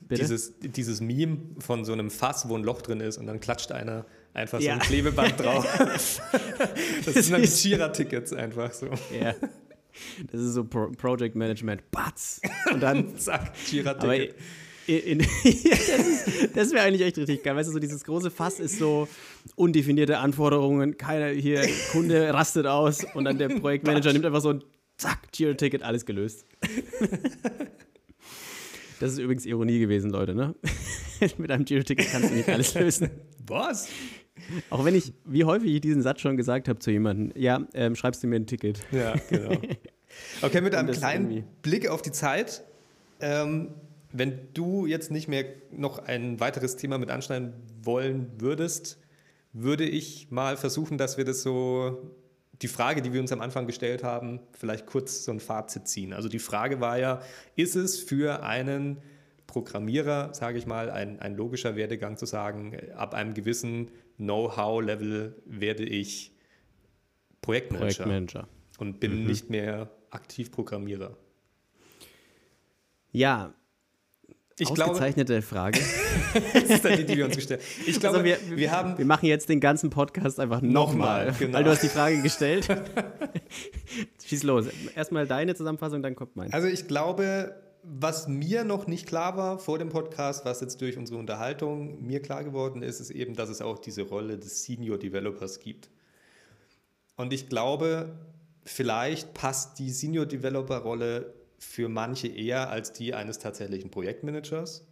dieses, 0.00 0.58
dieses 0.60 1.00
Meme 1.00 1.38
von 1.58 1.84
so 1.84 1.92
einem 1.92 2.10
Fass, 2.10 2.48
wo 2.48 2.56
ein 2.56 2.64
Loch 2.64 2.82
drin 2.82 3.00
ist 3.00 3.18
und 3.18 3.26
dann 3.26 3.40
klatscht 3.40 3.72
einer 3.72 4.04
einfach 4.34 4.60
ja. 4.60 4.74
so 4.74 4.80
ein 4.80 4.86
Klebeband 4.86 5.40
drauf. 5.40 5.66
das 7.04 7.14
sind 7.14 7.32
dann 7.32 7.42
die 7.42 7.48
Jira-Tickets 7.48 8.32
einfach 8.32 8.72
so. 8.72 8.90
Ja. 9.18 9.34
Das 10.30 10.40
ist 10.40 10.54
so 10.54 10.64
Pro 10.64 10.90
Project 10.92 11.34
Management. 11.34 11.90
Batz! 11.90 12.40
Und 12.72 12.80
dann 12.80 13.16
zack, 13.18 13.52
Jira-Ticket. 13.66 14.36
In, 14.88 15.18
das, 15.44 16.52
das 16.54 16.72
wäre 16.72 16.84
eigentlich 16.84 17.02
echt 17.02 17.18
richtig 17.18 17.42
geil. 17.42 17.54
Weißt 17.54 17.68
du, 17.68 17.74
so 17.74 17.78
dieses 17.78 18.04
große 18.04 18.30
Fass 18.30 18.58
ist 18.58 18.78
so 18.78 19.06
undefinierte 19.54 20.18
Anforderungen, 20.18 20.96
keiner 20.96 21.28
hier, 21.28 21.62
Kunde 21.92 22.32
rastet 22.32 22.66
aus 22.66 23.04
und 23.14 23.24
dann 23.24 23.36
der 23.36 23.48
Projektmanager 23.48 24.12
nimmt 24.14 24.24
einfach 24.24 24.40
so 24.40 24.50
ein 24.54 24.64
Zack, 24.96 25.28
Jira-Ticket, 25.34 25.82
alles 25.82 26.06
gelöst. 26.06 26.46
Das 29.00 29.12
ist 29.12 29.18
übrigens 29.18 29.46
Ironie 29.46 29.78
gewesen, 29.78 30.10
Leute, 30.10 30.34
ne? 30.34 30.54
Mit 31.38 31.50
einem 31.50 31.64
Jira-Ticket 31.64 32.10
kannst 32.10 32.30
du 32.30 32.34
nicht 32.34 32.48
alles 32.48 32.74
lösen. 32.74 33.10
Was? 33.46 33.88
Auch 34.70 34.84
wenn 34.84 34.94
ich, 34.94 35.12
wie 35.24 35.44
häufig 35.44 35.72
ich 35.72 35.80
diesen 35.80 36.02
Satz 36.02 36.20
schon 36.20 36.36
gesagt 36.36 36.68
habe 36.68 36.78
zu 36.78 36.90
jemandem, 36.90 37.32
ja, 37.40 37.66
ähm, 37.74 37.94
schreibst 37.94 38.22
du 38.22 38.26
mir 38.26 38.36
ein 38.36 38.46
Ticket. 38.46 38.80
Ja, 38.90 39.14
genau. 39.28 39.52
Okay, 40.40 40.62
mit 40.62 40.74
einem 40.74 40.90
kleinen 40.90 41.44
Blick 41.60 41.86
auf 41.86 42.00
die 42.00 42.10
Zeit. 42.10 42.64
Ähm, 43.20 43.74
wenn 44.18 44.52
du 44.54 44.86
jetzt 44.86 45.10
nicht 45.10 45.28
mehr 45.28 45.44
noch 45.70 45.98
ein 45.98 46.40
weiteres 46.40 46.76
Thema 46.76 46.98
mit 46.98 47.10
anschneiden 47.10 47.52
wollen 47.82 48.32
würdest, 48.38 48.98
würde 49.52 49.84
ich 49.84 50.30
mal 50.30 50.56
versuchen, 50.56 50.98
dass 50.98 51.16
wir 51.16 51.24
das 51.24 51.42
so, 51.42 52.12
die 52.60 52.68
Frage, 52.68 53.02
die 53.02 53.12
wir 53.12 53.20
uns 53.20 53.32
am 53.32 53.40
Anfang 53.40 53.66
gestellt 53.66 54.02
haben, 54.02 54.40
vielleicht 54.52 54.86
kurz 54.86 55.24
so 55.24 55.32
ein 55.32 55.40
Fazit 55.40 55.88
ziehen. 55.88 56.12
Also 56.12 56.28
die 56.28 56.38
Frage 56.38 56.80
war 56.80 56.98
ja, 56.98 57.22
ist 57.56 57.76
es 57.76 57.98
für 57.98 58.42
einen 58.42 58.98
Programmierer, 59.46 60.34
sage 60.34 60.58
ich 60.58 60.66
mal, 60.66 60.90
ein, 60.90 61.20
ein 61.20 61.34
logischer 61.34 61.76
Werdegang 61.76 62.16
zu 62.16 62.26
sagen, 62.26 62.76
ab 62.94 63.14
einem 63.14 63.34
gewissen 63.34 63.90
Know-how-Level 64.16 65.40
werde 65.46 65.84
ich 65.84 66.32
Projektmanager, 67.40 68.04
Projektmanager. 68.04 68.48
und 68.78 69.00
bin 69.00 69.22
mhm. 69.22 69.26
nicht 69.26 69.48
mehr 69.48 69.90
aktiv 70.10 70.50
Programmierer? 70.52 71.16
Ja, 73.10 73.54
ich 74.60 74.70
Ausgezeichnete 74.70 75.34
glaube, 75.34 75.42
Frage. 75.42 75.80
das 76.52 76.64
ist 76.64 76.84
die, 76.84 77.04
die 77.04 77.16
wir 77.16 77.26
uns 77.26 77.36
gestellt 77.36 77.60
haben. 77.60 77.84
Ich 77.86 78.00
glaube, 78.00 78.18
also 78.18 78.24
wir, 78.24 78.38
wir, 78.56 78.70
haben. 78.72 78.98
Wir 78.98 79.06
machen 79.06 79.26
jetzt 79.26 79.48
den 79.48 79.60
ganzen 79.60 79.90
Podcast 79.90 80.40
einfach 80.40 80.62
nochmal. 80.62 81.28
Noch 81.28 81.38
genau. 81.38 81.58
Weil 81.58 81.64
du 81.64 81.70
hast 81.70 81.82
die 81.82 81.88
Frage 81.88 82.22
gestellt. 82.22 82.68
Schieß 84.26 84.42
los. 84.42 84.66
Erstmal 84.94 85.26
deine 85.26 85.54
Zusammenfassung, 85.54 86.02
dann 86.02 86.14
kommt 86.14 86.36
meine. 86.36 86.52
Also 86.52 86.66
ich 86.66 86.88
glaube, 86.88 87.54
was 87.82 88.28
mir 88.28 88.64
noch 88.64 88.86
nicht 88.86 89.06
klar 89.06 89.36
war 89.36 89.58
vor 89.58 89.78
dem 89.78 89.88
Podcast, 89.88 90.44
was 90.44 90.60
jetzt 90.60 90.80
durch 90.80 90.98
unsere 90.98 91.18
Unterhaltung 91.18 92.04
mir 92.04 92.20
klar 92.20 92.44
geworden 92.44 92.82
ist, 92.82 93.00
ist 93.00 93.10
eben, 93.10 93.34
dass 93.34 93.48
es 93.48 93.62
auch 93.62 93.78
diese 93.78 94.02
Rolle 94.02 94.38
des 94.38 94.64
Senior 94.64 94.98
Developers 94.98 95.60
gibt. 95.60 95.88
Und 97.16 97.32
ich 97.32 97.48
glaube, 97.48 98.16
vielleicht 98.64 99.34
passt 99.34 99.78
die 99.78 99.90
Senior 99.90 100.26
Developer 100.26 100.78
Rolle 100.78 101.34
für 101.58 101.88
manche 101.88 102.28
eher 102.28 102.70
als 102.70 102.92
die 102.92 103.14
eines 103.14 103.38
tatsächlichen 103.38 103.90
Projektmanagers. 103.90 104.86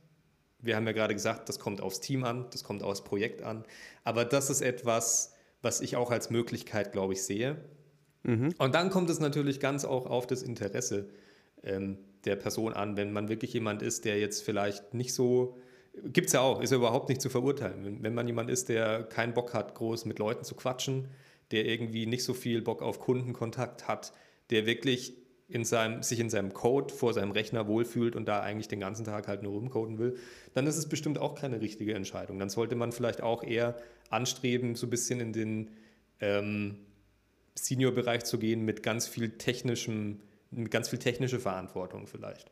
Wir 0.58 0.76
haben 0.76 0.86
ja 0.86 0.92
gerade 0.92 1.14
gesagt, 1.14 1.48
das 1.48 1.58
kommt 1.58 1.80
aufs 1.80 2.00
Team 2.00 2.24
an, 2.24 2.46
das 2.50 2.64
kommt 2.64 2.82
aufs 2.82 3.04
Projekt 3.04 3.42
an. 3.42 3.64
Aber 4.04 4.24
das 4.24 4.50
ist 4.50 4.62
etwas, 4.62 5.34
was 5.62 5.80
ich 5.80 5.96
auch 5.96 6.10
als 6.10 6.30
Möglichkeit, 6.30 6.92
glaube 6.92 7.12
ich, 7.12 7.22
sehe. 7.22 7.56
Mhm. 8.24 8.54
Und 8.58 8.74
dann 8.74 8.90
kommt 8.90 9.08
es 9.10 9.20
natürlich 9.20 9.60
ganz 9.60 9.84
auch 9.84 10.06
auf 10.06 10.26
das 10.26 10.42
Interesse 10.42 11.08
ähm, 11.62 11.98
der 12.24 12.36
Person 12.36 12.72
an. 12.72 12.96
Wenn 12.96 13.12
man 13.12 13.28
wirklich 13.28 13.52
jemand 13.52 13.82
ist, 13.82 14.04
der 14.04 14.18
jetzt 14.18 14.42
vielleicht 14.42 14.94
nicht 14.94 15.14
so, 15.14 15.56
gibt 16.04 16.28
es 16.28 16.32
ja 16.32 16.40
auch, 16.40 16.60
ist 16.60 16.70
ja 16.70 16.76
überhaupt 16.76 17.08
nicht 17.08 17.20
zu 17.20 17.28
verurteilen. 17.28 17.84
Wenn, 17.84 18.02
wenn 18.02 18.14
man 18.14 18.26
jemand 18.26 18.50
ist, 18.50 18.68
der 18.68 19.04
keinen 19.04 19.34
Bock 19.34 19.54
hat, 19.54 19.74
groß 19.74 20.04
mit 20.04 20.18
Leuten 20.18 20.44
zu 20.44 20.56
quatschen, 20.56 21.08
der 21.52 21.64
irgendwie 21.66 22.06
nicht 22.06 22.24
so 22.24 22.34
viel 22.34 22.62
Bock 22.62 22.82
auf 22.82 22.98
Kundenkontakt 22.98 23.86
hat, 23.86 24.12
der 24.50 24.66
wirklich 24.66 25.14
in 25.49 25.64
seinem, 25.64 26.03
sich 26.03 26.18
in 26.18 26.28
seinem 26.28 26.53
Code 26.53 26.92
vor 26.92 27.14
seinem 27.14 27.30
Rechner 27.30 27.68
wohlfühlt 27.68 28.16
und 28.16 28.26
da 28.26 28.40
eigentlich 28.40 28.68
den 28.68 28.80
ganzen 28.80 29.05
Tag 29.05 29.28
halt 29.28 29.42
nur 29.42 29.53
rumcoden 29.53 29.99
will, 29.99 30.16
dann 30.55 30.66
ist 30.66 30.76
es 30.76 30.88
bestimmt 30.88 31.18
auch 31.18 31.34
keine 31.34 31.61
richtige 31.61 31.94
Entscheidung. 31.94 32.38
Dann 32.38 32.51
sollte 32.51 32.74
man 32.74 32.90
vielleicht 32.90 33.22
auch 33.22 33.44
eher 33.44 33.76
anstreben, 34.11 34.74
so 34.74 34.86
ein 34.86 34.90
bisschen 34.90 35.20
in 35.20 35.32
den 35.32 35.70
ähm, 36.20 36.78
Senior-Bereich 37.55 38.24
zu 38.24 38.38
gehen 38.38 38.64
mit 38.64 38.82
ganz 38.82 39.07
viel 39.07 39.30
technischem 39.30 40.20
ganz 40.70 40.88
viel 40.88 40.99
technische 40.99 41.38
Verantwortung 41.38 42.07
vielleicht. 42.07 42.51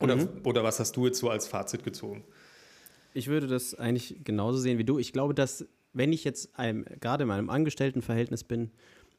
Oder, 0.00 0.16
mhm. 0.16 0.28
oder 0.44 0.64
was 0.64 0.80
hast 0.80 0.96
du 0.96 1.06
jetzt 1.06 1.18
so 1.18 1.30
als 1.30 1.46
Fazit 1.46 1.84
gezogen? 1.84 2.24
Ich 3.12 3.28
würde 3.28 3.46
das 3.46 3.74
eigentlich 3.74 4.16
genauso 4.24 4.58
sehen 4.58 4.78
wie 4.78 4.84
du. 4.84 4.98
Ich 4.98 5.12
glaube, 5.12 5.34
dass 5.34 5.66
wenn 5.92 6.12
ich 6.12 6.24
jetzt 6.24 6.58
einem, 6.58 6.84
gerade 7.00 7.22
in 7.22 7.28
meinem 7.28 7.48
Angestelltenverhältnis 7.48 8.42
bin 8.42 8.72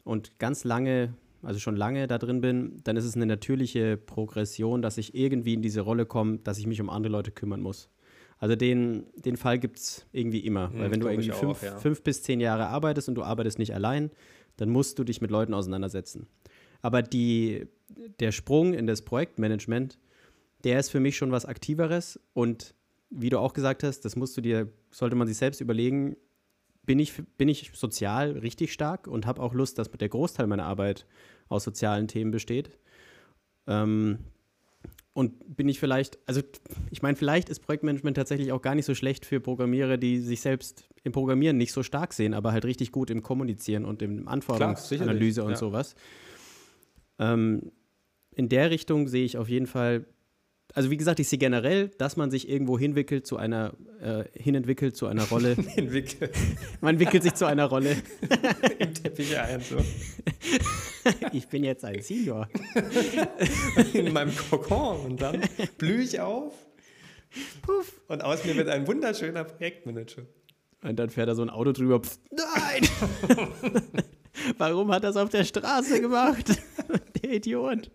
und 0.04 0.38
ganz 0.40 0.66
lange, 0.66 1.14
also 1.46 1.60
schon 1.60 1.76
lange 1.76 2.08
da 2.08 2.18
drin 2.18 2.42
bin, 2.42 2.78
dann 2.84 2.98
ist 2.98 3.06
es 3.06 3.16
eine 3.16 3.26
natürliche 3.26 3.98
Progression, 3.98 4.82
dass 4.82 4.98
ich 4.98 5.16
irgendwie 5.16 5.54
in 5.54 5.62
diese 5.62 5.82
Rolle 5.82 6.06
komme, 6.06 6.40
dass 6.40 6.58
ich 6.58 6.68
mich 6.68 6.82
um 6.82 6.90
andere 6.90 7.12
Leute 7.12 7.32
kümmern 7.32 7.62
muss. 7.62 7.90
Also 8.38 8.56
den, 8.56 9.06
den 9.16 9.38
Fall 9.38 9.60
gibt 9.60 9.78
es 9.80 10.06
irgendwie 10.12 10.40
immer. 10.40 10.72
Hm, 10.72 10.80
Weil 10.80 10.92
wenn 10.92 11.00
du 11.00 11.08
irgendwie 11.08 11.32
fünf, 11.32 11.58
auch, 11.58 11.64
ja. 11.64 11.78
fünf 11.78 12.02
bis 12.02 12.24
zehn 12.24 12.40
Jahre 12.40 12.68
arbeitest 12.68 13.08
und 13.08 13.16
du 13.16 13.24
arbeitest 13.24 13.60
nicht 13.60 13.74
allein, 13.74 14.12
dann 14.58 14.70
musst 14.70 15.00
du 15.00 15.04
dich 15.04 15.22
mit 15.22 15.32
Leuten 15.32 15.54
auseinandersetzen. 15.54 16.28
Aber 16.82 17.02
die, 17.02 17.68
der 18.20 18.32
Sprung 18.32 18.74
in 18.74 18.88
das 18.88 19.04
Projektmanagement, 19.04 20.00
der 20.64 20.80
ist 20.80 20.90
für 20.90 21.00
mich 21.00 21.18
schon 21.18 21.32
was 21.32 21.46
Aktiveres. 21.46 22.20
Und 22.34 22.76
wie 23.10 23.30
du 23.30 23.40
auch 23.40 23.54
gesagt 23.54 23.84
hast, 23.84 24.02
das 24.02 24.16
musst 24.16 24.36
du 24.36 24.42
dir, 24.42 24.72
sollte 24.92 25.16
man 25.16 25.28
sich 25.28 25.38
selbst 25.38 25.62
überlegen, 25.62 26.18
bin 26.86 27.00
ich, 27.00 27.14
bin 27.38 27.50
ich 27.50 27.72
sozial 27.74 28.32
richtig 28.32 28.72
stark 28.72 29.08
und 29.08 29.26
habe 29.26 29.42
auch 29.42 29.54
Lust, 29.54 29.80
dass 29.80 29.90
der 29.90 30.10
Großteil 30.10 30.48
meiner 30.48 30.66
Arbeit 30.66 31.06
aus 31.50 31.64
sozialen 31.64 32.08
Themen 32.08 32.32
besteht. 32.32 32.72
Ähm, 33.68 34.20
und 35.14 35.56
bin 35.56 35.70
ich 35.70 35.80
vielleicht, 35.80 36.20
also 36.26 36.42
ich 36.92 37.02
meine, 37.02 37.16
vielleicht 37.16 37.48
ist 37.48 37.62
Projektmanagement 37.62 38.18
tatsächlich 38.18 38.52
auch 38.52 38.62
gar 38.62 38.76
nicht 38.76 38.86
so 38.86 38.94
schlecht 38.94 39.26
für 39.26 39.40
Programmierer, 39.40 39.96
die 39.96 40.20
sich 40.20 40.42
selbst 40.42 40.90
im 41.04 41.14
Programmieren 41.14 41.58
nicht 41.58 41.72
so 41.72 41.84
stark 41.84 42.14
sehen, 42.14 42.34
aber 42.34 42.52
halt 42.52 42.66
richtig 42.66 42.92
gut 42.92 43.10
im 43.10 43.24
Kommunizieren 43.24 43.86
und 43.86 44.02
im 44.02 44.28
Anforderungsanalyse 44.28 45.44
und 45.44 45.52
ja. 45.52 45.56
sowas. 45.56 45.96
Ähm, 47.18 47.72
in 48.32 48.50
der 48.50 48.72
Richtung 48.72 49.08
sehe 49.08 49.24
ich 49.24 49.38
auf 49.38 49.48
jeden 49.48 49.68
Fall, 49.68 50.06
also 50.76 50.92
wie 50.92 50.98
gesagt, 50.98 51.22
ich 51.22 51.30
sehe 51.30 51.40
generell, 51.40 51.88
dass 51.98 52.18
man 52.18 52.30
sich 52.30 52.50
irgendwo 52.50 52.78
hinwickelt 52.78 53.26
zu 53.26 53.38
einer, 53.38 53.74
äh, 54.02 54.26
hinentwickelt 54.34 54.96
zu 54.98 55.08
einer 55.08 55.24
Rolle. 55.24 55.56
Hinwickelt. 55.76 56.36
man 56.82 57.00
wickelt 57.00 57.24
sich 57.24 57.34
zu 57.34 57.46
einer 57.46 57.66
Rolle. 57.66 57.96
Im 58.80 58.94
Teppich 58.94 59.40
ein, 59.40 59.62
so. 59.62 59.78
ich 61.32 61.48
bin 61.48 61.64
jetzt 61.64 61.86
ein 61.86 62.02
Senior. 62.02 62.50
In 63.94 64.12
meinem 64.12 64.36
Kokon 64.36 65.00
und 65.06 65.22
dann 65.22 65.42
blühe 65.78 66.02
ich 66.02 66.20
auf. 66.20 66.54
Puff. 67.62 68.02
Und 68.10 68.22
aus 68.22 68.44
mir 68.44 68.58
wird 68.58 68.68
ein 68.68 68.86
wunderschöner 68.86 69.46
Projektmanager. 69.46 70.24
Und 70.84 70.98
dann 70.98 71.10
fährt 71.10 71.30
da 71.30 71.36
so 71.36 71.42
ein 71.42 71.50
Auto 71.50 71.72
drüber. 71.72 72.02
Pff, 72.02 72.20
nein! 72.32 72.88
Warum 74.58 74.92
hat 74.92 75.04
er 75.04 75.12
das 75.12 75.18
auf 75.18 75.30
der 75.30 75.46
Straße 75.46 76.02
gemacht? 76.02 76.62
der 77.24 77.32
Idiot. 77.32 77.90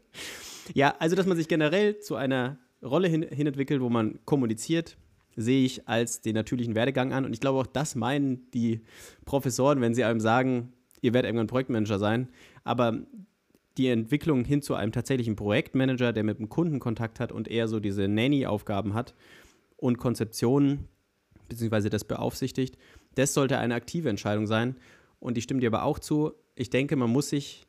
Ja, 0.73 0.95
also, 0.99 1.15
dass 1.15 1.27
man 1.27 1.37
sich 1.37 1.47
generell 1.47 2.01
zu 2.01 2.17
einer 2.17 2.59
Rolle 2.83 3.09
hin, 3.09 3.23
entwickelt, 3.23 3.81
wo 3.81 3.89
man 3.89 4.19
kommuniziert, 4.25 4.97
sehe 5.37 5.65
ich 5.65 5.89
als 5.89 6.21
den 6.21 6.35
natürlichen 6.35 6.75
Werdegang 6.75 7.13
an. 7.13 7.25
Und 7.25 7.33
ich 7.33 7.41
glaube, 7.41 7.59
auch 7.59 7.67
das 7.67 7.95
meinen 7.95 8.51
die 8.53 8.81
Professoren, 9.25 9.81
wenn 9.81 9.95
sie 9.95 10.05
einem 10.05 10.21
sagen, 10.21 10.73
ihr 11.01 11.15
werdet 11.15 11.29
irgendwann 11.29 11.47
Projektmanager 11.47 11.99
sein. 11.99 12.29
Aber 12.65 13.07
die 13.77 13.89
Entwicklung 13.89 14.45
hin 14.45 14.63
zu 14.63 14.75
einem 14.75 14.93
tatsächlichen 14.93 15.37
Projektmanager, 15.37 16.13
der 16.13 16.25
mit 16.25 16.39
dem 16.39 16.49
Kunden 16.49 16.81
Kontakt 16.81 17.21
hat 17.21 17.33
und 17.33 17.49
eher 17.49 17.69
so 17.69 17.81
diese 17.81 18.09
Nanny-Aufgaben 18.09 18.95
hat 18.95 19.15
und 19.77 19.99
Konzeptionen, 19.99 20.89
beziehungsweise 21.49 21.91
das 21.91 22.05
beaufsichtigt, 22.05 22.77
das 23.15 23.35
sollte 23.35 23.59
eine 23.59 23.75
aktive 23.75 24.09
Entscheidung 24.09 24.47
sein. 24.47 24.77
Und 25.19 25.39
ich 25.39 25.45
stimme 25.45 25.61
dir 25.61 25.69
aber 25.69 25.85
auch 25.85 25.99
zu, 25.99 26.33
ich 26.55 26.71
denke, 26.71 26.97
man 26.97 27.11
muss 27.11 27.31
sich 27.31 27.67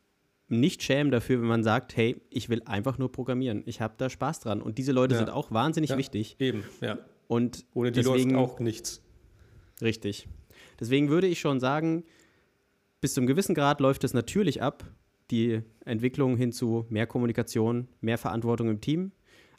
nicht 0.52 0.84
schämen 0.84 1.12
dafür, 1.12 1.39
wenn 1.41 1.47
man 1.47 1.64
sagt, 1.64 1.95
hey, 1.95 2.22
ich 2.30 2.49
will 2.49 2.62
einfach 2.66 2.97
nur 2.97 3.12
programmieren. 3.12 3.64
Ich 3.66 3.82
habe 3.82 3.95
da 3.97 4.10
Spaß 4.10 4.41
dran. 4.41 4.62
Und 4.62 4.78
diese 4.78 4.91
Leute 4.91 5.16
ja. 5.16 5.20
sind 5.20 5.30
auch 5.30 5.52
wahnsinnig 5.52 5.91
ja, 5.91 5.97
wichtig. 5.97 6.36
Eben, 6.39 6.64
ja. 6.82 6.99
Und 7.28 7.66
ohne 7.74 7.91
die 7.91 8.02
deswegen, 8.02 8.32
läuft 8.32 8.54
auch 8.54 8.60
nichts. 8.60 9.02
Richtig. 9.82 10.28
Deswegen 10.80 11.10
würde 11.10 11.28
ich 11.28 11.39
schon 11.39 11.60
sagen, 11.60 12.04
bis 12.99 13.14
zu 13.14 13.22
einem 13.22 13.28
gewissen 13.28 13.56
Grad 13.56 13.80
läuft 13.80 14.04
es 14.04 14.14
natürlich 14.14 14.62
ab, 14.62 14.84
die 15.32 15.62
Entwicklung 15.86 16.36
hin 16.36 16.52
zu 16.52 16.86
mehr 16.89 17.08
Kommunikation, 17.08 17.88
mehr 18.02 18.18
Verantwortung 18.18 18.70
im 18.70 18.82
Team. 18.82 19.12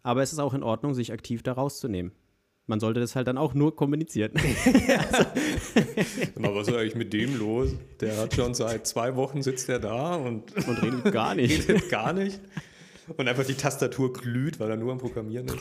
Aber 0.02 0.22
es 0.22 0.32
ist 0.32 0.38
auch 0.38 0.54
in 0.54 0.62
Ordnung, 0.62 0.94
sich 0.94 1.12
aktiv 1.12 1.42
da 1.42 1.52
rauszunehmen 1.52 2.12
man 2.66 2.80
sollte 2.80 3.00
das 3.00 3.16
halt 3.16 3.26
dann 3.26 3.38
auch 3.38 3.54
nur 3.54 3.74
kommunizieren. 3.74 4.32
also. 4.36 5.26
was 6.36 6.68
ist 6.68 6.74
eigentlich 6.74 6.94
mit 6.94 7.12
dem 7.12 7.38
los? 7.38 7.70
Der 8.00 8.16
hat 8.16 8.34
schon 8.34 8.54
seit 8.54 8.86
zwei 8.86 9.16
Wochen 9.16 9.42
sitzt 9.42 9.68
er 9.68 9.78
da 9.78 10.16
und, 10.16 10.54
und 10.66 10.82
redet 10.82 11.12
gar 11.12 11.34
nicht. 11.34 11.68
redet 11.68 11.88
gar 11.88 12.12
nicht. 12.12 12.40
Und 13.16 13.28
einfach 13.28 13.44
die 13.44 13.54
Tastatur 13.54 14.12
glüht, 14.12 14.60
weil 14.60 14.70
er 14.70 14.76
nur 14.76 14.92
am 14.92 14.98
Programmieren 14.98 15.48
ist. 15.48 15.58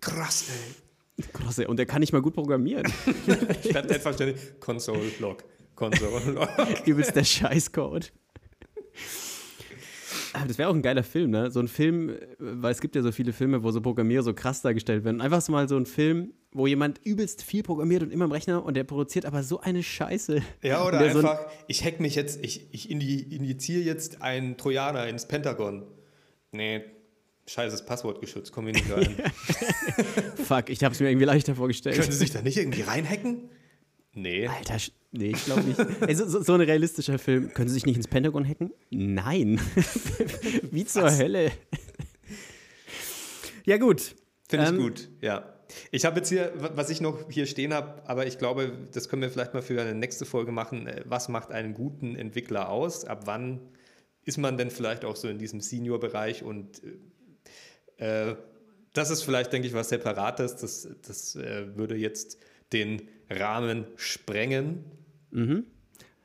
Krass, 0.00 0.46
ey. 0.48 1.24
Krass, 1.32 1.58
ey. 1.58 1.66
Und 1.66 1.76
der 1.78 1.86
kann 1.86 2.00
nicht 2.00 2.12
mal 2.12 2.22
gut 2.22 2.34
programmieren. 2.34 2.90
ich 3.62 3.72
werde 3.72 3.94
einfach 3.94 4.14
ständig 4.14 4.58
Console-Log. 4.58 5.44
Console-Log. 5.76 6.48
Übelst 6.86 7.14
der 7.14 7.24
Scheißcode. 7.24 8.12
Das 10.46 10.58
wäre 10.58 10.68
auch 10.68 10.74
ein 10.74 10.82
geiler 10.82 11.02
Film, 11.02 11.30
ne? 11.30 11.50
So 11.50 11.60
ein 11.60 11.68
Film, 11.68 12.16
weil 12.38 12.72
es 12.72 12.80
gibt 12.80 12.94
ja 12.96 13.02
so 13.02 13.12
viele 13.12 13.32
Filme, 13.32 13.62
wo 13.62 13.70
so 13.70 13.80
Programmierer 13.80 14.22
so 14.22 14.34
krass 14.34 14.62
dargestellt 14.62 15.04
werden. 15.04 15.20
Einfach 15.20 15.40
so 15.40 15.52
mal 15.52 15.68
so 15.68 15.76
ein 15.76 15.86
Film, 15.86 16.32
wo 16.52 16.66
jemand 16.66 17.00
übelst 17.04 17.42
viel 17.42 17.62
programmiert 17.62 18.02
und 18.02 18.12
immer 18.12 18.24
im 18.24 18.32
Rechner 18.32 18.64
und 18.64 18.74
der 18.74 18.84
produziert 18.84 19.24
aber 19.24 19.42
so 19.42 19.60
eine 19.60 19.82
Scheiße. 19.82 20.42
Ja, 20.62 20.84
oder 20.84 20.98
einfach, 20.98 21.38
so 21.38 21.46
ich 21.68 21.84
hack 21.84 22.00
mich 22.00 22.16
jetzt, 22.16 22.44
ich, 22.44 22.66
ich 22.72 22.90
injiziere 22.90 23.82
jetzt 23.82 24.22
einen 24.22 24.56
Trojaner 24.56 25.06
ins 25.06 25.26
Pentagon. 25.26 25.86
Nee, 26.50 26.82
scheißes 27.46 27.86
Passwort 27.86 28.20
geschützt, 28.20 28.52
kommen 28.52 28.68
wir 28.68 28.74
nicht 28.74 28.90
rein. 28.90 29.16
Fuck, 30.44 30.70
ich 30.70 30.82
habe 30.82 30.92
es 30.92 31.00
mir 31.00 31.08
irgendwie 31.08 31.26
leichter 31.26 31.54
vorgestellt. 31.54 31.96
Können 31.96 32.10
Sie 32.10 32.18
sich 32.18 32.32
da 32.32 32.42
nicht 32.42 32.56
irgendwie 32.56 32.82
reinhacken? 32.82 33.50
Nee. 34.12 34.48
Alter, 34.48 34.78
nee, 35.12 35.30
ich 35.30 35.44
glaube 35.44 35.62
nicht. 35.62 35.78
Ey, 36.00 36.14
so, 36.16 36.42
so, 36.42 36.54
ein 36.54 36.60
realistischer 36.60 37.20
Film. 37.20 37.54
Können 37.54 37.68
Sie 37.68 37.74
sich 37.74 37.86
nicht 37.86 37.96
ins 37.96 38.08
Pentagon 38.08 38.46
hacken? 38.46 38.72
Nein. 38.90 39.60
Wie 40.72 40.84
zur 40.84 41.04
Was? 41.04 41.20
Hölle. 41.20 41.52
ja, 43.64 43.76
gut. 43.76 44.16
Finde 44.48 44.64
ich 44.64 44.72
ähm, 44.72 44.78
gut, 44.78 45.08
ja. 45.20 45.59
Ich 45.90 46.04
habe 46.04 46.16
jetzt 46.18 46.28
hier, 46.28 46.52
was 46.56 46.90
ich 46.90 47.00
noch 47.00 47.30
hier 47.30 47.46
stehen 47.46 47.72
habe, 47.74 48.02
aber 48.08 48.26
ich 48.26 48.38
glaube, 48.38 48.72
das 48.92 49.08
können 49.08 49.22
wir 49.22 49.30
vielleicht 49.30 49.54
mal 49.54 49.62
für 49.62 49.80
eine 49.80 49.94
nächste 49.94 50.24
Folge 50.24 50.52
machen. 50.52 50.86
Äh, 50.86 51.02
was 51.06 51.28
macht 51.28 51.50
einen 51.52 51.74
guten 51.74 52.16
Entwickler 52.16 52.68
aus? 52.68 53.04
Ab 53.04 53.22
wann 53.26 53.60
ist 54.24 54.38
man 54.38 54.56
denn 54.56 54.70
vielleicht 54.70 55.04
auch 55.04 55.16
so 55.16 55.28
in 55.28 55.38
diesem 55.38 55.60
Senior-Bereich? 55.60 56.42
Und 56.42 56.82
äh, 57.96 58.34
das 58.92 59.10
ist 59.10 59.22
vielleicht, 59.22 59.52
denke 59.52 59.68
ich, 59.68 59.74
was 59.74 59.88
Separates. 59.88 60.56
Das, 60.56 60.88
das 61.06 61.36
äh, 61.36 61.76
würde 61.76 61.96
jetzt 61.96 62.38
den 62.72 63.08
Rahmen 63.28 63.86
sprengen. 63.96 64.84
Mhm. 65.30 65.66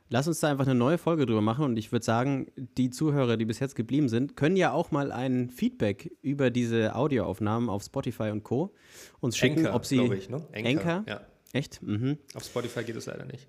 Lass 0.08 0.28
uns 0.28 0.38
da 0.40 0.48
einfach 0.48 0.66
eine 0.66 0.76
neue 0.76 0.98
Folge 0.98 1.26
drüber 1.26 1.40
machen 1.40 1.64
und 1.64 1.76
ich 1.76 1.90
würde 1.90 2.04
sagen, 2.04 2.46
die 2.56 2.90
Zuhörer, 2.90 3.36
die 3.36 3.44
bis 3.44 3.58
jetzt 3.58 3.74
geblieben 3.74 4.08
sind, 4.08 4.36
können 4.36 4.54
ja 4.54 4.72
auch 4.72 4.92
mal 4.92 5.10
ein 5.10 5.50
Feedback 5.50 6.12
über 6.22 6.50
diese 6.50 6.94
Audioaufnahmen 6.94 7.68
auf 7.68 7.82
Spotify 7.82 8.30
und 8.30 8.44
Co. 8.44 8.72
uns 9.20 9.36
schicken, 9.36 9.60
Anchor, 9.66 9.74
ob 9.74 9.84
sie 9.84 10.00
ich, 10.00 10.28
ne? 10.28 10.46
Anchor, 10.54 10.70
Anchor? 10.70 11.04
Ja. 11.08 11.20
Echt? 11.52 11.82
Mhm. 11.82 12.18
Auf 12.34 12.44
Spotify 12.44 12.84
geht 12.84 12.96
es 12.96 13.06
leider 13.06 13.24
nicht. 13.24 13.48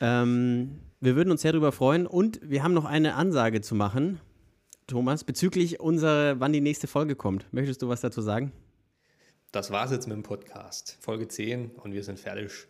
Ähm, 0.00 0.80
wir 1.00 1.16
würden 1.16 1.30
uns 1.30 1.42
sehr 1.42 1.52
darüber 1.52 1.72
freuen 1.72 2.06
und 2.06 2.40
wir 2.42 2.62
haben 2.62 2.74
noch 2.74 2.84
eine 2.84 3.14
Ansage 3.14 3.62
zu 3.62 3.74
machen. 3.74 4.20
Thomas, 4.86 5.24
bezüglich 5.24 5.80
unserer, 5.80 6.40
wann 6.40 6.52
die 6.52 6.60
nächste 6.60 6.86
Folge 6.86 7.14
kommt. 7.14 7.52
Möchtest 7.52 7.82
du 7.82 7.88
was 7.88 8.00
dazu 8.00 8.20
sagen? 8.20 8.52
Das 9.52 9.70
war's 9.70 9.90
jetzt 9.90 10.06
mit 10.06 10.16
dem 10.16 10.22
Podcast. 10.22 10.98
Folge 11.00 11.28
10 11.28 11.70
und 11.70 11.92
wir 11.92 12.04
sind 12.04 12.18
fertig. 12.18 12.66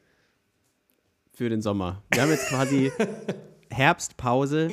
Für 1.38 1.48
den 1.48 1.62
Sommer. 1.62 2.02
Wir 2.12 2.22
haben 2.22 2.30
jetzt 2.30 2.48
quasi 2.48 2.90
Herbstpause. 3.70 4.72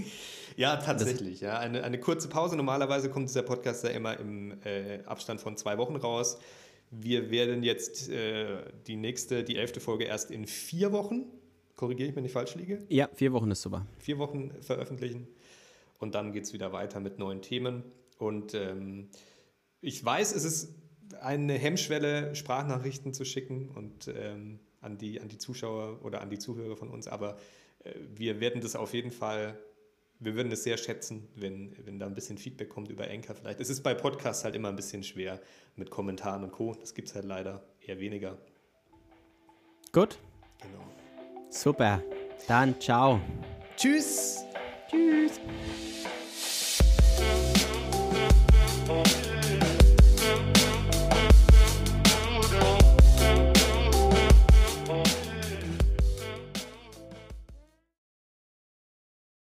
Ja, 0.56 0.78
tatsächlich. 0.78 1.42
Ja. 1.42 1.60
Eine, 1.60 1.84
eine 1.84 2.00
kurze 2.00 2.28
Pause. 2.28 2.58
Normalerweise 2.58 3.12
kommt 3.12 3.30
dieser 3.30 3.44
Podcast 3.44 3.84
ja 3.84 3.92
immer 3.92 4.20
im 4.20 4.52
äh, 4.64 5.04
Abstand 5.06 5.42
von 5.42 5.58
zwei 5.58 5.78
Wochen 5.78 5.96
raus. 5.96 6.40
Wir 6.90 7.30
werden 7.30 7.62
jetzt 7.62 8.10
äh, 8.10 8.64
die 8.88 8.96
nächste, 8.96 9.44
die 9.44 9.58
elfte 9.58 9.80
Folge 9.80 10.06
erst 10.06 10.32
in 10.32 10.48
vier 10.48 10.92
Wochen, 10.92 11.26
korrigiere 11.76 12.10
ich, 12.10 12.16
wenn 12.16 12.26
ich 12.26 12.32
falsch 12.32 12.56
liege? 12.56 12.84
Ja, 12.90 13.10
vier 13.14 13.32
Wochen 13.32 13.52
ist 13.52 13.62
super. 13.62 13.86
Vier 14.00 14.18
Wochen 14.18 14.50
veröffentlichen. 14.62 15.28
Und 16.00 16.16
dann 16.16 16.34
geht 16.34 16.46
es 16.46 16.54
wieder 16.54 16.74
weiter 16.74 17.00
mit 17.00 17.20
neuen 17.20 17.44
Themen. 17.44 17.84
Und 18.18 18.56
ähm, 18.56 19.12
ich 19.82 20.04
weiß, 20.04 20.34
es 20.34 20.44
ist 20.46 20.74
eine 21.22 21.54
Hemmschwelle, 21.54 22.34
Sprachnachrichten 22.34 23.14
zu 23.14 23.24
schicken 23.24 23.70
und 23.70 24.08
ähm, 24.08 24.62
an 24.86 24.98
die, 24.98 25.20
an 25.20 25.28
die 25.28 25.38
Zuschauer 25.38 26.00
oder 26.04 26.22
an 26.22 26.30
die 26.30 26.40
Zuhörer 26.40 26.78
von 26.78 26.90
uns, 26.90 27.08
aber 27.08 27.38
äh, 27.84 27.92
wir 28.16 28.40
werden 28.40 28.62
das 28.62 28.76
auf 28.76 28.94
jeden 28.94 29.12
Fall, 29.12 29.58
wir 30.20 30.36
würden 30.36 30.52
es 30.52 30.64
sehr 30.64 30.78
schätzen, 30.78 31.28
wenn, 31.36 31.76
wenn 31.86 32.00
da 32.00 32.06
ein 32.06 32.14
bisschen 32.14 32.38
Feedback 32.38 32.70
kommt 32.70 32.90
über 32.90 33.10
Anchor 33.10 33.36
vielleicht. 33.36 33.60
Es 33.60 33.70
ist 33.70 33.82
bei 33.84 33.94
Podcasts 33.94 34.46
halt 34.46 34.56
immer 34.56 34.70
ein 34.70 34.76
bisschen 34.76 35.04
schwer 35.04 35.42
mit 35.76 35.90
Kommentaren 35.90 36.44
und 36.44 36.52
Co. 36.52 36.74
Das 36.74 36.94
gibt 36.94 37.10
es 37.10 37.16
halt 37.16 37.26
leider 37.26 37.64
eher 37.82 38.00
weniger. 38.00 38.38
Gut. 39.92 40.18
Genau. 40.62 40.86
Super. 41.50 42.02
Dann 42.48 42.80
ciao. 42.80 43.20
Tschüss. 43.76 44.46
Tschüss. 44.90 45.40